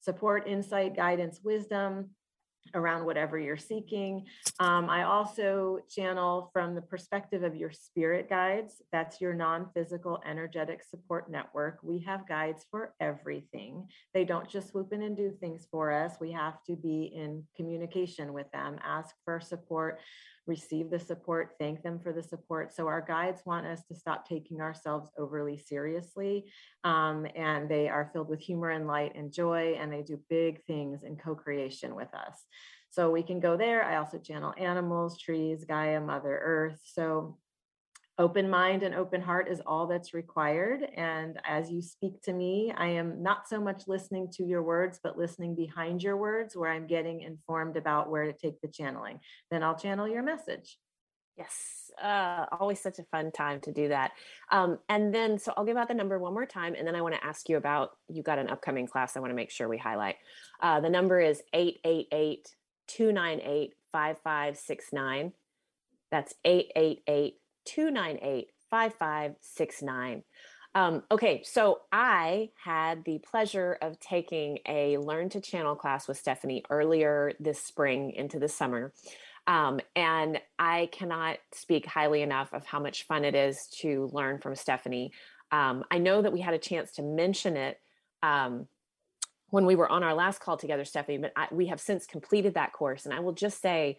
support, 0.00 0.46
insight, 0.46 0.96
guidance, 0.96 1.40
wisdom 1.42 2.10
around 2.74 3.04
whatever 3.04 3.38
you're 3.38 3.56
seeking. 3.56 4.26
Um, 4.60 4.88
I 4.88 5.04
also 5.04 5.78
channel 5.88 6.50
from 6.52 6.74
the 6.74 6.82
perspective 6.82 7.42
of 7.42 7.56
your 7.56 7.72
spirit 7.72 8.28
guides. 8.28 8.82
That's 8.92 9.20
your 9.20 9.34
non 9.34 9.68
physical 9.74 10.20
energetic 10.26 10.82
support 10.82 11.30
network. 11.30 11.78
We 11.82 12.00
have 12.00 12.28
guides 12.28 12.64
for 12.70 12.94
everything. 13.00 13.88
They 14.14 14.24
don't 14.24 14.48
just 14.48 14.68
swoop 14.68 14.92
in 14.92 15.02
and 15.02 15.16
do 15.16 15.32
things 15.40 15.66
for 15.70 15.92
us. 15.92 16.14
We 16.20 16.32
have 16.32 16.62
to 16.64 16.76
be 16.76 17.12
in 17.14 17.44
communication 17.56 18.32
with 18.32 18.50
them, 18.52 18.78
ask 18.84 19.14
for 19.24 19.40
support 19.40 20.00
receive 20.46 20.90
the 20.90 20.98
support, 20.98 21.54
thank 21.58 21.82
them 21.82 21.98
for 21.98 22.12
the 22.12 22.22
support. 22.22 22.72
So 22.74 22.86
our 22.86 23.00
guides 23.00 23.42
want 23.44 23.66
us 23.66 23.82
to 23.88 23.94
stop 23.94 24.28
taking 24.28 24.60
ourselves 24.60 25.10
overly 25.18 25.58
seriously. 25.58 26.50
Um, 26.84 27.26
and 27.34 27.68
they 27.68 27.88
are 27.88 28.10
filled 28.12 28.28
with 28.28 28.40
humor 28.40 28.70
and 28.70 28.86
light 28.86 29.14
and 29.14 29.32
joy, 29.32 29.76
and 29.78 29.92
they 29.92 30.02
do 30.02 30.20
big 30.30 30.64
things 30.64 31.02
in 31.02 31.16
co-creation 31.16 31.94
with 31.94 32.12
us. 32.14 32.44
So 32.90 33.10
we 33.10 33.22
can 33.22 33.40
go 33.40 33.56
there. 33.56 33.84
I 33.84 33.96
also 33.96 34.18
channel 34.18 34.54
animals, 34.56 35.18
trees, 35.18 35.64
Gaia, 35.64 36.00
Mother 36.00 36.40
Earth. 36.42 36.80
So 36.84 37.36
open 38.18 38.48
mind 38.48 38.82
and 38.82 38.94
open 38.94 39.20
heart 39.20 39.48
is 39.48 39.60
all 39.66 39.86
that's 39.86 40.14
required. 40.14 40.82
And 40.96 41.38
as 41.44 41.70
you 41.70 41.82
speak 41.82 42.22
to 42.22 42.32
me, 42.32 42.72
I 42.76 42.88
am 42.88 43.22
not 43.22 43.48
so 43.48 43.60
much 43.60 43.82
listening 43.86 44.30
to 44.32 44.44
your 44.44 44.62
words, 44.62 44.98
but 45.02 45.18
listening 45.18 45.54
behind 45.54 46.02
your 46.02 46.16
words, 46.16 46.56
where 46.56 46.70
I'm 46.70 46.86
getting 46.86 47.20
informed 47.20 47.76
about 47.76 48.10
where 48.10 48.24
to 48.24 48.32
take 48.32 48.60
the 48.60 48.68
channeling. 48.68 49.20
Then 49.50 49.62
I'll 49.62 49.78
channel 49.78 50.08
your 50.08 50.22
message. 50.22 50.78
Yes, 51.36 51.90
uh, 52.02 52.46
always 52.58 52.80
such 52.80 52.98
a 52.98 53.04
fun 53.12 53.30
time 53.30 53.60
to 53.60 53.72
do 53.72 53.88
that. 53.88 54.12
Um, 54.50 54.78
and 54.88 55.14
then, 55.14 55.38
so 55.38 55.52
I'll 55.54 55.66
give 55.66 55.76
out 55.76 55.88
the 55.88 55.92
number 55.94 56.18
one 56.18 56.32
more 56.32 56.46
time, 56.46 56.74
and 56.74 56.88
then 56.88 56.94
I 56.94 57.02
want 57.02 57.14
to 57.14 57.24
ask 57.24 57.50
you 57.50 57.58
about 57.58 57.90
you 58.08 58.22
got 58.22 58.38
an 58.38 58.48
upcoming 58.48 58.86
class. 58.86 59.16
I 59.16 59.20
want 59.20 59.32
to 59.32 59.36
make 59.36 59.50
sure 59.50 59.68
we 59.68 59.76
highlight. 59.76 60.16
Uh, 60.62 60.80
the 60.80 60.88
number 60.88 61.20
is 61.20 61.42
888 61.52 62.48
298 62.88 63.74
5569. 63.92 65.32
That's 66.10 66.34
888 66.42 67.34
298 67.66 68.50
5569. 68.70 70.22
Um, 70.74 71.04
okay, 71.10 71.42
so 71.42 71.80
I 71.90 72.50
had 72.62 73.02
the 73.04 73.18
pleasure 73.18 73.78
of 73.80 73.98
taking 73.98 74.58
a 74.68 74.98
Learn 74.98 75.30
to 75.30 75.40
Channel 75.40 75.74
class 75.74 76.06
with 76.06 76.18
Stephanie 76.18 76.64
earlier 76.68 77.32
this 77.40 77.62
spring 77.62 78.10
into 78.10 78.38
the 78.38 78.48
summer. 78.48 78.92
Um, 79.46 79.80
and 79.94 80.40
I 80.58 80.90
cannot 80.92 81.38
speak 81.54 81.86
highly 81.86 82.20
enough 82.20 82.52
of 82.52 82.66
how 82.66 82.80
much 82.80 83.04
fun 83.04 83.24
it 83.24 83.34
is 83.34 83.68
to 83.80 84.10
learn 84.12 84.38
from 84.38 84.54
Stephanie. 84.54 85.12
Um, 85.52 85.84
I 85.90 85.98
know 85.98 86.20
that 86.20 86.32
we 86.32 86.40
had 86.40 86.52
a 86.52 86.58
chance 86.58 86.92
to 86.92 87.02
mention 87.02 87.56
it 87.56 87.80
um, 88.22 88.66
when 89.50 89.64
we 89.64 89.76
were 89.76 89.88
on 89.88 90.02
our 90.02 90.14
last 90.14 90.40
call 90.40 90.56
together, 90.56 90.84
Stephanie, 90.84 91.18
but 91.18 91.32
I, 91.36 91.46
we 91.52 91.68
have 91.68 91.80
since 91.80 92.04
completed 92.04 92.54
that 92.54 92.72
course. 92.72 93.06
And 93.06 93.14
I 93.14 93.20
will 93.20 93.32
just 93.32 93.62
say, 93.62 93.98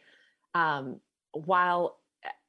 um, 0.54 1.00
while 1.32 1.97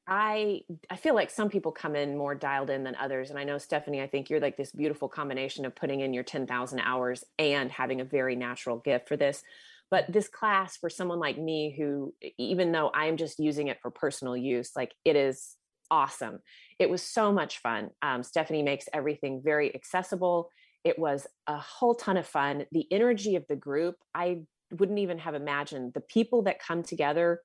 I 0.09 0.63
I 0.91 0.97
feel 0.97 1.15
like 1.15 1.31
some 1.31 1.51
people 1.51 1.71
come 1.71 1.95
in 1.95 2.17
more 2.17 2.35
dialed 2.35 2.71
in 2.71 2.83
than 2.85 2.97
others 2.97 3.31
and 3.31 3.39
I 3.39 3.45
know 3.45 3.59
Stephanie 3.59 4.01
I 4.01 4.07
think 4.07 4.31
you're 4.31 4.41
like 4.41 4.57
this 4.57 4.73
beautiful 4.73 5.09
combination 5.09 5.65
of 5.67 5.77
putting 5.77 6.01
in 6.01 6.15
your 6.15 6.25
10,000 6.25 6.81
hours 6.81 7.25
and 7.39 7.71
having 7.71 8.01
a 8.01 8.05
very 8.05 8.35
natural 8.35 8.79
gift 8.79 9.07
for 9.07 9.17
this 9.17 9.43
but 9.91 10.07
this 10.11 10.29
class 10.29 10.77
for 10.77 10.89
someone 10.91 11.19
like 11.19 11.39
me 11.39 11.75
who 11.77 12.15
even 12.39 12.73
though 12.73 12.91
I'm 12.95 13.19
just 13.19 13.39
using 13.39 13.69
it 13.69 13.81
for 13.83 13.91
personal 13.91 14.37
use 14.37 14.73
like 14.75 14.95
it 15.05 15.15
is 15.15 15.57
awesome. 15.91 16.41
It 16.79 16.91
was 16.91 17.03
so 17.03 17.33
much 17.33 17.59
fun. 17.59 17.91
Um, 18.03 18.23
Stephanie 18.23 18.63
makes 18.63 18.89
everything 18.93 19.43
very 19.45 19.75
accessible. 19.75 20.51
It 20.85 20.99
was 20.99 21.27
a 21.47 21.57
whole 21.59 21.95
ton 21.95 22.17
of 22.17 22.27
fun. 22.27 22.67
The 22.73 22.87
energy 22.93 23.37
of 23.37 23.47
the 23.49 23.57
group 23.57 23.97
I 24.15 24.43
wouldn't 24.71 24.99
even 24.99 25.19
have 25.19 25.35
imagined. 25.35 25.95
The 25.95 26.01
people 26.01 26.43
that 26.43 26.61
come 26.63 26.83
together 26.83 27.41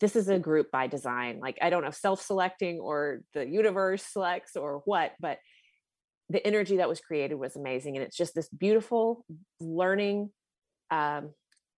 this 0.00 0.16
is 0.16 0.28
a 0.28 0.38
group 0.38 0.70
by 0.70 0.86
design 0.86 1.38
like 1.40 1.58
i 1.62 1.70
don't 1.70 1.84
know 1.84 1.90
self-selecting 1.90 2.78
or 2.80 3.20
the 3.32 3.46
universe 3.46 4.02
selects 4.02 4.56
or 4.56 4.82
what 4.84 5.12
but 5.20 5.38
the 6.30 6.44
energy 6.46 6.78
that 6.78 6.88
was 6.88 7.00
created 7.00 7.34
was 7.34 7.56
amazing 7.56 7.96
and 7.96 8.04
it's 8.04 8.16
just 8.16 8.34
this 8.34 8.48
beautiful 8.48 9.24
learning 9.60 10.30
um, 10.90 11.30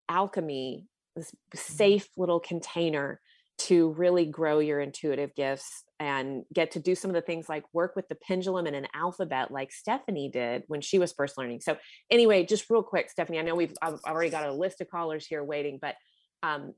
alchemy 0.09 0.87
this 1.17 1.31
mm-hmm. 1.31 1.59
safe 1.59 2.09
little 2.17 2.41
container 2.41 3.21
to 3.59 3.93
really 3.93 4.27
grow 4.27 4.59
your 4.59 4.81
intuitive 4.81 5.35
gifts 5.35 5.85
and 5.99 6.45
get 6.53 6.73
to 6.73 6.81
do 6.81 6.95
some 6.95 7.11
of 7.11 7.15
the 7.15 7.23
things 7.23 7.49
like 7.49 7.65
work 7.73 7.97
with 7.97 8.07
the 8.09 8.15
pendulum 8.15 8.67
and 8.67 8.77
an 8.77 8.87
alphabet 8.95 9.51
like 9.51 9.73
Stephanie 9.73 10.29
did 10.29 10.63
when 10.67 10.83
she 10.83 10.99
was 10.99 11.13
first 11.13 11.39
learning. 11.39 11.61
So 11.61 11.79
anyway, 12.11 12.45
just 12.45 12.69
real 12.69 12.83
quick, 12.83 13.11
Stephanie, 13.11 13.39
I 13.39 13.43
know 13.43 13.55
we've 13.55 13.73
I've 13.81 13.99
already 14.07 14.31
got 14.31 14.47
a 14.47 14.53
list 14.53 14.83
of 14.83 14.91
callers 14.91 15.27
here 15.27 15.43
waiting, 15.43 15.79
but 15.81 15.95
um, 16.47 16.75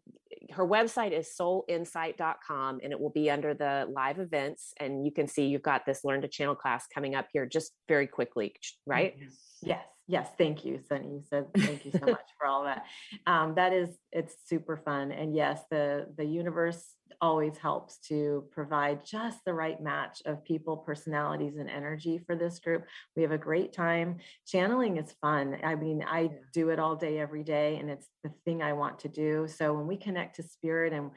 her 0.53 0.67
website 0.67 1.13
is 1.13 1.29
soulinsight.com 1.39 2.81
and 2.83 2.93
it 2.93 3.01
will 3.01 3.11
be 3.11 3.31
under 3.31 3.55
the 3.55 3.87
live 3.91 4.19
events. 4.19 4.73
And 4.79 5.05
you 5.05 5.13
can 5.13 5.29
see 5.29 5.47
you've 5.47 5.63
got 5.63 5.85
this 5.87 6.05
learn 6.05 6.23
to 6.23 6.29
channel 6.29 6.55
class 6.55 6.87
coming 6.87 7.15
up 7.15 7.27
here 7.33 7.47
just 7.47 7.73
very 7.89 8.07
quickly, 8.07 8.55
right? 8.87 9.15
Yes. 9.63 9.79
Yes, 10.11 10.31
thank 10.39 10.65
you, 10.65 10.81
Sunny. 10.89 11.07
You 11.07 11.23
said 11.29 11.47
thank 11.55 11.85
you 11.85 11.93
so 11.93 12.07
much 12.07 12.31
for 12.39 12.47
all 12.47 12.65
that. 12.65 12.85
Um, 13.27 13.55
that 13.57 13.75
is, 13.75 13.91
it's 14.11 14.35
super 14.47 14.79
fun, 14.79 15.13
and 15.13 15.37
yes, 15.37 15.61
the 15.71 16.07
the 16.17 16.25
universe 16.25 16.83
always 17.21 17.57
helps 17.57 17.99
to 18.09 18.45
provide 18.51 19.05
just 19.05 19.45
the 19.45 19.53
right 19.53 19.81
match 19.81 20.23
of 20.25 20.45
people, 20.45 20.77
personalities, 20.77 21.57
and 21.57 21.69
energy 21.69 22.19
for 22.19 22.37
this 22.37 22.59
group. 22.59 22.85
We 23.17 23.23
have 23.23 23.33
a 23.33 23.39
great 23.39 23.73
time. 23.73 24.19
Channeling 24.47 24.97
is 24.97 25.15
fun. 25.21 25.59
I 25.65 25.75
mean, 25.75 26.05
I 26.07 26.31
do 26.53 26.71
it 26.71 26.79
all 26.79 26.97
day, 26.97 27.19
every 27.19 27.45
day, 27.45 27.77
and 27.77 27.91
it's 27.91 28.09
the 28.23 28.31
thing 28.45 28.63
I 28.63 28.73
want 28.73 29.01
to 29.01 29.09
do. 29.09 29.47
So 29.49 29.73
when 29.73 29.87
we 29.87 29.97
connect 29.97 30.37
to 30.37 30.43
spirit 30.43 30.93
and 30.93 31.11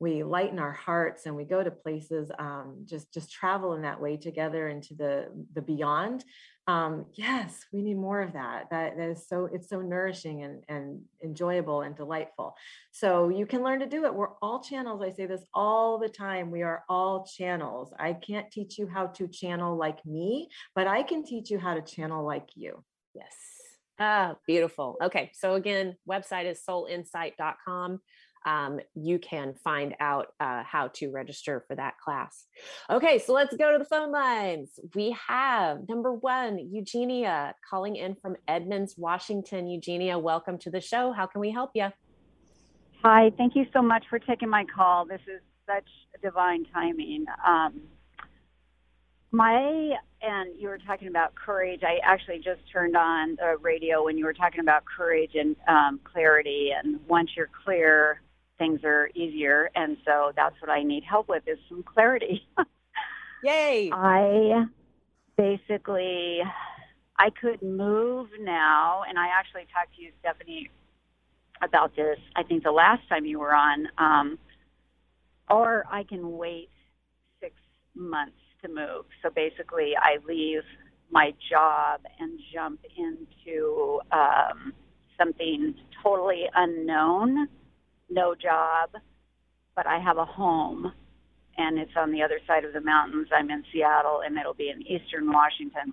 we 0.00 0.22
lighten 0.22 0.58
our 0.58 0.72
hearts 0.72 1.26
and 1.26 1.36
we 1.36 1.44
go 1.44 1.62
to 1.62 1.70
places 1.70 2.30
um, 2.38 2.86
just 2.86 3.12
just 3.12 3.30
travel 3.30 3.74
in 3.74 3.82
that 3.82 4.00
way 4.00 4.16
together 4.16 4.68
into 4.68 4.94
the 4.94 5.28
the 5.52 5.62
beyond 5.62 6.24
um, 6.66 7.06
yes 7.14 7.64
we 7.72 7.82
need 7.82 7.96
more 7.96 8.20
of 8.20 8.32
that 8.34 8.66
that, 8.70 8.96
that 8.96 9.08
is 9.08 9.26
so 9.26 9.48
it's 9.52 9.68
so 9.68 9.80
nourishing 9.80 10.44
and, 10.44 10.62
and 10.68 11.00
enjoyable 11.24 11.82
and 11.82 11.96
delightful. 11.96 12.54
So 12.92 13.28
you 13.28 13.46
can 13.46 13.62
learn 13.62 13.80
to 13.80 13.86
do 13.86 14.04
it. 14.04 14.14
We're 14.14 14.34
all 14.42 14.62
channels 14.62 15.02
i 15.02 15.10
say 15.10 15.26
this 15.26 15.44
all 15.54 15.98
the 15.98 16.08
time 16.08 16.50
we 16.50 16.62
are 16.62 16.84
all 16.88 17.24
channels. 17.24 17.92
I 17.98 18.12
can't 18.12 18.50
teach 18.50 18.78
you 18.78 18.86
how 18.86 19.06
to 19.08 19.28
channel 19.28 19.76
like 19.76 20.04
me 20.04 20.48
but 20.74 20.86
i 20.86 21.02
can 21.02 21.24
teach 21.24 21.50
you 21.50 21.58
how 21.58 21.74
to 21.74 21.82
channel 21.82 22.24
like 22.24 22.50
you. 22.54 22.84
Yes. 23.14 23.34
Ah 23.98 24.34
beautiful. 24.46 24.96
Okay 25.02 25.30
so 25.34 25.54
again 25.54 25.96
website 26.08 26.44
is 26.44 26.60
soulinsight.com 26.68 28.00
um, 28.46 28.80
you 28.94 29.18
can 29.18 29.54
find 29.54 29.94
out 30.00 30.28
uh, 30.40 30.62
how 30.62 30.88
to 30.94 31.10
register 31.10 31.64
for 31.66 31.76
that 31.76 31.98
class. 31.98 32.46
Okay, 32.88 33.18
so 33.18 33.32
let's 33.32 33.54
go 33.56 33.72
to 33.72 33.78
the 33.78 33.84
phone 33.84 34.10
lines. 34.10 34.78
We 34.94 35.16
have 35.28 35.88
number 35.88 36.12
one, 36.12 36.58
Eugenia 36.58 37.54
calling 37.68 37.96
in 37.96 38.14
from 38.14 38.36
Edmonds, 38.48 38.94
Washington. 38.96 39.66
Eugenia, 39.66 40.18
welcome 40.18 40.58
to 40.58 40.70
the 40.70 40.80
show. 40.80 41.12
How 41.12 41.26
can 41.26 41.40
we 41.40 41.50
help 41.50 41.70
you? 41.74 41.88
Hi, 43.02 43.30
thank 43.36 43.56
you 43.56 43.66
so 43.72 43.82
much 43.82 44.04
for 44.10 44.18
taking 44.18 44.48
my 44.48 44.64
call. 44.64 45.06
This 45.06 45.22
is 45.26 45.40
such 45.66 45.86
divine 46.22 46.66
timing. 46.72 47.24
Um, 47.46 47.80
my 49.32 49.92
and 50.22 50.50
you 50.58 50.68
were 50.68 50.78
talking 50.78 51.08
about 51.08 51.34
courage. 51.34 51.80
I 51.82 51.98
actually 52.02 52.38
just 52.38 52.60
turned 52.70 52.96
on 52.96 53.36
the 53.36 53.56
radio 53.60 54.04
when 54.04 54.18
you 54.18 54.24
were 54.24 54.34
talking 54.34 54.60
about 54.60 54.82
courage 54.84 55.30
and 55.34 55.56
um, 55.66 56.00
clarity. 56.04 56.70
And 56.76 57.00
once 57.08 57.30
you're 57.36 57.50
clear, 57.64 58.20
things 58.60 58.80
are 58.84 59.08
easier. 59.14 59.70
And 59.74 59.96
so 60.04 60.32
that's 60.36 60.54
what 60.60 60.70
I 60.70 60.82
need 60.82 61.02
help 61.02 61.28
with 61.28 61.42
is 61.46 61.58
some 61.68 61.82
clarity. 61.82 62.46
Yay. 63.42 63.90
I 63.92 64.66
basically 65.36 66.40
I 67.18 67.30
could 67.30 67.62
move 67.62 68.28
now 68.38 69.02
and 69.08 69.18
I 69.18 69.28
actually 69.28 69.66
talked 69.72 69.96
to 69.96 70.02
you, 70.02 70.10
Stephanie, 70.20 70.70
about 71.62 71.96
this, 71.96 72.18
I 72.36 72.42
think 72.42 72.62
the 72.62 72.70
last 72.70 73.02
time 73.08 73.24
you 73.24 73.40
were 73.40 73.54
on. 73.54 73.88
Um, 73.98 74.38
or 75.48 75.84
I 75.90 76.04
can 76.04 76.36
wait 76.36 76.70
six 77.40 77.54
months 77.94 78.36
to 78.62 78.68
move. 78.68 79.06
So 79.22 79.30
basically 79.34 79.94
I 79.96 80.18
leave 80.28 80.62
my 81.10 81.32
job 81.50 82.00
and 82.18 82.38
jump 82.52 82.80
into 82.96 84.00
um, 84.12 84.72
something 85.18 85.74
totally 86.02 86.44
unknown, 86.54 87.48
no 88.10 88.34
job, 88.34 88.90
but 89.74 89.86
I 89.86 89.98
have 89.98 90.18
a 90.18 90.24
home 90.24 90.92
and 91.56 91.78
it's 91.78 91.92
on 91.96 92.12
the 92.12 92.22
other 92.22 92.40
side 92.46 92.64
of 92.64 92.72
the 92.72 92.80
mountains. 92.80 93.28
I'm 93.34 93.50
in 93.50 93.64
Seattle 93.72 94.22
and 94.24 94.38
it'll 94.38 94.54
be 94.54 94.70
in 94.70 94.82
eastern 94.82 95.30
Washington. 95.32 95.92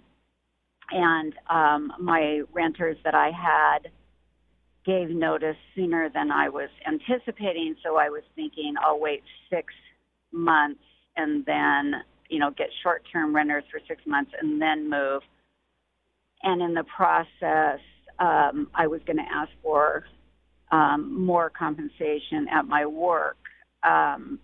And 0.92 1.34
um, 1.50 1.94
my 2.00 2.42
renters 2.54 2.98
that 3.04 3.16
I 3.16 3.32
had 3.32 3.92
gave 4.86 5.10
notice 5.10 5.58
sooner 5.76 6.10
than 6.10 6.32
I 6.32 6.48
was 6.48 6.70
anticipating, 6.88 7.76
so 7.84 7.98
I 7.98 8.10
was 8.10 8.24
thinking 8.36 8.76
I'll 8.82 9.00
wait 9.00 9.24
six 9.50 9.74
months 10.32 10.80
and 11.18 11.46
then, 11.46 11.96
you 12.30 12.40
know, 12.40 12.52
get 12.52 12.68
short 12.84 13.04
term 13.12 13.36
renters 13.36 13.66
for 13.70 13.82
six 13.88 14.02
months 14.06 14.32
and 14.42 14.62
then 14.62 14.90
move. 14.90 15.22
And 16.44 16.62
in 16.62 16.74
the 16.74 16.86
process, 16.86 17.82
um, 18.20 18.70
I 18.74 18.88
was 18.88 19.02
going 19.06 19.18
to 19.18 19.30
ask 19.30 19.52
for 19.62 20.06
um, 20.72 21.26
more 21.26 21.50
compensation 21.50 22.48
at 22.52 22.66
my 22.66 22.86
work. 22.86 23.38
Um, 23.84 24.40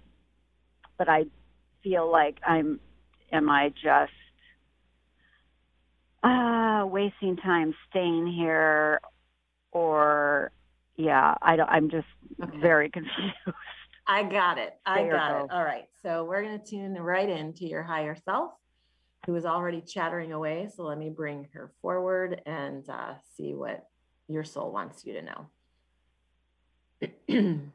but 0.97 1.09
I 1.09 1.25
feel 1.83 2.09
like 2.11 2.37
I'm, 2.45 2.79
am 3.31 3.49
I 3.49 3.69
just 3.69 4.11
uh, 6.23 6.85
wasting 6.85 7.35
time 7.37 7.73
staying 7.89 8.27
here 8.27 9.01
or, 9.71 10.51
yeah, 10.95 11.35
I 11.41 11.55
don't, 11.55 11.69
I'm 11.69 11.89
just 11.89 12.07
okay. 12.41 12.57
very 12.59 12.89
confused. 12.91 13.35
I 14.05 14.23
got 14.23 14.57
it. 14.57 14.73
I 14.85 15.07
got 15.07 15.43
it. 15.43 15.51
All 15.51 15.63
right. 15.63 15.85
So 16.01 16.25
we're 16.25 16.43
going 16.43 16.59
to 16.59 16.65
tune 16.65 16.93
right 16.93 17.29
into 17.29 17.65
your 17.65 17.83
higher 17.83 18.15
self 18.23 18.51
who 19.25 19.35
is 19.35 19.45
already 19.45 19.81
chattering 19.81 20.33
away. 20.33 20.69
So 20.75 20.83
let 20.83 20.97
me 20.97 21.09
bring 21.09 21.47
her 21.53 21.71
forward 21.81 22.41
and 22.45 22.87
uh, 22.89 23.13
see 23.37 23.53
what 23.53 23.85
your 24.27 24.43
soul 24.43 24.71
wants 24.71 25.05
you 25.05 25.13
to 25.13 25.21
know. 25.21 25.47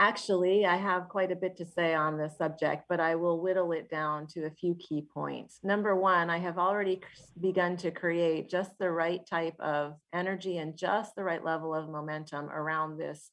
Actually, 0.00 0.66
I 0.66 0.76
have 0.76 1.08
quite 1.08 1.30
a 1.30 1.36
bit 1.36 1.56
to 1.58 1.64
say 1.64 1.94
on 1.94 2.18
this 2.18 2.36
subject, 2.36 2.84
but 2.88 2.98
I 3.00 3.14
will 3.14 3.40
whittle 3.40 3.72
it 3.72 3.88
down 3.88 4.26
to 4.28 4.44
a 4.44 4.50
few 4.50 4.74
key 4.74 5.06
points. 5.14 5.60
Number 5.62 5.94
one, 5.94 6.30
I 6.30 6.38
have 6.38 6.58
already 6.58 7.00
begun 7.40 7.76
to 7.78 7.92
create 7.92 8.50
just 8.50 8.76
the 8.78 8.90
right 8.90 9.24
type 9.24 9.58
of 9.60 9.94
energy 10.12 10.58
and 10.58 10.76
just 10.76 11.14
the 11.14 11.22
right 11.22 11.44
level 11.44 11.74
of 11.74 11.88
momentum 11.88 12.50
around 12.50 12.98
this 12.98 13.30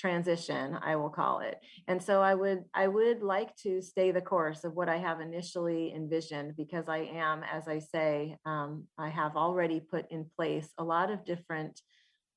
transition 0.00 0.78
i 0.82 0.96
will 0.96 1.10
call 1.10 1.40
it 1.40 1.58
and 1.86 2.02
so 2.02 2.22
i 2.22 2.34
would 2.34 2.64
i 2.72 2.88
would 2.88 3.22
like 3.22 3.54
to 3.56 3.82
stay 3.82 4.10
the 4.10 4.20
course 4.20 4.64
of 4.64 4.74
what 4.74 4.88
i 4.88 4.96
have 4.96 5.20
initially 5.20 5.92
envisioned 5.94 6.56
because 6.56 6.88
i 6.88 6.98
am 6.98 7.42
as 7.52 7.68
i 7.68 7.78
say 7.78 8.36
um, 8.46 8.84
i 8.96 9.08
have 9.10 9.36
already 9.36 9.78
put 9.78 10.10
in 10.10 10.24
place 10.36 10.70
a 10.78 10.84
lot 10.84 11.10
of 11.10 11.24
different 11.26 11.80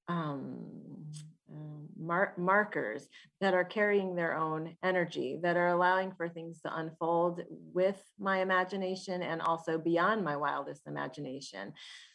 um, 0.10 1.06
um, 1.50 1.88
mar- 1.98 2.34
markers 2.38 3.08
that 3.40 3.54
are 3.54 3.64
carrying 3.64 4.16
their 4.16 4.36
own 4.38 4.76
energy, 4.84 5.40
that 5.44 5.56
are 5.56 5.70
allowing 5.70 6.12
for 6.12 6.28
things 6.28 6.60
to 6.62 6.76
unfold 6.78 7.42
with 7.74 8.02
my 8.20 8.40
imagination 8.42 9.22
and 9.22 9.42
also 9.42 9.78
beyond 9.78 10.24
my 10.24 10.36
wildest 10.36 10.82
imagination. 10.88 11.74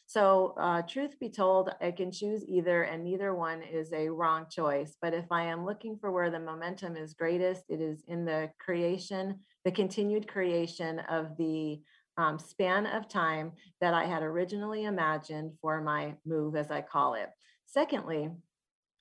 So, 0.09 0.55
uh, 0.57 0.81
truth 0.89 1.21
be 1.21 1.29
told, 1.29 1.69
I 1.83 1.91
can 1.91 2.11
choose 2.11 2.43
either, 2.49 2.85
and 2.85 3.05
neither 3.05 3.35
one 3.35 3.63
is 3.63 3.93
a 3.93 4.09
wrong 4.09 4.47
choice. 4.51 4.97
But 5.03 5.13
if 5.13 5.27
I 5.31 5.43
am 5.43 5.67
looking 5.67 5.99
for 5.99 6.11
where 6.11 6.31
the 6.31 6.41
momentum 6.41 6.97
is 6.97 7.13
greatest, 7.13 7.65
it 7.69 7.83
is 7.83 8.05
in 8.09 8.25
the 8.25 8.51
creation, 8.59 9.41
the 9.67 9.71
continued 9.71 10.27
creation 10.27 11.01
of 11.11 11.37
the 11.37 11.83
um, 12.17 12.39
span 12.39 12.87
of 12.87 13.07
time 13.07 13.53
that 13.83 13.93
I 13.93 14.07
had 14.07 14.23
originally 14.23 14.85
imagined 14.85 15.53
for 15.61 15.83
my 15.83 16.15
move, 16.25 16.57
as 16.57 16.71
I 16.71 16.81
call 16.81 17.13
it. 17.13 17.29
Secondly, 17.67 18.31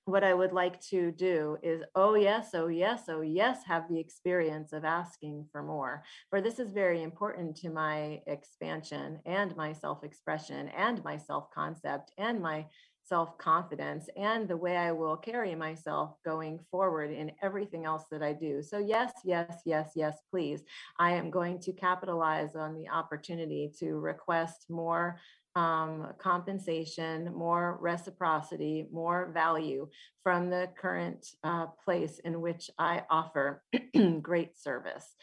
what 0.08 0.24
I 0.24 0.34
would 0.34 0.54
like 0.54 0.80
to 0.90 1.12
do 1.12 1.58
is, 1.62 1.84
oh, 1.96 2.16
yes, 2.16 2.52
oh, 2.54 2.68
yes, 2.68 3.04
oh, 3.10 3.22
yes, 3.22 3.60
have 3.66 3.90
the 3.90 4.00
experience 4.00 4.72
of 4.72 4.86
asking 4.86 5.46
for 5.52 5.62
more. 5.62 6.04
For 6.30 6.40
this 6.40 6.60
is 6.60 6.72
very 6.72 7.04
important 7.04 7.58
to 7.58 7.70
my 7.70 8.22
expansion 8.26 9.20
and 9.26 9.56
my 9.58 9.74
self 9.74 10.06
expression 10.06 10.70
and 10.70 11.04
my 11.04 11.18
self 11.18 11.52
concept 11.52 12.12
and 12.18 12.42
my 12.42 12.66
self 13.04 13.38
confidence 13.38 14.10
and 14.18 14.48
the 14.48 14.58
way 14.58 14.78
I 14.78 14.92
will 14.92 15.18
carry 15.18 15.56
myself 15.56 16.16
going 16.26 16.60
forward 16.72 17.12
in 17.12 17.32
everything 17.42 17.86
else 17.86 18.04
that 18.12 18.24
I 18.24 18.32
do. 18.32 18.62
So, 18.62 18.80
yes, 18.80 19.12
yes, 19.26 19.62
yes, 19.66 19.92
yes, 19.96 20.18
please. 20.32 20.64
I 21.00 21.12
am 21.12 21.30
going 21.30 21.60
to 21.62 21.74
capitalize 21.74 22.56
on 22.56 22.76
the 22.76 22.88
opportunity 22.88 23.72
to 23.80 24.00
request 24.00 24.68
more 24.70 25.20
um, 25.56 26.14
compensation, 26.20 27.34
more 27.34 27.78
reciprocity, 27.82 28.88
more 28.92 29.32
value 29.34 29.88
from 30.24 30.50
the 30.50 30.70
current 30.80 31.26
uh, 31.44 31.68
place 31.84 32.20
in 32.20 32.42
which 32.42 32.70
I 32.78 33.04
offer 33.10 33.64
great 34.22 34.58
service. 34.58 35.16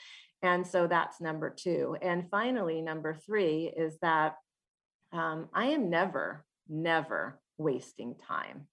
And 0.43 0.66
so 0.66 0.87
that's 0.87 1.20
number 1.20 1.51
two. 1.51 1.97
And 2.03 2.29
finally, 2.31 2.83
number 2.83 3.14
three 3.14 3.72
is 3.77 3.97
that 4.03 4.37
um, 5.12 5.49
I 5.55 5.66
am 5.66 5.89
never, 5.89 6.45
never 6.68 7.41
wasting 7.57 8.16
time. 8.27 8.66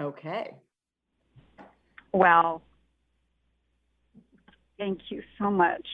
Okay. 0.00 0.54
Well, 2.12 2.62
thank 4.78 5.00
you 5.10 5.22
so 5.38 5.50
much. 5.50 5.86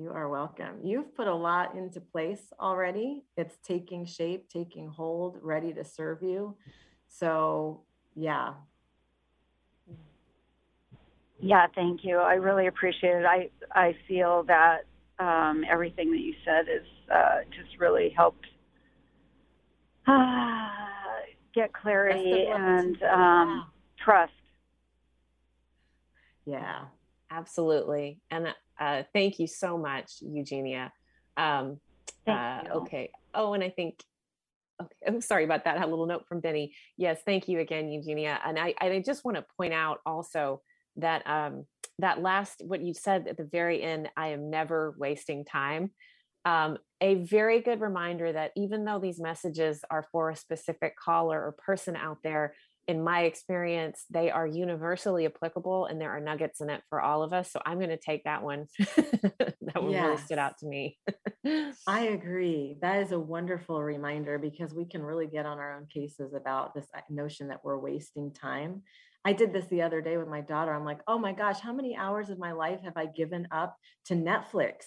You 0.00 0.10
are 0.10 0.28
welcome. 0.28 0.78
You've 0.84 1.12
put 1.16 1.26
a 1.26 1.34
lot 1.34 1.74
into 1.74 2.00
place 2.00 2.52
already. 2.60 3.24
It's 3.36 3.56
taking 3.64 4.06
shape, 4.06 4.48
taking 4.48 4.86
hold, 4.86 5.38
ready 5.42 5.72
to 5.72 5.84
serve 5.84 6.22
you. 6.22 6.54
So, 7.08 7.80
yeah. 8.14 8.54
Yeah, 11.40 11.66
thank 11.74 12.04
you. 12.04 12.18
I 12.18 12.34
really 12.34 12.68
appreciate 12.68 13.16
it. 13.16 13.24
I 13.24 13.50
I 13.72 13.96
feel 14.06 14.44
that 14.44 14.84
um, 15.18 15.64
everything 15.68 16.12
that 16.12 16.20
you 16.20 16.34
said 16.44 16.66
is 16.68 16.86
uh, 17.12 17.38
just 17.50 17.78
really 17.80 18.10
helped 18.16 18.46
uh, 20.06 20.68
get 21.54 21.72
clarity 21.72 22.46
and 22.48 23.02
um, 23.02 23.66
trust. 24.04 24.32
Yeah, 26.44 26.84
absolutely. 27.30 28.20
And 28.30 28.54
uh, 28.80 29.02
thank 29.12 29.38
you 29.38 29.46
so 29.46 29.78
much, 29.78 30.14
Eugenia. 30.20 30.92
Um, 31.36 31.80
uh, 32.26 32.62
okay. 32.72 33.10
Oh, 33.34 33.54
and 33.54 33.62
I 33.62 33.70
think, 33.70 34.02
okay, 34.80 34.94
I'm 35.06 35.20
sorry 35.20 35.44
about 35.44 35.64
that. 35.64 35.76
I 35.76 35.80
had 35.80 35.88
a 35.88 35.90
little 35.90 36.06
note 36.06 36.26
from 36.28 36.40
Benny. 36.40 36.74
Yes, 36.96 37.20
thank 37.24 37.48
you 37.48 37.60
again, 37.60 37.90
Eugenia. 37.90 38.38
And 38.44 38.58
I, 38.58 38.74
I 38.80 39.02
just 39.04 39.24
want 39.24 39.36
to 39.36 39.44
point 39.56 39.72
out 39.72 40.00
also 40.04 40.62
that 40.96 41.26
um, 41.26 41.64
that 42.00 42.22
last, 42.22 42.62
what 42.64 42.80
you 42.80 42.94
said 42.94 43.26
at 43.28 43.36
the 43.36 43.44
very 43.44 43.82
end, 43.82 44.08
I 44.16 44.28
am 44.28 44.50
never 44.50 44.94
wasting 44.98 45.44
time. 45.44 45.90
Um, 46.44 46.78
a 47.00 47.16
very 47.16 47.60
good 47.60 47.80
reminder 47.80 48.32
that 48.32 48.52
even 48.56 48.84
though 48.84 48.98
these 48.98 49.20
messages 49.20 49.84
are 49.90 50.06
for 50.10 50.30
a 50.30 50.36
specific 50.36 50.94
caller 50.96 51.38
or 51.38 51.52
person 51.52 51.96
out 51.96 52.18
there, 52.22 52.54
in 52.88 53.04
my 53.04 53.24
experience, 53.24 54.06
they 54.10 54.30
are 54.30 54.46
universally 54.46 55.26
applicable 55.26 55.84
and 55.84 56.00
there 56.00 56.10
are 56.10 56.20
nuggets 56.20 56.62
in 56.62 56.70
it 56.70 56.82
for 56.88 57.02
all 57.02 57.22
of 57.22 57.34
us. 57.34 57.52
So 57.52 57.60
I'm 57.64 57.76
going 57.76 57.90
to 57.90 57.98
take 57.98 58.24
that 58.24 58.42
one. 58.42 58.66
that 58.78 59.54
one 59.74 59.90
yes. 59.90 60.04
really 60.04 60.16
stood 60.16 60.38
out 60.38 60.56
to 60.60 60.66
me. 60.66 60.98
I 61.86 62.06
agree. 62.06 62.78
That 62.80 63.02
is 63.02 63.12
a 63.12 63.20
wonderful 63.20 63.82
reminder 63.82 64.38
because 64.38 64.72
we 64.72 64.86
can 64.86 65.02
really 65.02 65.26
get 65.26 65.44
on 65.44 65.58
our 65.58 65.76
own 65.76 65.86
cases 65.86 66.32
about 66.32 66.74
this 66.74 66.86
uh, 66.96 67.00
notion 67.10 67.48
that 67.48 67.62
we're 67.62 67.78
wasting 67.78 68.32
time. 68.32 68.82
I 69.22 69.34
did 69.34 69.52
this 69.52 69.66
the 69.66 69.82
other 69.82 70.00
day 70.00 70.16
with 70.16 70.28
my 70.28 70.40
daughter. 70.40 70.72
I'm 70.72 70.86
like, 70.86 71.00
oh 71.06 71.18
my 71.18 71.32
gosh, 71.32 71.60
how 71.60 71.74
many 71.74 71.94
hours 71.94 72.30
of 72.30 72.38
my 72.38 72.52
life 72.52 72.80
have 72.84 72.96
I 72.96 73.04
given 73.04 73.46
up 73.52 73.76
to 74.06 74.14
Netflix? 74.14 74.84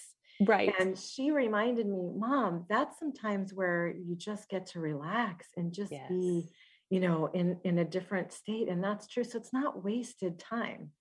Right. 0.48 0.74
And 0.80 0.98
she 0.98 1.30
reminded 1.30 1.88
me, 1.88 2.10
Mom, 2.16 2.66
that's 2.68 2.98
sometimes 2.98 3.54
where 3.54 3.94
you 3.94 4.16
just 4.16 4.50
get 4.50 4.66
to 4.68 4.80
relax 4.80 5.48
and 5.56 5.72
just 5.72 5.92
yes. 5.92 6.10
be 6.10 6.46
you 6.92 7.00
know 7.00 7.32
in 7.34 7.58
in 7.64 7.80
a 7.80 7.86
different 7.86 8.32
state 8.32 8.68
and 8.68 8.84
that's 8.84 9.08
true 9.08 9.24
so 9.24 9.40
it's 9.40 9.54
not 9.54 9.84
wasted 9.84 10.38
time. 10.38 10.92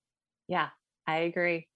Yeah 0.48 0.68
i 1.06 1.16
agree. 1.18 1.66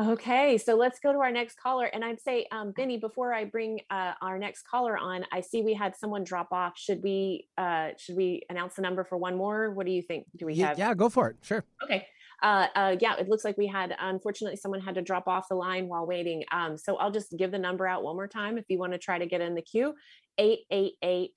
Okay 0.00 0.58
so 0.58 0.74
let's 0.74 0.98
go 0.98 1.12
to 1.12 1.20
our 1.20 1.30
next 1.30 1.56
caller 1.60 1.84
and 1.84 2.04
i'd 2.04 2.20
say 2.20 2.46
um 2.50 2.72
benny 2.72 2.96
before 2.96 3.32
i 3.32 3.44
bring 3.44 3.80
uh, 3.90 4.14
our 4.20 4.38
next 4.38 4.66
caller 4.66 4.98
on 4.98 5.24
i 5.32 5.40
see 5.40 5.62
we 5.62 5.72
had 5.72 5.94
someone 5.94 6.24
drop 6.24 6.48
off. 6.50 6.72
Should 6.76 7.00
we 7.04 7.46
uh 7.56 7.90
should 7.96 8.16
we 8.16 8.42
announce 8.50 8.74
the 8.74 8.82
number 8.82 9.04
for 9.04 9.18
one 9.18 9.36
more? 9.36 9.70
What 9.70 9.86
do 9.86 9.92
you 9.92 10.02
think? 10.02 10.26
Do 10.36 10.46
we 10.46 10.54
yeah, 10.54 10.68
have 10.68 10.78
yeah 10.78 10.94
go 10.94 11.08
for 11.08 11.30
it 11.30 11.36
sure. 11.42 11.64
Okay 11.84 12.06
uh, 12.42 12.66
uh, 12.74 12.96
yeah, 13.00 13.16
it 13.16 13.28
looks 13.28 13.42
like 13.42 13.56
we 13.56 13.66
had, 13.66 13.96
unfortunately, 13.98 14.56
someone 14.56 14.80
had 14.80 14.96
to 14.96 15.00
drop 15.00 15.26
off 15.28 15.48
the 15.48 15.54
line 15.54 15.88
while 15.88 16.04
waiting. 16.04 16.44
Um, 16.52 16.76
so 16.76 16.96
I'll 16.96 17.10
just 17.10 17.34
give 17.38 17.50
the 17.50 17.58
number 17.58 17.86
out 17.86 18.02
one 18.02 18.16
more 18.16 18.28
time 18.28 18.58
if 18.58 18.66
you 18.68 18.78
want 18.78 18.92
to 18.92 18.98
try 18.98 19.18
to 19.18 19.24
get 19.24 19.40
in 19.40 19.54
the 19.54 19.62
queue. 19.62 19.94
888 20.36 21.30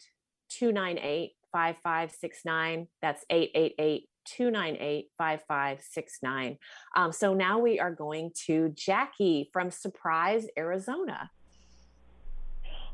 298 0.50 1.32
5569. 1.58 2.88
That's 3.02 3.26
888 3.32 4.08
298 4.26 5.10
5569. 5.18 6.58
Um, 6.96 7.12
so 7.12 7.34
now 7.34 7.58
we 7.58 7.80
are 7.80 7.90
going 7.90 8.32
to 8.46 8.70
Jackie 8.70 9.50
from 9.52 9.72
Surprise, 9.72 10.46
Arizona. 10.56 11.32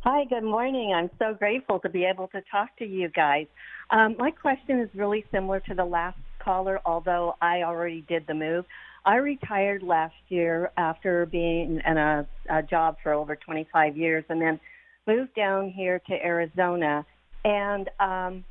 Hi, 0.05 0.23
good 0.25 0.43
morning. 0.43 0.93
I'm 0.93 1.09
so 1.19 1.33
grateful 1.33 1.79
to 1.79 1.89
be 1.89 2.05
able 2.05 2.29
to 2.29 2.41
talk 2.49 2.77
to 2.77 2.85
you 2.85 3.09
guys. 3.09 3.47
Um, 3.89 4.15
my 4.17 4.31
question 4.31 4.79
is 4.79 4.89
really 4.93 5.25
similar 5.31 5.59
to 5.61 5.73
the 5.73 5.85
last 5.85 6.17
caller, 6.39 6.79
although 6.85 7.35
I 7.41 7.63
already 7.63 8.05
did 8.07 8.25
the 8.27 8.33
move. 8.33 8.63
I 9.05 9.15
retired 9.15 9.83
last 9.83 10.15
year 10.29 10.71
after 10.77 11.25
being 11.25 11.81
in 11.85 11.97
a, 11.97 12.25
a 12.49 12.63
job 12.63 12.95
for 13.03 13.11
over 13.11 13.35
25 13.35 13.97
years 13.97 14.23
and 14.29 14.41
then 14.41 14.59
moved 15.05 15.35
down 15.35 15.69
here 15.69 15.99
to 16.07 16.13
Arizona. 16.13 17.05
And 17.43 17.89
um, 17.99 18.45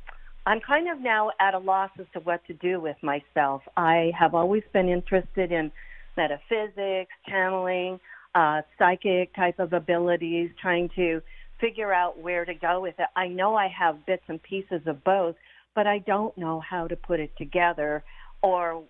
I'm 0.45 0.59
kind 0.59 0.89
of 0.89 0.99
now 0.99 1.31
at 1.39 1.53
a 1.53 1.59
loss 1.59 1.89
as 1.99 2.05
to 2.13 2.19
what 2.19 2.45
to 2.47 2.53
do 2.53 2.79
with 2.79 2.97
myself. 3.01 3.61
I 3.77 4.11
have 4.17 4.35
always 4.35 4.63
been 4.73 4.89
interested 4.89 5.51
in 5.51 5.71
metaphysics, 6.17 7.11
channeling, 7.27 7.99
uh, 8.35 8.61
psychic 8.77 9.33
type 9.35 9.59
of 9.59 9.73
abilities, 9.73 10.49
trying 10.61 10.89
to 10.95 11.21
figure 11.61 11.93
out 11.93 12.19
where 12.19 12.43
to 12.43 12.53
go 12.53 12.81
with 12.81 12.95
it. 12.99 13.07
I 13.15 13.27
know 13.27 13.55
I 13.55 13.67
have 13.69 14.05
bits 14.05 14.23
and 14.27 14.41
pieces 14.43 14.81
of 14.85 15.03
both, 15.03 15.35
but 15.75 15.87
I 15.87 15.99
don't 15.99 16.37
know 16.37 16.59
how 16.59 16.87
to 16.87 16.95
put 16.95 17.19
it 17.21 17.31
together 17.37 18.03
or 18.41 18.83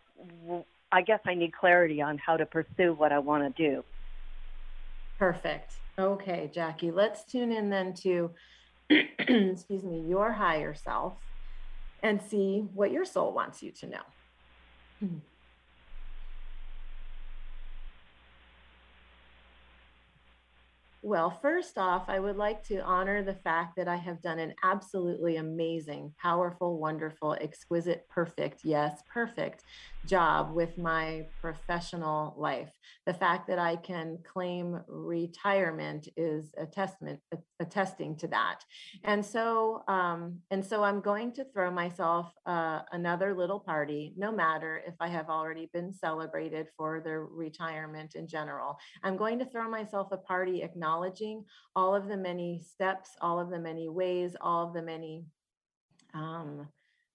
I 0.91 1.01
guess 1.01 1.19
I 1.25 1.35
need 1.35 1.53
clarity 1.53 2.01
on 2.01 2.17
how 2.17 2.37
to 2.37 2.45
pursue 2.45 2.93
what 2.93 3.11
I 3.11 3.19
want 3.19 3.55
to 3.55 3.63
do. 3.71 3.83
Perfect. 5.19 5.75
Okay, 5.99 6.49
Jackie, 6.51 6.91
let's 6.91 7.25
tune 7.25 7.51
in 7.51 7.69
then 7.69 7.93
to 8.01 8.31
excuse 8.89 9.83
me, 9.83 10.03
your 10.07 10.31
higher 10.31 10.73
self 10.73 11.17
and 12.03 12.21
see 12.21 12.59
what 12.73 12.91
your 12.91 13.05
soul 13.05 13.33
wants 13.33 13.63
you 13.63 13.71
to 13.71 13.87
know. 13.87 14.03
Hmm. 15.01 15.17
Well, 21.01 21.31
first 21.41 21.77
off, 21.77 22.05
I 22.07 22.17
would 22.19 22.37
like 22.37 22.63
to 22.65 22.79
honor 22.81 23.23
the 23.23 23.35
fact 23.35 23.75
that 23.75 23.89
I 23.89 23.97
have 23.97 24.21
done 24.21 24.39
an 24.39 24.53
absolutely 24.63 25.35
amazing, 25.35 26.13
powerful, 26.21 26.79
wonderful, 26.79 27.33
exquisite, 27.41 28.07
perfect, 28.09 28.61
yes, 28.63 29.03
perfect 29.13 29.63
job 30.05 30.53
with 30.53 30.77
my 30.77 31.25
professional 31.39 32.35
life. 32.37 32.71
The 33.05 33.13
fact 33.13 33.47
that 33.47 33.59
I 33.59 33.77
can 33.77 34.17
claim 34.23 34.81
retirement 34.87 36.07
is 36.17 36.53
a 36.57 36.65
testament, 36.65 37.19
attesting 37.59 38.17
to 38.17 38.27
that. 38.27 38.59
And 39.03 39.25
so, 39.25 39.83
um, 39.87 40.39
and 40.51 40.65
so 40.65 40.83
I'm 40.83 41.01
going 41.01 41.31
to 41.33 41.45
throw 41.53 41.71
myself 41.71 42.33
uh, 42.45 42.81
another 42.91 43.33
little 43.33 43.59
party, 43.59 44.13
no 44.17 44.31
matter 44.31 44.81
if 44.85 44.95
I 44.99 45.07
have 45.07 45.29
already 45.29 45.69
been 45.73 45.93
celebrated 45.93 46.67
for 46.77 47.01
the 47.03 47.19
retirement 47.19 48.15
in 48.15 48.27
general. 48.27 48.77
I'm 49.03 49.17
going 49.17 49.39
to 49.39 49.45
throw 49.45 49.69
myself 49.69 50.09
a 50.11 50.17
party 50.17 50.61
acknowledging 50.61 51.45
all 51.75 51.95
of 51.95 52.07
the 52.07 52.17
many 52.17 52.61
steps, 52.61 53.11
all 53.21 53.39
of 53.39 53.49
the 53.49 53.59
many 53.59 53.89
ways, 53.89 54.35
all 54.41 54.67
of 54.67 54.73
the 54.73 54.81
many 54.81 55.25
um, 56.13 56.67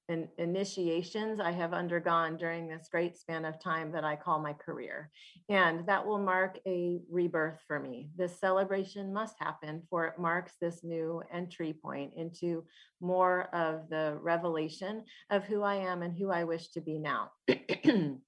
in, 0.09 0.29
initiations 0.39 1.39
I 1.39 1.53
have 1.53 1.73
undergone 1.73 2.37
during 2.37 2.67
this 2.67 2.89
great 2.91 3.17
span 3.19 3.45
of 3.45 3.61
time 3.63 3.93
that 3.93 4.05
I 4.05 4.17
call 4.17 4.41
my 4.41 4.55
career. 4.55 5.11
And 5.49 5.87
that 5.87 6.07
will 6.07 6.19
mark 6.19 6.59
a 6.67 7.01
rebirth 7.11 7.61
for 7.67 7.79
me. 7.79 8.11
This 8.17 8.39
celebration 8.39 9.13
must 9.13 9.37
happen, 9.39 9.83
for 9.91 10.07
it 10.07 10.19
marks 10.19 10.53
this 10.61 10.83
new 10.83 11.23
entry 11.33 11.75
point 11.75 12.13
into 12.17 12.65
more 13.01 13.55
of 13.55 13.89
the 13.91 14.19
revelation 14.23 15.05
of 15.31 15.45
who 15.45 15.63
I 15.63 15.77
am 15.77 16.03
and 16.03 16.17
who 16.17 16.31
I 16.31 16.45
wish 16.45 16.69
to 16.71 16.81
be 16.81 16.99
now. 16.99 17.31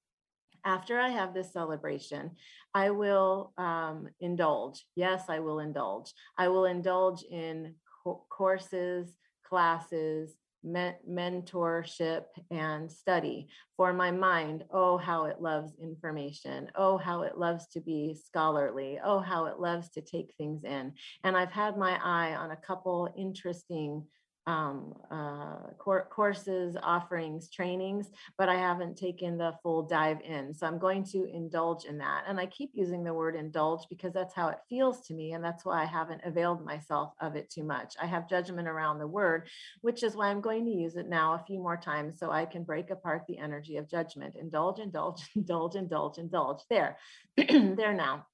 After 0.64 1.00
I 1.00 1.08
have 1.08 1.32
this 1.32 1.52
celebration, 1.54 2.32
I 2.74 2.90
will 2.90 3.54
um, 3.56 4.08
indulge. 4.20 4.84
Yes, 4.94 5.24
I 5.30 5.38
will 5.38 5.60
indulge. 5.60 6.12
I 6.36 6.48
will 6.48 6.66
indulge 6.66 7.22
in 7.22 7.74
co- 8.04 8.26
courses, 8.28 9.16
classes, 9.42 10.34
mentorship 10.64 12.24
and 12.50 12.90
study 12.90 13.48
for 13.76 13.92
my 13.92 14.10
mind 14.10 14.64
oh 14.70 14.98
how 14.98 15.24
it 15.24 15.40
loves 15.40 15.72
information. 15.82 16.70
Oh 16.74 16.98
how 16.98 17.22
it 17.22 17.38
loves 17.38 17.66
to 17.68 17.80
be 17.80 18.14
scholarly. 18.14 18.98
Oh 19.02 19.20
how 19.20 19.46
it 19.46 19.58
loves 19.58 19.90
to 19.90 20.00
take 20.00 20.34
things 20.36 20.64
in. 20.64 20.92
And 21.24 21.36
i've 21.36 21.52
had 21.52 21.76
my 21.76 21.98
eye 22.02 22.34
on 22.34 22.50
a 22.50 22.56
couple 22.56 23.12
interesting 23.16 24.04
um, 24.50 24.94
uh, 25.10 25.70
cor- 25.78 26.08
courses, 26.10 26.76
offerings, 26.82 27.48
trainings, 27.48 28.10
but 28.36 28.48
I 28.48 28.56
haven't 28.56 28.96
taken 28.96 29.38
the 29.38 29.52
full 29.62 29.82
dive 29.82 30.20
in. 30.22 30.52
So 30.52 30.66
I'm 30.66 30.78
going 30.78 31.04
to 31.12 31.24
indulge 31.32 31.84
in 31.84 31.98
that. 31.98 32.24
And 32.26 32.40
I 32.40 32.46
keep 32.46 32.70
using 32.74 33.04
the 33.04 33.14
word 33.14 33.36
indulge 33.36 33.86
because 33.88 34.12
that's 34.12 34.34
how 34.34 34.48
it 34.48 34.58
feels 34.68 35.06
to 35.06 35.14
me. 35.14 35.32
And 35.32 35.44
that's 35.44 35.64
why 35.64 35.82
I 35.82 35.84
haven't 35.84 36.22
availed 36.24 36.64
myself 36.64 37.12
of 37.20 37.36
it 37.36 37.48
too 37.48 37.62
much. 37.62 37.94
I 38.02 38.06
have 38.06 38.28
judgment 38.28 38.66
around 38.66 38.98
the 38.98 39.06
word, 39.06 39.48
which 39.82 40.02
is 40.02 40.16
why 40.16 40.28
I'm 40.28 40.40
going 40.40 40.64
to 40.64 40.72
use 40.72 40.96
it 40.96 41.08
now 41.08 41.34
a 41.34 41.44
few 41.46 41.60
more 41.60 41.76
times 41.76 42.18
so 42.18 42.32
I 42.32 42.44
can 42.44 42.64
break 42.64 42.90
apart 42.90 43.22
the 43.28 43.38
energy 43.38 43.76
of 43.76 43.88
judgment. 43.88 44.34
Indulge, 44.34 44.80
indulge, 44.80 45.22
indulge, 45.36 45.76
indulge, 45.76 46.18
indulge. 46.18 46.62
There, 46.68 46.96
there 47.36 47.94
now 47.94 48.26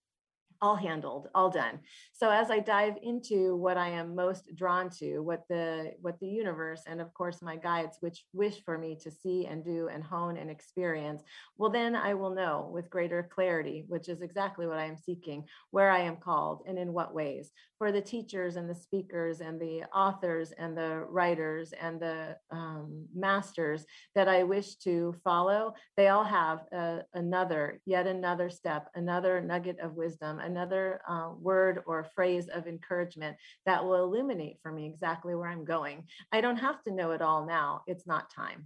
all 0.61 0.77
handled 0.77 1.29
all 1.35 1.51
done. 1.51 1.81
So 2.13 2.31
as 2.31 2.51
i 2.51 2.59
dive 2.59 2.97
into 3.03 3.57
what 3.57 3.77
i 3.77 3.89
am 3.89 4.15
most 4.15 4.55
drawn 4.55 4.91
to 4.91 5.21
what 5.21 5.45
the 5.49 5.93
what 6.01 6.19
the 6.21 6.27
universe 6.27 6.83
and 6.87 7.01
of 7.01 7.13
course 7.15 7.43
my 7.43 7.57
guides 7.57 7.99
which 8.01 8.25
wish 8.33 8.63
for 8.65 8.77
me 8.79 8.97
to 9.03 9.11
see 9.11 9.47
and 9.47 9.65
do 9.65 9.89
and 9.89 10.03
hone 10.03 10.37
and 10.37 10.51
experience 10.51 11.23
well 11.57 11.71
then 11.71 11.95
i 11.95 12.15
will 12.15 12.35
know 12.35 12.69
with 12.73 12.91
greater 12.91 13.29
clarity 13.35 13.85
which 13.89 14.09
is 14.09 14.23
exactly 14.23 14.67
what 14.67 14.79
i 14.79 14.85
am 14.85 14.97
seeking 14.97 15.45
where 15.71 15.91
i 15.91 15.99
am 15.99 16.17
called 16.17 16.63
and 16.67 16.79
in 16.79 16.93
what 16.93 17.15
ways. 17.15 17.53
For 17.79 17.93
the 17.93 18.01
teachers 18.01 18.57
and 18.57 18.71
the 18.71 18.75
speakers 18.75 19.41
and 19.41 19.61
the 19.61 19.83
authors 19.95 20.53
and 20.53 20.77
the 20.77 21.05
writers 21.09 21.75
and 21.79 22.01
the 22.01 22.37
um, 22.51 23.05
masters 23.15 23.85
that 24.15 24.29
I 24.29 24.45
wish 24.45 24.77
to 24.77 25.15
follow, 25.23 25.75
they 25.97 26.09
all 26.09 26.25
have 26.25 26.61
a, 26.73 27.01
another, 27.13 27.81
yet 27.85 28.07
another 28.07 28.49
step, 28.49 28.89
another 28.95 29.43
nugget 29.43 29.79
of 29.81 29.95
wisdom, 29.95 30.39
another 30.47 31.01
uh, 31.09 31.31
word 31.41 31.83
or 31.87 32.07
phrase 32.15 32.49
of 32.55 32.67
encouragement 32.67 33.37
that 33.67 33.85
will 33.85 34.03
illuminate 34.05 34.59
for 34.63 34.73
me 34.73 34.87
exactly 34.87 35.35
where 35.35 35.49
I'm 35.49 35.65
going. 35.65 36.05
I 36.33 36.41
don't 36.41 36.57
have 36.57 36.83
to 36.85 36.93
know 36.93 37.11
it 37.11 37.21
all 37.21 37.45
now. 37.45 37.83
It's 37.87 38.07
not 38.07 38.33
time. 38.35 38.65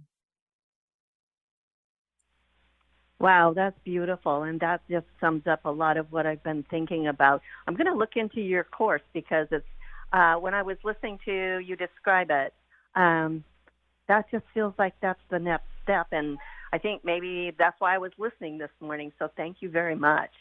Wow, 3.19 3.53
that's 3.55 3.77
beautiful. 3.83 4.43
And 4.43 4.59
that 4.61 4.81
just 4.89 5.05
sums 5.19 5.45
up 5.45 5.65
a 5.65 5.69
lot 5.69 5.97
of 5.97 6.11
what 6.11 6.25
I've 6.25 6.43
been 6.43 6.65
thinking 6.71 7.07
about. 7.07 7.41
I'm 7.67 7.75
going 7.75 7.85
to 7.85 7.93
look 7.93 8.15
into 8.15 8.41
your 8.41 8.63
course 8.63 9.03
because 9.13 9.47
it's, 9.51 9.65
uh, 10.11 10.35
when 10.35 10.55
I 10.55 10.63
was 10.63 10.77
listening 10.83 11.19
to 11.25 11.59
you 11.59 11.75
describe 11.75 12.31
it, 12.31 12.53
um, 12.95 13.43
that 14.07 14.25
just 14.31 14.43
feels 14.53 14.73
like 14.79 14.93
that's 15.01 15.19
the 15.29 15.37
next 15.37 15.67
step. 15.83 16.07
And 16.11 16.37
I 16.73 16.79
think 16.79 17.05
maybe 17.05 17.53
that's 17.57 17.79
why 17.79 17.93
I 17.93 17.99
was 17.99 18.11
listening 18.17 18.57
this 18.57 18.71
morning. 18.79 19.11
So 19.19 19.29
thank 19.37 19.57
you 19.59 19.69
very 19.69 19.95
much. 19.95 20.31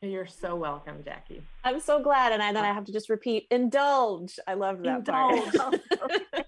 You're 0.00 0.28
so 0.28 0.54
welcome, 0.54 1.02
Jackie. 1.04 1.42
I'm 1.64 1.80
so 1.80 2.00
glad. 2.00 2.32
And 2.32 2.40
I, 2.40 2.52
then 2.52 2.64
I 2.64 2.70
uh, 2.70 2.74
have 2.74 2.84
to 2.84 2.92
just 2.92 3.10
repeat 3.10 3.48
indulge. 3.50 4.38
I 4.46 4.54
love 4.54 4.80
that 4.84 4.98
indulge. 4.98 5.52
part. 5.54 5.74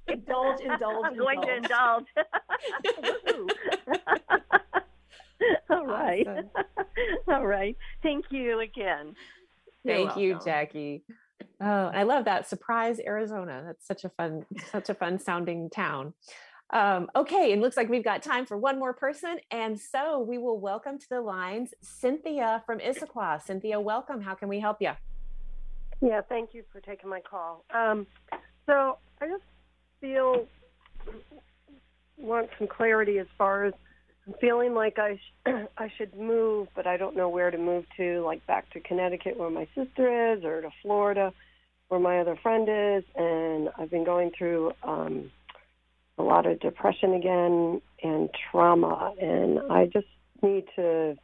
indulge, 0.09 0.61
indulge. 0.61 1.07
I'm 1.07 1.17
going 1.17 1.41
to 1.41 1.57
indulge. 1.57 2.05
All 5.71 5.85
right. 5.85 6.29
Awesome. 6.29 6.49
All 7.27 7.47
right. 7.47 7.77
Thank 8.05 8.27
you 8.31 8.61
again. 8.61 9.17
Thank 9.85 10.17
you, 10.17 10.39
Jackie. 10.45 11.03
Oh, 11.61 11.91
I 11.93 12.05
love 12.05 12.27
that 12.27 12.49
surprise 12.49 13.01
Arizona. 13.05 13.65
That's 13.67 13.85
such 13.85 14.05
a 14.05 14.11
fun, 14.11 14.47
such 14.71 14.91
a 14.91 14.95
fun 14.95 15.19
sounding 15.19 15.71
town. 15.71 16.15
Um, 16.73 17.11
okay, 17.17 17.53
it 17.53 17.59
looks 17.59 17.77
like 17.77 17.89
we've 17.89 18.05
got 18.05 18.23
time 18.23 18.47
for 18.47 18.57
one 18.57 18.79
more 18.79 18.93
person, 18.93 19.39
and 19.51 19.79
so 19.79 20.21
we 20.21 20.39
will 20.39 20.61
welcome 20.61 20.99
to 20.99 21.09
the 21.09 21.21
lines 21.21 21.75
Cynthia 21.83 22.63
from 22.65 22.79
Issaquah. 22.79 23.43
Cynthia, 23.43 23.81
welcome. 23.81 24.21
How 24.21 24.35
can 24.35 24.49
we 24.49 24.61
help 24.61 24.77
you? 24.81 24.93
Yeah, 26.01 26.21
thank 26.29 26.55
you 26.55 26.63
for 26.73 26.81
taking 26.81 27.11
my 27.11 27.21
call. 27.21 27.65
Um, 27.75 28.07
so 28.67 28.99
I 29.21 29.27
just 29.27 29.43
feel 30.01 30.47
want 32.17 32.49
some 32.59 32.69
clarity 32.69 33.19
as 33.19 33.27
far 33.37 33.65
as 33.65 33.75
I'm 34.27 34.35
feeling 34.41 34.75
like 34.75 34.99
I 34.99 35.17
sh- 35.17 35.53
I 35.79 35.91
should 35.99 36.15
move, 36.15 36.69
but 36.77 36.87
I 36.87 36.97
don't 36.97 37.17
know 37.17 37.29
where 37.29 37.51
to 37.51 37.59
move 37.59 37.85
to, 37.97 38.21
like 38.21 38.47
back 38.47 38.71
to 38.75 38.81
Connecticut 38.81 39.37
where 39.37 39.51
my 39.51 39.67
sister 39.75 40.35
is, 40.35 40.45
or 40.45 40.61
to 40.61 40.71
Florida 40.83 41.33
where 41.89 41.99
my 41.99 42.21
other 42.21 42.37
friend 42.41 42.69
is. 42.71 43.03
And 43.17 43.71
I've 43.77 43.91
been 43.91 44.05
going 44.05 44.31
through 44.39 44.73
um, 44.85 45.33
a 46.21 46.23
lot 46.23 46.47
of 46.47 46.61
depression 46.61 47.15
again 47.15 47.81
and 48.03 48.29
trauma, 48.51 49.15
and 49.21 49.59
I 49.71 49.87
just 49.87 50.07
need 50.43 50.65
to. 50.77 51.17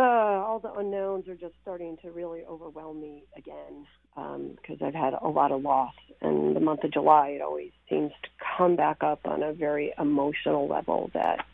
Uh, 0.00 0.02
all 0.02 0.60
the 0.60 0.72
unknowns 0.74 1.26
are 1.26 1.34
just 1.34 1.54
starting 1.60 1.96
to 2.02 2.12
really 2.12 2.44
overwhelm 2.44 3.00
me 3.00 3.24
again 3.36 3.84
because 4.14 4.80
um, 4.80 4.86
I've 4.86 4.94
had 4.94 5.14
a 5.14 5.28
lot 5.28 5.50
of 5.50 5.62
loss. 5.62 5.94
And 6.20 6.54
the 6.54 6.60
month 6.60 6.84
of 6.84 6.92
July, 6.92 7.30
it 7.30 7.42
always 7.42 7.72
seems 7.88 8.12
to 8.22 8.28
come 8.56 8.76
back 8.76 9.02
up 9.02 9.20
on 9.24 9.42
a 9.42 9.52
very 9.52 9.92
emotional 9.98 10.68
level 10.68 11.10
that 11.14 11.44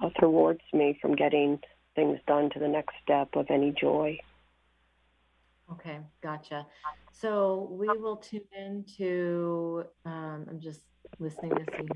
uh, 0.00 0.10
thwarts 0.20 0.62
me 0.72 0.96
from 1.00 1.16
getting 1.16 1.58
things 1.96 2.18
done 2.26 2.50
to 2.50 2.60
the 2.60 2.68
next 2.68 2.94
step 3.02 3.30
of 3.34 3.46
any 3.50 3.72
joy. 3.72 4.18
Okay, 5.72 5.98
gotcha. 6.22 6.66
So 7.12 7.68
we 7.70 7.88
will 7.88 8.16
tune 8.16 8.42
into, 8.56 9.84
um, 10.04 10.46
I'm 10.48 10.60
just 10.60 10.80
listening 11.18 11.50
to 11.50 11.64
see 11.76 11.86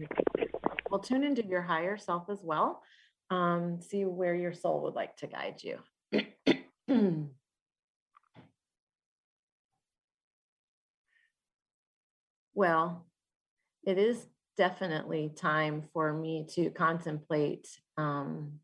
we'll 0.91 1.01
tune 1.01 1.25
into 1.25 1.45
your 1.45 1.63
higher 1.63 1.97
self 1.97 2.29
as 2.31 2.41
well. 2.43 2.83
Um, 3.31 3.81
see 3.81 4.05
where 4.05 4.35
your 4.35 4.53
soul 4.53 4.83
would 4.83 4.95
like 4.95 5.17
to 5.17 5.27
guide 5.27 5.63
you. 5.63 5.79
well, 12.55 13.07
it 13.85 13.99
is 13.99 14.27
definitely 14.57 15.33
time 15.35 15.83
for 15.93 16.13
me 16.13 16.47
to 16.51 16.71
contemplate 16.71 17.69
um, 17.97 18.61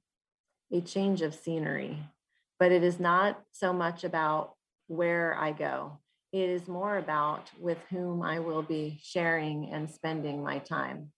a 0.73 0.81
change 0.81 1.23
of 1.23 1.35
scenery, 1.35 1.99
but 2.59 2.73
it 2.73 2.83
is 2.83 3.01
not 3.01 3.43
so 3.53 3.73
much 3.73 4.05
about 4.05 4.55
where 4.87 5.37
I 5.39 5.53
go. 5.53 5.99
It 6.33 6.49
is 6.49 6.67
more 6.67 6.97
about 6.97 7.51
with 7.59 7.79
whom 7.91 8.23
I 8.23 8.39
will 8.39 8.63
be 8.63 8.99
sharing 9.03 9.71
and 9.73 9.91
spending 9.91 10.43
my 10.43 10.59
time. 10.61 11.13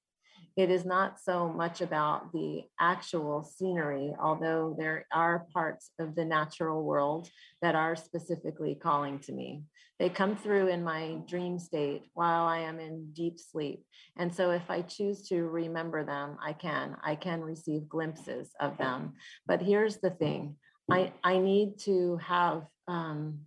It 0.56 0.70
is 0.70 0.84
not 0.84 1.20
so 1.20 1.48
much 1.48 1.80
about 1.80 2.32
the 2.32 2.62
actual 2.80 3.42
scenery, 3.42 4.14
although 4.20 4.74
there 4.78 5.06
are 5.12 5.46
parts 5.52 5.90
of 5.98 6.14
the 6.14 6.24
natural 6.24 6.82
world 6.82 7.28
that 7.62 7.74
are 7.74 7.96
specifically 7.96 8.74
calling 8.74 9.18
to 9.20 9.32
me. 9.32 9.64
They 9.98 10.08
come 10.08 10.36
through 10.36 10.68
in 10.68 10.82
my 10.82 11.18
dream 11.26 11.58
state 11.58 12.02
while 12.14 12.44
I 12.44 12.58
am 12.58 12.80
in 12.80 13.12
deep 13.12 13.38
sleep. 13.38 13.84
And 14.16 14.34
so 14.34 14.50
if 14.50 14.68
I 14.68 14.82
choose 14.82 15.28
to 15.28 15.42
remember 15.42 16.04
them, 16.04 16.36
I 16.42 16.52
can. 16.52 16.96
I 17.04 17.14
can 17.14 17.40
receive 17.40 17.88
glimpses 17.88 18.50
of 18.60 18.76
them. 18.78 19.14
But 19.46 19.62
here's 19.62 19.98
the 19.98 20.10
thing 20.10 20.56
I, 20.90 21.12
I 21.22 21.38
need 21.38 21.78
to 21.80 22.18
have 22.18 22.64
um, 22.88 23.40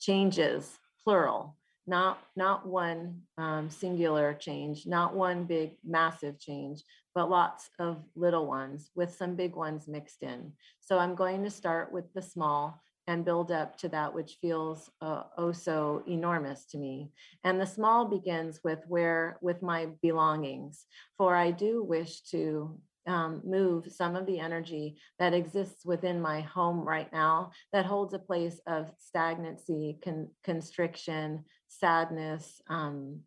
changes, 0.00 0.78
plural, 1.04 1.56
not 1.86 2.20
not 2.36 2.66
one 2.66 3.22
um, 3.38 3.70
singular 3.70 4.34
change, 4.34 4.86
not 4.86 5.14
one 5.14 5.44
big 5.44 5.76
massive 5.84 6.38
change, 6.38 6.82
but 7.14 7.30
lots 7.30 7.70
of 7.78 8.02
little 8.14 8.46
ones 8.46 8.90
with 8.94 9.14
some 9.14 9.34
big 9.34 9.54
ones 9.56 9.88
mixed 9.88 10.22
in. 10.22 10.52
So 10.80 10.98
I'm 10.98 11.14
going 11.14 11.42
to 11.44 11.50
start 11.50 11.92
with 11.92 12.12
the 12.14 12.22
small 12.22 12.80
and 13.06 13.24
build 13.24 13.50
up 13.50 13.76
to 13.76 13.88
that 13.88 14.14
which 14.14 14.38
feels 14.40 14.88
uh, 15.00 15.24
oh 15.36 15.50
so 15.50 16.02
enormous 16.06 16.64
to 16.66 16.78
me. 16.78 17.10
And 17.42 17.60
the 17.60 17.66
small 17.66 18.04
begins 18.04 18.60
with 18.62 18.80
where 18.86 19.38
with 19.40 19.62
my 19.62 19.88
belongings, 20.00 20.86
for 21.18 21.34
I 21.34 21.50
do 21.50 21.82
wish 21.82 22.20
to 22.30 22.78
um, 23.06 23.42
move 23.44 23.90
some 23.90 24.16
of 24.16 24.26
the 24.26 24.38
energy 24.38 24.96
that 25.18 25.34
exists 25.34 25.84
within 25.84 26.20
my 26.20 26.42
home 26.42 26.80
right 26.80 27.12
now 27.12 27.50
that 27.72 27.86
holds 27.86 28.14
a 28.14 28.18
place 28.18 28.60
of 28.66 28.90
stagnancy, 28.98 29.98
con- 30.02 30.28
constriction, 30.44 31.44
sadness, 31.68 32.60
um, 32.68 33.20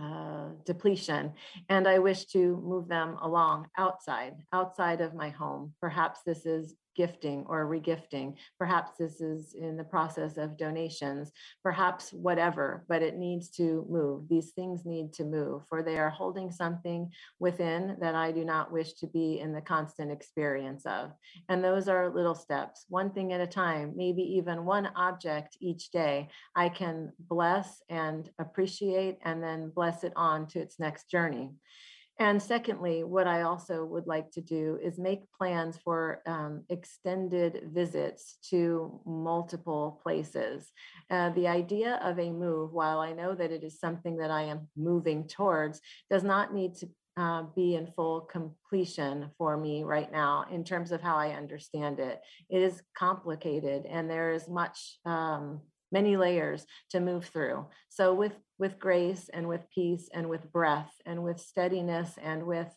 uh, 0.00 0.48
depletion. 0.64 1.32
And 1.68 1.88
I 1.88 1.98
wish 1.98 2.26
to 2.26 2.60
move 2.62 2.88
them 2.88 3.16
along 3.22 3.68
outside, 3.78 4.34
outside 4.52 5.00
of 5.00 5.14
my 5.14 5.30
home. 5.30 5.72
Perhaps 5.80 6.20
this 6.26 6.44
is 6.44 6.74
gifting 6.96 7.44
or 7.46 7.66
regifting. 7.66 8.34
Perhaps 8.58 8.92
this 8.98 9.20
is 9.20 9.54
in 9.54 9.76
the 9.76 9.84
process 9.84 10.36
of 10.36 10.56
donations, 10.56 11.32
perhaps 11.62 12.12
whatever, 12.12 12.84
but 12.88 13.02
it 13.02 13.16
needs 13.16 13.50
to 13.50 13.86
move. 13.88 14.28
These 14.28 14.50
things 14.50 14.84
need 14.84 15.12
to 15.14 15.24
move, 15.24 15.62
for 15.68 15.82
they 15.82 15.98
are 15.98 16.10
holding 16.10 16.50
something 16.50 17.10
within 17.38 17.96
that 18.00 18.14
I 18.14 18.32
do 18.32 18.44
not 18.44 18.72
wish 18.72 18.94
to 18.94 19.06
be 19.06 19.40
in 19.40 19.52
the 19.52 19.60
constant 19.60 20.10
experience 20.10 20.86
of. 20.86 21.12
And 21.48 21.62
those 21.62 21.88
are 21.88 22.14
little 22.14 22.34
steps, 22.34 22.86
one 22.88 23.10
thing 23.10 23.32
at 23.32 23.40
a 23.40 23.46
time, 23.46 23.92
maybe 23.96 24.22
even 24.22 24.64
one 24.64 24.88
object 24.96 25.56
each 25.60 25.90
day. 25.90 26.28
I 26.54 26.68
can 26.68 27.12
bless 27.18 27.82
and 27.90 28.28
appreciate 28.38 29.18
and 29.22 29.42
then 29.42 29.70
bless 29.74 30.04
it 30.04 30.12
on 30.16 30.46
to 30.48 30.60
its 30.60 30.78
next 30.78 31.10
journey. 31.10 31.50
And 32.18 32.42
secondly, 32.42 33.04
what 33.04 33.26
I 33.26 33.42
also 33.42 33.84
would 33.84 34.06
like 34.06 34.30
to 34.32 34.40
do 34.40 34.78
is 34.82 34.98
make 34.98 35.30
plans 35.32 35.76
for 35.76 36.22
um, 36.26 36.64
extended 36.70 37.60
visits 37.74 38.38
to 38.50 39.00
multiple 39.04 40.00
places. 40.02 40.70
Uh, 41.10 41.30
the 41.30 41.46
idea 41.46 42.00
of 42.02 42.18
a 42.18 42.30
move, 42.30 42.72
while 42.72 43.00
I 43.00 43.12
know 43.12 43.34
that 43.34 43.52
it 43.52 43.62
is 43.62 43.78
something 43.78 44.16
that 44.16 44.30
I 44.30 44.42
am 44.44 44.68
moving 44.76 45.28
towards, 45.28 45.80
does 46.10 46.24
not 46.24 46.54
need 46.54 46.74
to 46.76 46.88
uh, 47.18 47.42
be 47.54 47.74
in 47.74 47.86
full 47.86 48.22
completion 48.22 49.30
for 49.36 49.58
me 49.58 49.84
right 49.84 50.10
now 50.10 50.46
in 50.50 50.64
terms 50.64 50.92
of 50.92 51.02
how 51.02 51.16
I 51.16 51.30
understand 51.30 52.00
it. 52.00 52.20
It 52.48 52.62
is 52.62 52.82
complicated 52.96 53.84
and 53.84 54.10
there 54.10 54.32
is 54.32 54.48
much. 54.48 54.98
Um, 55.04 55.60
many 55.92 56.16
layers 56.16 56.66
to 56.90 56.98
move 56.98 57.24
through 57.26 57.64
so 57.88 58.12
with 58.12 58.32
with 58.58 58.78
grace 58.78 59.28
and 59.32 59.48
with 59.48 59.68
peace 59.74 60.08
and 60.12 60.28
with 60.28 60.50
breath 60.52 60.92
and 61.04 61.22
with 61.22 61.40
steadiness 61.40 62.18
and 62.22 62.46
with 62.46 62.68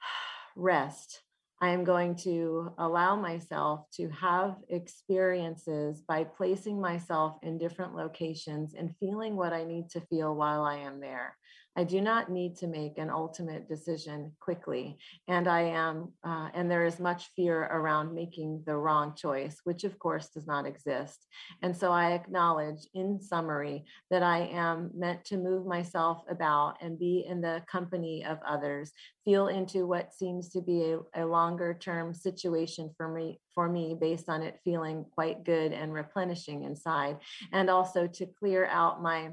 rest 0.56 1.22
I 1.60 1.70
am 1.70 1.82
going 1.82 2.14
to 2.16 2.72
allow 2.78 3.16
myself 3.16 3.90
to 3.94 4.08
have 4.10 4.56
experiences 4.68 6.00
by 6.06 6.22
placing 6.22 6.80
myself 6.80 7.36
in 7.42 7.58
different 7.58 7.96
locations 7.96 8.74
and 8.74 8.94
feeling 9.00 9.34
what 9.34 9.52
I 9.52 9.64
need 9.64 9.90
to 9.90 10.00
feel 10.02 10.36
while 10.36 10.62
I 10.62 10.76
am 10.76 11.00
there. 11.00 11.36
I 11.78 11.84
do 11.84 12.00
not 12.00 12.28
need 12.28 12.56
to 12.56 12.66
make 12.66 12.98
an 12.98 13.08
ultimate 13.08 13.68
decision 13.68 14.32
quickly. 14.40 14.98
And 15.28 15.46
I 15.46 15.60
am, 15.60 16.12
uh, 16.24 16.48
and 16.52 16.68
there 16.68 16.84
is 16.84 16.98
much 16.98 17.30
fear 17.36 17.66
around 17.66 18.12
making 18.12 18.64
the 18.66 18.76
wrong 18.76 19.14
choice, 19.14 19.60
which 19.62 19.84
of 19.84 19.96
course 20.00 20.28
does 20.30 20.44
not 20.44 20.66
exist. 20.66 21.28
And 21.62 21.76
so 21.76 21.92
I 21.92 22.14
acknowledge 22.14 22.80
in 22.94 23.20
summary 23.20 23.84
that 24.10 24.24
I 24.24 24.50
am 24.52 24.90
meant 24.92 25.24
to 25.26 25.36
move 25.36 25.66
myself 25.66 26.24
about 26.28 26.78
and 26.80 26.98
be 26.98 27.24
in 27.28 27.40
the 27.40 27.62
company 27.70 28.24
of 28.24 28.38
others, 28.44 28.90
feel 29.24 29.46
into 29.46 29.86
what 29.86 30.12
seems 30.12 30.48
to 30.48 30.60
be 30.60 30.96
a, 31.14 31.22
a 31.22 31.24
longer 31.24 31.78
term 31.80 32.12
situation 32.12 32.90
for 32.96 33.08
me 33.08 33.38
for 33.54 33.68
me 33.68 33.96
based 34.00 34.28
on 34.28 34.42
it 34.42 34.58
feeling 34.64 35.04
quite 35.12 35.44
good 35.44 35.72
and 35.72 35.92
replenishing 35.92 36.64
inside 36.64 37.16
and 37.52 37.68
also 37.68 38.06
to 38.06 38.26
clear 38.38 38.66
out 38.66 39.02
my 39.02 39.30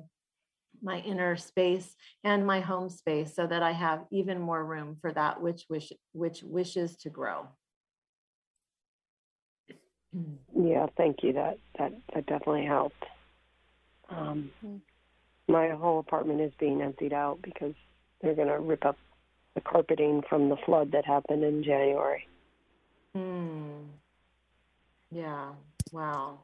my 0.86 1.00
inner 1.00 1.36
space 1.36 1.96
and 2.24 2.46
my 2.46 2.62
home 2.62 2.90
space 2.90 3.36
so 3.36 3.48
that 3.48 3.64
I 3.64 3.72
have 3.72 4.06
even 4.12 4.40
more 4.40 4.64
room 4.64 4.96
for 5.02 5.12
that 5.12 5.42
which 5.42 5.66
wish 5.70 5.92
which 6.14 6.44
wishes 6.44 6.96
to 6.98 7.10
grow. 7.10 7.48
Yeah, 10.56 10.86
thank 10.96 11.24
you. 11.24 11.34
That 11.34 11.58
that 11.78 11.92
that 12.14 12.26
definitely 12.28 12.66
helped. 12.66 13.04
Um, 14.10 14.52
mm-hmm. 14.64 14.78
My 15.52 15.70
whole 15.70 16.00
apartment 16.00 16.42
is 16.42 16.54
being 16.60 16.82
emptied 16.82 17.14
out 17.14 17.40
because 17.42 17.74
they're 18.22 18.36
going 18.36 18.48
to 18.48 18.60
rip 18.60 18.86
up 18.86 18.98
the 19.56 19.62
carpeting 19.62 20.22
from 20.30 20.50
the 20.50 20.58
flood 20.66 20.92
that 20.92 21.06
happened 21.06 21.44
in 21.44 21.64
January. 21.64 22.28
Hmm. 23.14 23.84
Yeah. 25.12 25.50
Wow. 25.92 26.40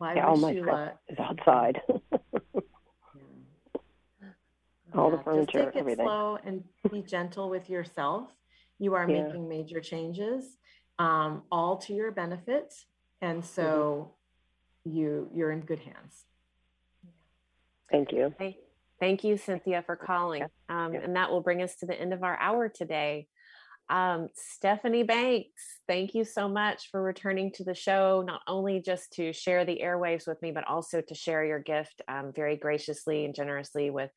Well, 0.00 0.16
yeah, 0.16 0.26
all 0.26 0.36
my 0.38 0.54
stuff 0.54 0.68
uh, 0.68 0.88
is 1.08 1.18
outside. 1.18 1.80
all 4.94 5.10
yeah, 5.10 5.16
the 5.16 5.22
furniture, 5.22 5.44
just 5.44 5.52
take 5.52 5.74
it 5.74 5.76
everything. 5.76 6.06
slow 6.06 6.38
and 6.42 6.64
be 6.90 7.02
gentle 7.02 7.50
with 7.50 7.68
yourself. 7.68 8.30
You 8.78 8.94
are 8.94 9.08
yeah. 9.08 9.24
making 9.24 9.46
major 9.46 9.80
changes, 9.80 10.56
um, 10.98 11.42
all 11.52 11.76
to 11.78 11.92
your 11.92 12.10
benefit, 12.12 12.72
and 13.20 13.44
so 13.44 14.12
mm-hmm. 14.88 14.96
you 14.96 15.28
you're 15.34 15.52
in 15.52 15.60
good 15.60 15.80
hands. 15.80 16.24
Thank 17.90 18.10
you. 18.12 18.34
Thank 19.00 19.24
you, 19.24 19.36
Cynthia, 19.36 19.82
for 19.84 19.96
calling. 19.96 20.44
Um, 20.68 20.94
and 20.94 21.16
that 21.16 21.30
will 21.30 21.40
bring 21.40 21.62
us 21.62 21.76
to 21.76 21.86
the 21.86 21.98
end 21.98 22.12
of 22.12 22.22
our 22.22 22.38
hour 22.38 22.68
today. 22.68 23.26
Um, 23.90 24.28
Stephanie 24.34 25.02
Banks, 25.02 25.80
thank 25.88 26.14
you 26.14 26.24
so 26.24 26.48
much 26.48 26.90
for 26.92 27.02
returning 27.02 27.50
to 27.54 27.64
the 27.64 27.74
show, 27.74 28.22
not 28.24 28.40
only 28.46 28.80
just 28.80 29.12
to 29.14 29.32
share 29.32 29.64
the 29.64 29.80
airwaves 29.82 30.28
with 30.28 30.40
me, 30.42 30.52
but 30.52 30.66
also 30.68 31.00
to 31.00 31.14
share 31.14 31.44
your 31.44 31.58
gift 31.58 32.00
um, 32.06 32.32
very 32.32 32.56
graciously 32.56 33.24
and 33.24 33.34
generously 33.34 33.90
with 33.90 34.12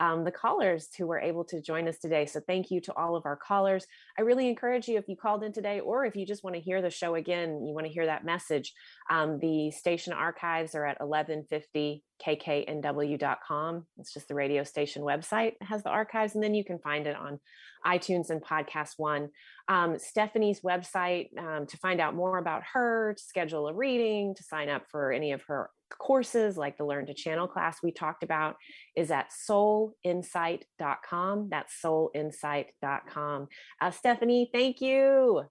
um, 0.00 0.24
the 0.24 0.30
callers 0.30 0.88
who 0.96 1.06
were 1.06 1.18
able 1.18 1.44
to 1.44 1.60
join 1.60 1.86
us 1.88 1.98
today. 1.98 2.24
So 2.26 2.40
thank 2.46 2.70
you 2.70 2.80
to 2.82 2.94
all 2.94 3.16
of 3.16 3.26
our 3.26 3.36
callers. 3.36 3.84
I 4.18 4.22
really 4.22 4.48
encourage 4.48 4.88
you 4.88 4.96
if 4.98 5.08
you 5.08 5.16
called 5.16 5.42
in 5.42 5.52
today, 5.52 5.80
or 5.80 6.04
if 6.04 6.14
you 6.16 6.24
just 6.24 6.44
want 6.44 6.54
to 6.56 6.62
hear 6.62 6.80
the 6.80 6.90
show 6.90 7.16
again, 7.16 7.64
you 7.64 7.74
want 7.74 7.86
to 7.86 7.92
hear 7.92 8.06
that 8.06 8.24
message. 8.24 8.72
Um, 9.10 9.38
the 9.40 9.70
station 9.70 10.12
archives 10.12 10.74
are 10.74 10.86
at 10.86 11.00
1150kknw.com. 11.00 13.86
It's 13.98 14.12
just 14.12 14.28
the 14.28 14.34
radio 14.34 14.64
station 14.64 15.02
website 15.02 15.48
it 15.48 15.62
has 15.62 15.82
the 15.82 15.90
archives, 15.90 16.34
and 16.34 16.42
then 16.42 16.54
you 16.54 16.64
can 16.64 16.78
find 16.78 17.06
it 17.06 17.16
on 17.16 17.40
iTunes 17.86 18.30
and 18.30 18.42
Podcast 18.42 18.94
One. 18.96 19.30
Um, 19.68 19.98
Stephanie's 19.98 20.60
website 20.60 21.36
um, 21.38 21.66
to 21.66 21.76
find 21.78 22.00
out 22.00 22.14
more 22.14 22.38
about 22.38 22.62
her, 22.72 23.14
to 23.14 23.22
schedule 23.22 23.68
a 23.68 23.74
reading, 23.74 24.34
to 24.34 24.42
sign 24.42 24.68
up 24.68 24.86
for 24.90 25.12
any 25.12 25.32
of 25.32 25.42
her 25.42 25.70
courses 25.90 26.56
like 26.56 26.76
the 26.76 26.84
Learn 26.84 27.06
to 27.06 27.14
Channel 27.14 27.48
class 27.48 27.78
we 27.82 27.90
talked 27.92 28.22
about 28.22 28.56
is 28.96 29.10
at 29.10 29.30
soulinsight.com. 29.30 31.48
That's 31.50 31.82
soulinsight.com. 31.82 33.48
Uh, 33.80 33.90
Stephanie, 33.90 34.50
thank 34.52 34.80
you. 34.80 35.42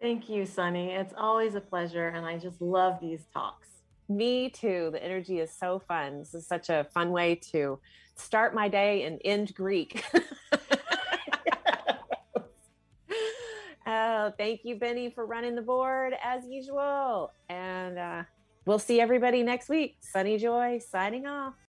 Thank 0.00 0.28
you, 0.28 0.44
Sunny. 0.44 0.92
It's 0.92 1.14
always 1.16 1.54
a 1.54 1.60
pleasure, 1.60 2.08
and 2.08 2.26
I 2.26 2.38
just 2.38 2.60
love 2.60 2.98
these 3.00 3.24
talks. 3.32 3.68
Me 4.08 4.50
too. 4.50 4.90
The 4.92 5.02
energy 5.02 5.40
is 5.40 5.50
so 5.50 5.80
fun. 5.80 6.18
This 6.18 6.34
is 6.34 6.46
such 6.46 6.68
a 6.68 6.86
fun 6.92 7.10
way 7.10 7.34
to 7.52 7.78
start 8.14 8.54
my 8.54 8.68
day 8.68 9.04
and 9.04 9.18
end 9.24 9.54
Greek. 9.54 10.04
oh, 13.86 14.32
thank 14.38 14.60
you, 14.64 14.76
Benny, 14.76 15.10
for 15.10 15.26
running 15.26 15.54
the 15.54 15.62
board 15.62 16.14
as 16.22 16.46
usual. 16.46 17.32
And 17.48 17.98
uh, 17.98 18.24
we'll 18.66 18.78
see 18.78 19.00
everybody 19.00 19.42
next 19.42 19.70
week. 19.70 19.96
Sunny 20.00 20.36
Joy 20.36 20.80
signing 20.80 21.26
off. 21.26 21.56